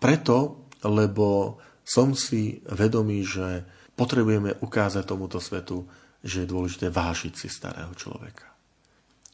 preto, 0.00 0.66
lebo 0.88 1.60
som 1.84 2.16
si 2.16 2.64
vedomý, 2.64 3.28
že 3.28 3.75
potrebujeme 3.96 4.60
ukázať 4.60 5.02
tomuto 5.08 5.40
svetu, 5.40 5.88
že 6.20 6.44
je 6.44 6.50
dôležité 6.52 6.92
vážiť 6.92 7.34
si 7.34 7.48
starého 7.48 7.90
človeka. 7.96 8.46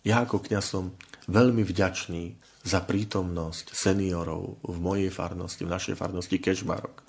Ja 0.02 0.22
ako 0.22 0.42
kňaz 0.42 0.64
som 0.64 0.94
veľmi 1.30 1.62
vďačný 1.62 2.34
za 2.66 2.82
prítomnosť 2.82 3.74
seniorov 3.74 4.62
v 4.62 4.76
mojej 4.78 5.10
farnosti, 5.10 5.62
v 5.66 5.72
našej 5.74 5.94
farnosti 5.98 6.38
Kešmarok, 6.38 7.02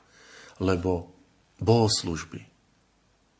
lebo 0.61 1.13
bohoslužby 1.61 2.41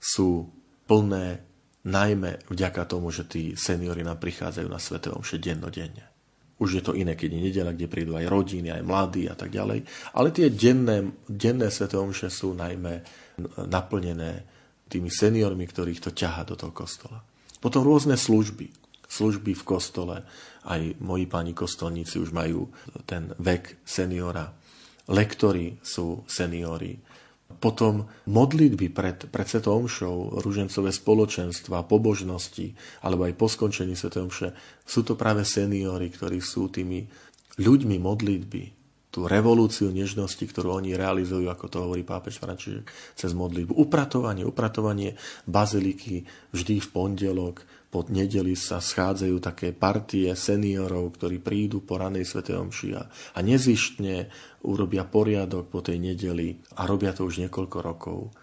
sú 0.02 0.50
plné 0.90 1.42
najmä 1.84 2.44
vďaka 2.50 2.84
tomu, 2.90 3.12
že 3.14 3.28
tí 3.28 3.54
seniory 3.54 4.02
nám 4.02 4.18
prichádzajú 4.18 4.68
na 4.70 4.80
Svete 4.80 5.10
Omše 5.14 5.38
dennodenne. 5.38 6.10
Už 6.62 6.80
je 6.80 6.84
to 6.86 6.96
iné, 6.96 7.18
keď 7.18 7.30
je 7.34 7.42
nedela, 7.50 7.76
kde 7.76 7.92
prídu 7.92 8.16
aj 8.16 8.30
rodiny, 8.30 8.72
aj 8.72 8.84
mladí 8.88 9.28
a 9.28 9.36
tak 9.36 9.52
ďalej. 9.52 9.84
Ale 10.16 10.32
tie 10.32 10.48
denné, 10.48 11.12
denné 11.28 11.68
Svete 11.68 12.00
Omše 12.00 12.32
sú 12.32 12.56
najmä 12.56 13.04
naplnené 13.58 14.46
tými 14.88 15.10
seniormi, 15.10 15.66
ktorých 15.66 16.04
to 16.04 16.12
ťaha 16.14 16.46
do 16.46 16.54
toho 16.54 16.70
kostola. 16.70 17.24
Potom 17.58 17.88
rôzne 17.88 18.20
služby. 18.20 18.70
Služby 19.08 19.56
v 19.56 19.64
kostole. 19.64 20.16
Aj 20.64 20.82
moji 21.00 21.26
páni 21.26 21.56
kostolníci 21.56 22.20
už 22.20 22.36
majú 22.36 22.70
ten 23.08 23.32
vek 23.40 23.82
seniora. 23.88 24.52
Lektori 25.10 25.80
sú 25.82 26.28
seniori. 26.30 26.96
Potom 27.54 28.10
modlitby 28.28 28.90
pred, 28.90 29.30
pred 29.30 29.46
Svetou 29.46 29.78
Omšou, 29.86 30.42
ružencové 30.42 30.90
spoločenstva, 30.90 31.86
pobožnosti, 31.86 32.74
alebo 33.06 33.30
aj 33.30 33.34
po 33.38 33.48
skončení 33.48 33.94
Svetej 33.94 34.26
sú 34.84 35.02
to 35.06 35.14
práve 35.14 35.46
seniori, 35.46 36.10
ktorí 36.10 36.42
sú 36.42 36.74
tými 36.74 37.06
ľuďmi 37.62 37.96
modlitby, 38.02 38.83
tú 39.14 39.30
revolúciu 39.30 39.94
nežnosti, 39.94 40.42
ktorú 40.42 40.82
oni 40.82 40.98
realizujú, 40.98 41.46
ako 41.46 41.66
to 41.70 41.78
hovorí 41.86 42.02
pápež 42.02 42.42
František, 42.42 42.90
cez 43.14 43.32
modlitbu. 43.38 43.78
Upratovanie, 43.78 44.42
upratovanie 44.42 45.14
baziliky 45.46 46.26
vždy 46.50 46.82
v 46.82 46.88
pondelok, 46.90 47.62
pod 47.94 48.10
nedeli 48.10 48.58
sa 48.58 48.82
schádzajú 48.82 49.38
také 49.38 49.70
partie 49.70 50.34
seniorov, 50.34 51.14
ktorí 51.14 51.38
prídu 51.38 51.86
po 51.86 52.02
ranej 52.02 52.26
svetej 52.26 52.58
omši 52.58 52.90
a 52.98 53.38
nezištne 53.38 54.34
urobia 54.66 55.06
poriadok 55.06 55.70
po 55.70 55.86
tej 55.86 56.02
nedeli 56.02 56.58
a 56.74 56.90
robia 56.90 57.14
to 57.14 57.30
už 57.30 57.46
niekoľko 57.46 57.78
rokov. 57.86 58.34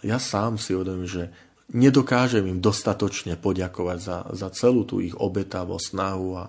Ja 0.00 0.16
sám 0.16 0.56
si 0.56 0.72
uvedomím, 0.72 1.04
že 1.04 1.28
nedokážem 1.74 2.46
im 2.46 2.62
dostatočne 2.62 3.34
poďakovať 3.34 3.98
za, 3.98 4.18
za 4.30 4.48
celú 4.54 4.86
tú 4.86 5.02
ich 5.02 5.14
obetavosť, 5.14 5.86
snahu 5.90 6.28
a, 6.38 6.44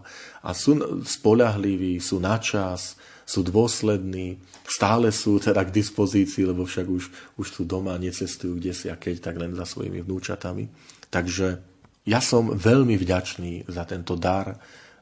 a 0.45 0.49
sú 0.53 1.01
spolahliví, 1.01 1.97
sú 1.97 2.22
na 2.22 2.38
čas, 2.38 2.99
sú 3.28 3.43
dôslední, 3.43 4.39
stále 4.63 5.11
sú 5.11 5.41
teda 5.41 5.65
k 5.68 5.76
dispozícii, 5.76 6.47
lebo 6.47 6.63
však 6.63 6.88
už, 6.88 7.03
už 7.36 7.47
sú 7.49 7.68
doma, 7.68 7.97
necestujú 7.99 8.61
kde 8.61 8.72
si 8.72 8.88
a 8.88 8.95
keď, 8.95 9.32
tak 9.32 9.36
len 9.41 9.57
za 9.57 9.65
svojimi 9.65 10.05
vnúčatami. 10.05 10.70
Takže 11.11 11.47
ja 12.07 12.24
som 12.24 12.55
veľmi 12.55 12.95
vďačný 12.95 13.68
za 13.68 13.84
tento 13.84 14.15
dar 14.15 14.55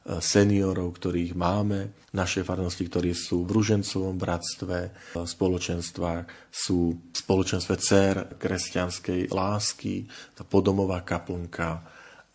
seniorov, 0.06 1.02
ktorých 1.02 1.34
máme, 1.34 1.90
naše 2.14 2.46
farnosti, 2.46 2.86
ktorí 2.86 3.12
sú 3.12 3.42
v 3.42 3.58
Ružencovom 3.58 4.14
bratstve, 4.16 4.78
v 5.12 5.26
spoločenstvách, 5.26 6.24
sú 6.48 6.94
v 6.94 7.14
spoločenstve 7.14 7.74
dcer 7.76 8.14
kresťanskej 8.38 9.34
lásky, 9.34 10.06
tá 10.38 10.46
podomová 10.46 11.02
kaplnka, 11.02 11.82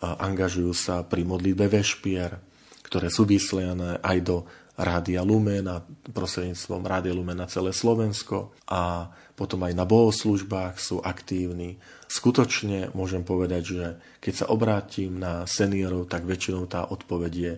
angažujú 0.01 0.73
sa 0.75 1.05
pri 1.07 1.23
modlitbe 1.23 1.69
vešpier, 1.69 2.37
ktoré 2.83 3.07
sú 3.07 3.23
vyslejané 3.23 4.03
aj 4.03 4.17
do 4.19 4.37
Rádia 4.81 5.21
Lumen 5.21 5.69
a 5.69 5.79
prostredníctvom 6.11 6.81
Rádia 6.83 7.13
Lumen 7.13 7.37
na 7.37 7.45
celé 7.45 7.69
Slovensko. 7.69 8.55
A 8.65 9.07
potom 9.41 9.65
aj 9.65 9.73
na 9.73 9.89
bohoslužbách 9.89 10.77
sú 10.77 11.01
aktívni. 11.01 11.81
Skutočne 12.05 12.93
môžem 12.93 13.25
povedať, 13.25 13.63
že 13.65 13.85
keď 14.21 14.33
sa 14.37 14.45
obrátim 14.53 15.17
na 15.17 15.49
seniorov, 15.49 16.05
tak 16.05 16.29
väčšinou 16.29 16.69
tá 16.69 16.85
odpoveď 16.93 17.33
je 17.33 17.53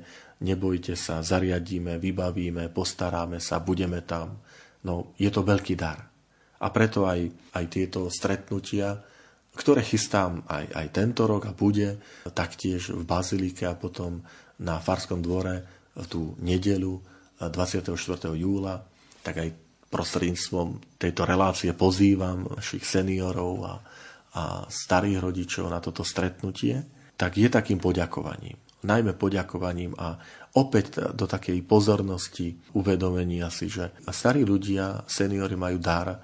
nebojte 0.47 0.95
sa, 0.95 1.19
zariadíme, 1.19 1.99
vybavíme, 1.99 2.71
postaráme 2.71 3.43
sa, 3.43 3.59
budeme 3.59 3.99
tam. 3.99 4.39
No, 4.87 5.11
je 5.19 5.27
to 5.27 5.43
veľký 5.43 5.75
dar. 5.75 6.07
A 6.63 6.71
preto 6.71 7.03
aj, 7.03 7.27
aj 7.51 7.65
tieto 7.67 8.07
stretnutia, 8.07 9.03
ktoré 9.51 9.83
chystám 9.83 10.47
aj, 10.47 10.71
aj 10.71 10.87
tento 10.95 11.27
rok 11.27 11.51
a 11.51 11.53
bude, 11.55 11.99
taktiež 12.31 12.95
v 12.95 13.03
Bazilike 13.03 13.67
a 13.67 13.75
potom 13.75 14.23
na 14.63 14.79
Farskom 14.79 15.19
dvore 15.19 15.67
tú 16.07 16.39
nedelu 16.39 16.95
24. 17.43 17.91
júla, 18.39 18.79
tak 19.19 19.35
aj 19.43 19.49
prostredníctvom 19.93 20.97
tejto 20.97 21.29
relácie 21.29 21.69
pozývam 21.77 22.49
našich 22.49 22.81
seniorov 22.81 23.53
a, 23.61 23.73
a 24.33 24.43
starých 24.65 25.21
rodičov 25.21 25.69
na 25.69 25.77
toto 25.77 26.01
stretnutie, 26.01 26.81
tak 27.13 27.37
je 27.37 27.45
takým 27.45 27.77
poďakovaním. 27.77 28.57
Najmä 28.83 29.13
poďakovaním 29.15 29.93
a 29.95 30.17
opäť 30.57 31.13
do 31.13 31.29
takej 31.29 31.61
pozornosti 31.63 32.57
uvedomenia 32.73 33.47
si, 33.53 33.69
že 33.69 33.93
starí 34.09 34.43
ľudia, 34.43 35.05
seniori 35.07 35.55
majú 35.55 35.77
dar 35.79 36.07
e, 36.11 36.17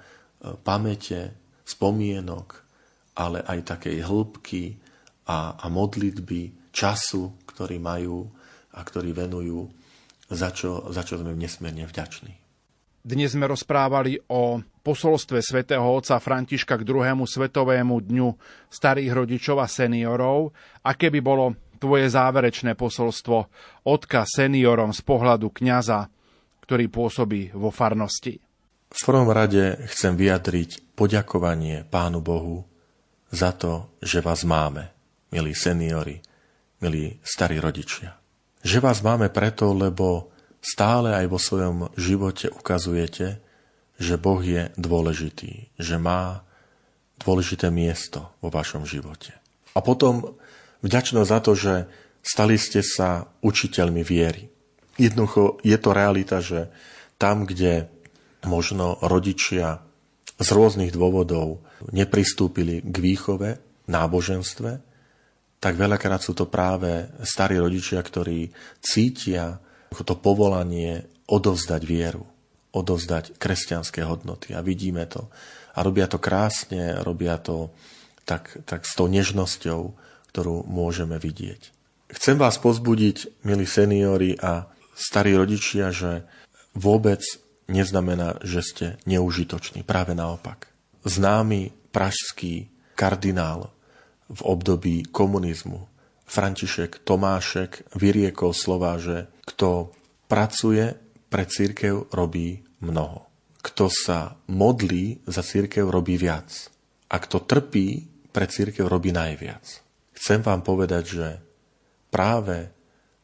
pamäte, 0.60 1.38
spomienok, 1.64 2.48
ale 3.16 3.46
aj 3.46 3.78
takej 3.78 4.02
hĺbky 4.04 4.64
a, 5.30 5.56
a 5.62 5.66
modlitby, 5.70 6.74
času, 6.74 7.46
ktorý 7.46 7.78
majú 7.78 8.26
a 8.74 8.80
ktorý 8.82 9.14
venujú 9.14 9.70
za 10.30 10.50
čo, 10.54 10.90
za 10.94 11.06
čo 11.06 11.22
sme 11.22 11.34
nesmierne 11.38 11.86
vďační. 11.90 12.39
Dnes 13.10 13.34
sme 13.34 13.50
rozprávali 13.50 14.22
o 14.30 14.62
posolstve 14.86 15.42
svätého 15.42 15.82
otca 15.82 16.22
Františka 16.22 16.78
k 16.78 16.86
druhému 16.86 17.26
svetovému 17.26 18.06
dňu 18.06 18.30
starých 18.70 19.18
rodičov 19.18 19.58
a 19.58 19.66
seniorov. 19.66 20.54
Aké 20.86 21.10
by 21.10 21.18
bolo 21.18 21.58
tvoje 21.82 22.06
záverečné 22.06 22.78
posolstvo, 22.78 23.50
odkaz 23.90 24.38
seniorom 24.38 24.94
z 24.94 25.02
pohľadu 25.02 25.50
kňaza, 25.50 26.06
ktorý 26.62 26.86
pôsobí 26.94 27.50
vo 27.58 27.74
farnosti? 27.74 28.38
V 28.94 29.02
prvom 29.02 29.34
rade 29.34 29.90
chcem 29.90 30.14
vyjadriť 30.14 30.94
poďakovanie 30.94 31.90
Pánu 31.90 32.22
Bohu 32.22 32.70
za 33.34 33.58
to, 33.58 33.90
že 34.06 34.22
vás 34.22 34.46
máme, 34.46 34.94
milí 35.34 35.58
seniori, 35.58 36.22
milí 36.78 37.18
starí 37.26 37.58
rodičia. 37.58 38.22
Že 38.62 38.78
vás 38.86 39.02
máme 39.02 39.34
preto, 39.34 39.74
lebo 39.74 40.30
stále 40.60 41.16
aj 41.16 41.26
vo 41.32 41.40
svojom 41.40 41.78
živote 41.96 42.52
ukazujete, 42.52 43.40
že 44.00 44.16
Boh 44.16 44.40
je 44.40 44.72
dôležitý, 44.80 45.76
že 45.76 45.96
má 46.00 46.44
dôležité 47.20 47.68
miesto 47.68 48.32
vo 48.40 48.48
vašom 48.48 48.88
živote. 48.88 49.36
A 49.76 49.84
potom 49.84 50.40
vďačnosť 50.84 51.30
za 51.30 51.40
to, 51.44 51.52
že 51.56 51.74
stali 52.24 52.56
ste 52.56 52.80
sa 52.80 53.28
učiteľmi 53.44 54.04
viery. 54.04 54.48
Jednoducho 54.96 55.60
je 55.64 55.78
to 55.80 55.90
realita, 55.92 56.40
že 56.40 56.72
tam, 57.20 57.44
kde 57.44 57.92
možno 58.48 58.96
rodičia 59.04 59.84
z 60.40 60.50
rôznych 60.56 60.96
dôvodov 60.96 61.60
nepristúpili 61.92 62.80
k 62.80 62.96
výchove, 62.96 63.60
náboženstve, 63.92 64.72
tak 65.60 65.76
veľakrát 65.76 66.24
sú 66.24 66.32
to 66.32 66.48
práve 66.48 67.12
starí 67.28 67.60
rodičia, 67.60 68.00
ktorí 68.00 68.48
cítia 68.80 69.60
to 69.92 70.16
povolanie 70.16 71.06
odovzdať 71.30 71.82
vieru, 71.86 72.26
odovzdať 72.74 73.38
kresťanské 73.38 74.06
hodnoty. 74.06 74.54
A 74.54 74.62
vidíme 74.62 75.06
to. 75.10 75.30
A 75.78 75.86
robia 75.86 76.10
to 76.10 76.18
krásne, 76.22 77.02
robia 77.02 77.38
to 77.38 77.74
tak, 78.26 78.62
tak 78.66 78.86
s 78.86 78.94
tou 78.94 79.10
nežnosťou, 79.10 79.94
ktorú 80.30 80.66
môžeme 80.70 81.18
vidieť. 81.18 81.74
Chcem 82.10 82.42
vás 82.42 82.58
pozbudiť, 82.58 83.46
milí 83.46 83.70
seniori 83.70 84.34
a 84.38 84.66
starí 84.98 85.38
rodičia, 85.38 85.94
že 85.94 86.26
vôbec 86.74 87.22
neznamená, 87.70 88.42
že 88.42 88.62
ste 88.66 88.86
neužitoční. 89.06 89.86
Práve 89.86 90.18
naopak. 90.18 90.70
Známy 91.06 91.70
pražský 91.94 92.70
kardinál 92.98 93.70
v 94.30 94.42
období 94.46 95.06
komunizmu 95.10 95.90
František 96.30 97.02
Tomášek 97.02 97.90
vyriekol 97.98 98.54
slova, 98.54 99.02
že 99.02 99.34
kto 99.50 99.90
pracuje 100.30 100.94
pre 101.26 101.50
církev, 101.50 102.14
robí 102.14 102.62
mnoho. 102.86 103.26
Kto 103.66 103.90
sa 103.90 104.38
modlí 104.46 105.26
za 105.26 105.42
církev, 105.42 105.90
robí 105.90 106.22
viac. 106.22 106.70
A 107.10 107.18
kto 107.18 107.42
trpí 107.42 108.06
pre 108.30 108.46
církev, 108.46 108.86
robí 108.86 109.10
najviac. 109.10 109.82
Chcem 110.14 110.46
vám 110.46 110.62
povedať, 110.62 111.04
že 111.10 111.28
práve 112.14 112.70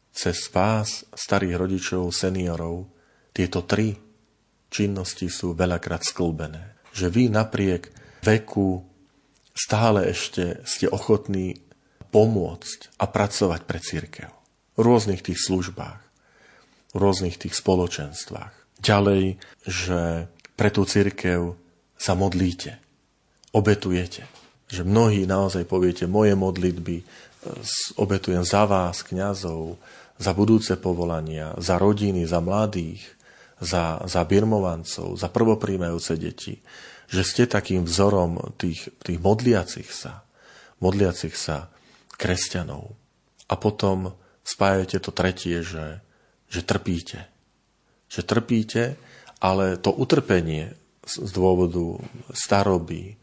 cez 0.10 0.50
vás, 0.50 1.06
starých 1.14 1.56
rodičov, 1.62 2.10
seniorov, 2.10 2.90
tieto 3.36 3.68
tri 3.68 3.94
činnosti 4.72 5.30
sú 5.30 5.54
veľakrát 5.54 6.02
sklbené. 6.02 6.82
Že 6.96 7.08
vy 7.12 7.24
napriek 7.30 7.92
veku 8.26 8.82
stále 9.52 10.10
ešte 10.10 10.64
ste 10.66 10.88
ochotní 10.90 11.65
pomôcť 12.16 12.96
a 12.96 13.12
pracovať 13.12 13.62
pre 13.68 13.84
církev. 13.84 14.32
V 14.76 14.80
rôznych 14.80 15.20
tých 15.20 15.44
službách, 15.44 16.00
v 16.96 16.98
rôznych 16.98 17.36
tých 17.36 17.60
spoločenstvách. 17.60 18.80
Ďalej, 18.80 19.36
že 19.68 20.32
pre 20.56 20.70
tú 20.72 20.88
církev 20.88 21.60
sa 22.00 22.16
modlíte, 22.16 22.80
obetujete. 23.52 24.24
Že 24.72 24.88
mnohí 24.88 25.28
naozaj 25.28 25.68
poviete, 25.68 26.08
moje 26.08 26.40
modlitby 26.40 26.96
e, 27.00 27.06
obetujem 28.00 28.48
za 28.48 28.64
vás, 28.64 29.04
kňazov, 29.04 29.76
za 30.16 30.32
budúce 30.32 30.80
povolania, 30.80 31.52
za 31.60 31.76
rodiny, 31.76 32.24
za 32.24 32.40
mladých, 32.40 33.04
za, 33.60 34.00
za 34.08 34.24
birmovancov, 34.24 35.20
za 35.20 35.28
prvopríjmajúce 35.28 36.16
deti 36.16 36.64
že 37.10 37.22
ste 37.22 37.44
takým 37.46 37.86
vzorom 37.86 38.58
tých, 38.58 38.90
tých 39.06 39.20
modliacich 39.22 39.90
sa, 39.90 40.26
modliacich 40.82 41.38
sa 41.38 41.70
kresťanov. 42.16 42.96
A 43.46 43.54
potom 43.60 44.16
spájate 44.42 44.98
to 45.04 45.14
tretie, 45.14 45.62
že, 45.62 46.02
že 46.50 46.62
trpíte. 46.66 47.30
Že 48.10 48.22
trpíte, 48.26 48.84
ale 49.40 49.78
to 49.78 49.94
utrpenie 49.94 50.74
z 51.06 51.30
dôvodu 51.30 52.02
staroby, 52.34 53.20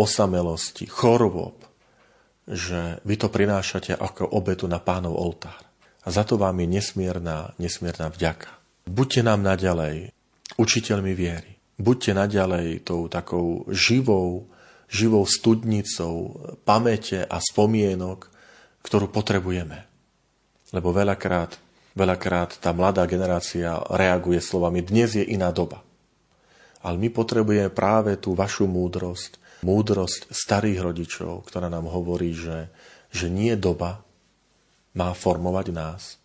osamelosti, 0.00 0.88
chorob, 0.88 1.60
že 2.48 3.02
vy 3.04 3.14
to 3.20 3.28
prinášate 3.28 3.92
ako 3.92 4.32
obetu 4.32 4.64
na 4.70 4.80
pánov 4.80 5.18
oltár. 5.18 5.60
A 6.06 6.08
za 6.14 6.22
to 6.22 6.38
vám 6.38 6.62
je 6.62 6.68
nesmierna, 6.70 7.52
nesmierna 7.58 8.08
vďaka. 8.08 8.48
Buďte 8.86 9.26
nám 9.26 9.42
naďalej 9.42 10.14
učiteľmi 10.54 11.12
viery 11.12 11.56
buďte 11.76 12.12
naďalej 12.16 12.84
tou 12.84 13.08
takou 13.08 13.68
živou, 13.68 14.48
živou 14.88 15.24
studnicou 15.28 16.40
pamäte 16.64 17.24
a 17.24 17.38
spomienok, 17.40 18.32
ktorú 18.86 19.10
potrebujeme. 19.10 19.82
Lebo 20.70 20.94
veľakrát, 20.94 21.58
veľakrát 21.98 22.62
tá 22.62 22.70
mladá 22.70 23.02
generácia 23.10 23.82
reaguje 23.90 24.38
slovami 24.38 24.86
dnes 24.86 25.18
je 25.18 25.26
iná 25.26 25.50
doba. 25.50 25.82
Ale 26.86 26.94
my 27.02 27.10
potrebujeme 27.10 27.74
práve 27.74 28.14
tú 28.14 28.38
vašu 28.38 28.70
múdrosť, 28.70 29.42
múdrosť 29.66 30.30
starých 30.30 30.78
rodičov, 30.86 31.50
ktorá 31.50 31.66
nám 31.66 31.90
hovorí, 31.90 32.30
že, 32.30 32.70
že 33.10 33.26
nie 33.26 33.58
doba 33.58 34.06
má 34.94 35.10
formovať 35.10 35.66
nás, 35.74 36.22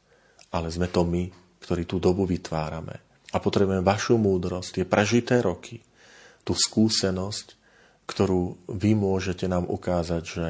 ale 0.53 0.70
sme 0.70 0.86
to 0.86 1.01
my, 1.01 1.34
ktorí 1.66 1.89
tú 1.89 1.97
dobu 1.97 2.30
vytvárame. 2.30 3.01
A 3.34 3.41
potrebujeme 3.41 3.82
vašu 3.82 4.22
múdrosť, 4.22 4.82
tie 4.82 4.86
prežité 4.86 5.41
roky, 5.41 5.82
tú 6.45 6.53
skúsenosť, 6.53 7.57
ktorú 8.05 8.70
vy 8.70 8.91
môžete 8.93 9.47
nám 9.47 9.66
ukázať, 9.66 10.24
že 10.26 10.47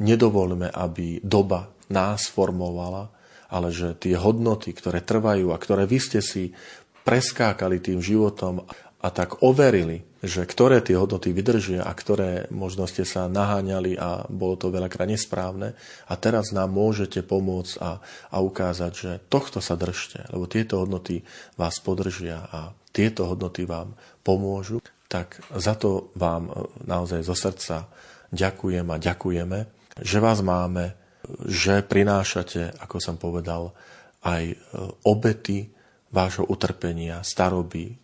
nedovolíme, 0.00 0.70
aby 0.72 1.20
doba 1.20 1.72
nás 1.92 2.30
formovala, 2.30 3.12
ale 3.52 3.68
že 3.68 3.92
tie 4.00 4.16
hodnoty, 4.16 4.72
ktoré 4.72 5.04
trvajú 5.04 5.52
a 5.52 5.60
ktoré 5.60 5.84
vy 5.84 5.98
ste 6.00 6.20
si 6.24 6.56
preskákali 7.04 7.82
tým 7.82 8.00
životom 8.00 8.64
a 9.02 9.08
tak 9.10 9.42
overili, 9.42 10.06
že 10.22 10.46
ktoré 10.46 10.78
tie 10.78 10.94
hodnoty 10.94 11.34
vydržia 11.34 11.82
a 11.82 11.90
ktoré 11.90 12.46
možno 12.54 12.86
ste 12.86 13.02
sa 13.02 13.26
naháňali 13.26 13.98
a 13.98 14.30
bolo 14.30 14.54
to 14.54 14.70
veľakrát 14.70 15.10
nesprávne. 15.10 15.74
A 16.06 16.14
teraz 16.14 16.54
nám 16.54 16.70
môžete 16.70 17.26
pomôcť 17.26 17.82
a, 17.82 17.98
a 18.30 18.36
ukázať, 18.38 18.92
že 18.94 19.10
tohto 19.26 19.58
sa 19.58 19.74
držte, 19.74 20.30
lebo 20.30 20.46
tieto 20.46 20.78
hodnoty 20.78 21.26
vás 21.58 21.82
podržia 21.82 22.46
a 22.54 22.70
tieto 22.94 23.26
hodnoty 23.26 23.66
vám 23.66 23.98
pomôžu. 24.22 24.78
Tak 25.10 25.42
za 25.58 25.74
to 25.74 26.14
vám 26.14 26.48
e, 26.48 26.52
naozaj 26.86 27.26
zo 27.26 27.34
srdca 27.34 27.90
ďakujem 28.30 28.86
a 28.86 28.96
ďakujeme, 29.02 29.58
že 30.00 30.18
vás 30.22 30.40
máme, 30.40 30.96
že 31.44 31.84
prinášate, 31.84 32.80
ako 32.80 32.96
som 32.98 33.16
povedal, 33.20 33.76
aj 34.22 34.42
e, 34.52 34.56
obety 35.04 35.68
vášho 36.12 36.46
utrpenia, 36.48 37.24
staroby, 37.24 37.96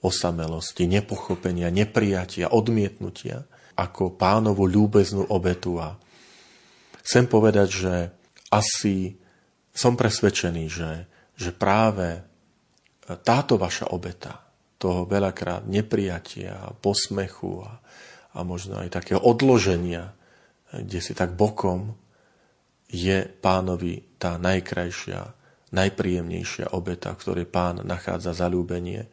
osamelosti, 0.00 0.88
nepochopenia, 0.88 1.68
neprijatia, 1.68 2.52
odmietnutia 2.52 3.44
ako 3.76 4.16
pánovu 4.16 4.64
ľúbeznú 4.68 5.28
obetu. 5.28 5.76
A 5.80 5.96
chcem 7.04 7.28
povedať, 7.28 7.68
že 7.68 7.94
asi 8.52 9.16
som 9.72 9.94
presvedčený, 9.94 10.64
že, 10.68 10.90
že 11.36 11.50
práve 11.52 12.20
táto 13.24 13.56
vaša 13.60 13.92
obeta, 13.92 14.40
toho 14.80 15.04
veľakrát 15.04 15.68
neprijatia, 15.68 16.72
posmechu 16.80 17.60
a, 17.68 17.76
a 18.32 18.38
možno 18.40 18.80
aj 18.80 18.96
takého 18.96 19.20
odloženia, 19.20 20.16
kde 20.74 20.98
si 21.02 21.12
tak 21.14 21.34
bokom, 21.34 21.94
je 22.90 23.22
pánovi 23.22 24.18
tá 24.18 24.34
najkrajšia, 24.38 25.22
najpríjemnejšia 25.70 26.74
obeta, 26.74 27.14
ktorej 27.14 27.46
pán 27.46 27.86
nachádza 27.86 28.34
zalúbenie 28.34 29.06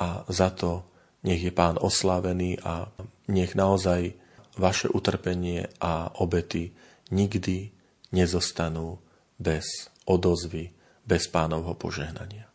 a 0.00 0.24
za 0.32 0.48
to 0.56 0.88
nech 1.24 1.40
je 1.40 1.52
pán 1.52 1.76
oslávený 1.80 2.60
a 2.64 2.88
nech 3.28 3.56
naozaj 3.56 4.16
vaše 4.56 4.88
utrpenie 4.88 5.68
a 5.80 6.12
obety 6.20 6.72
nikdy 7.12 7.72
nezostanú 8.12 9.00
bez 9.36 9.92
odozvy, 10.08 10.72
bez 11.04 11.28
pánovho 11.28 11.76
požehnania. 11.76 12.53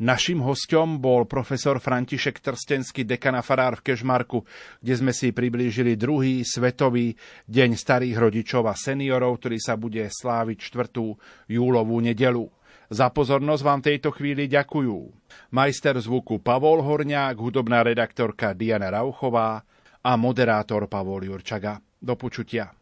Našim 0.00 0.40
hostom 0.40 1.04
bol 1.04 1.28
profesor 1.28 1.76
František 1.76 2.40
Trstenský, 2.40 3.04
dekana 3.04 3.44
farár 3.44 3.76
v 3.76 3.92
Kešmarku, 3.92 4.40
kde 4.80 4.94
sme 4.96 5.12
si 5.12 5.36
priblížili 5.36 6.00
druhý 6.00 6.40
svetový 6.48 7.12
deň 7.44 7.76
starých 7.76 8.16
rodičov 8.16 8.64
a 8.66 8.74
seniorov, 8.74 9.36
ktorý 9.36 9.60
sa 9.60 9.76
bude 9.76 10.00
sláviť 10.08 10.58
4. 10.58 11.52
júlovú 11.52 12.00
nedelu. 12.00 12.48
Za 12.92 13.12
pozornosť 13.12 13.62
vám 13.64 13.80
tejto 13.84 14.12
chvíli 14.16 14.48
ďakujú. 14.48 14.96
Majster 15.52 15.96
zvuku 16.00 16.40
Pavol 16.40 16.80
Horňák, 16.80 17.36
hudobná 17.36 17.84
redaktorka 17.84 18.56
Diana 18.56 18.88
Rauchová 18.92 19.60
a 20.00 20.12
moderátor 20.16 20.88
Pavol 20.88 21.28
Jurčaga. 21.28 21.80
Do 22.00 22.16
počutia. 22.16 22.81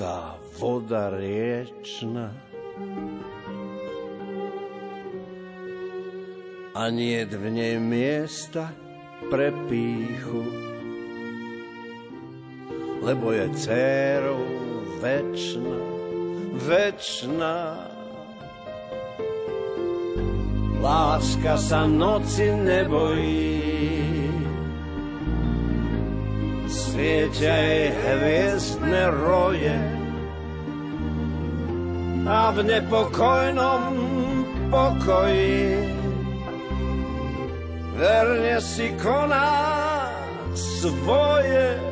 tá 0.00 0.40
voda 0.56 1.12
riečna. 1.12 2.32
A 6.72 6.88
nie 6.88 7.20
v 7.28 7.44
nej 7.52 7.76
miesta 7.76 8.72
pre 9.28 9.52
píchu. 9.68 10.40
Lebo 13.04 13.36
je 13.36 13.44
dcerou 13.52 14.44
večná, 15.04 15.80
večná 16.56 17.60
Láska 20.80 21.60
sa 21.60 21.84
noci 21.84 22.56
nebojí, 22.56 23.60
svietia 26.64 27.52
jej 27.52 27.92
hviezdne 27.92 28.39
a 32.26 32.52
v 32.52 32.58
nepokojnom 32.64 33.82
pokoji 34.68 35.80
verne 37.96 38.56
si 38.60 38.92
koná 39.00 39.52
svoje. 40.52 41.89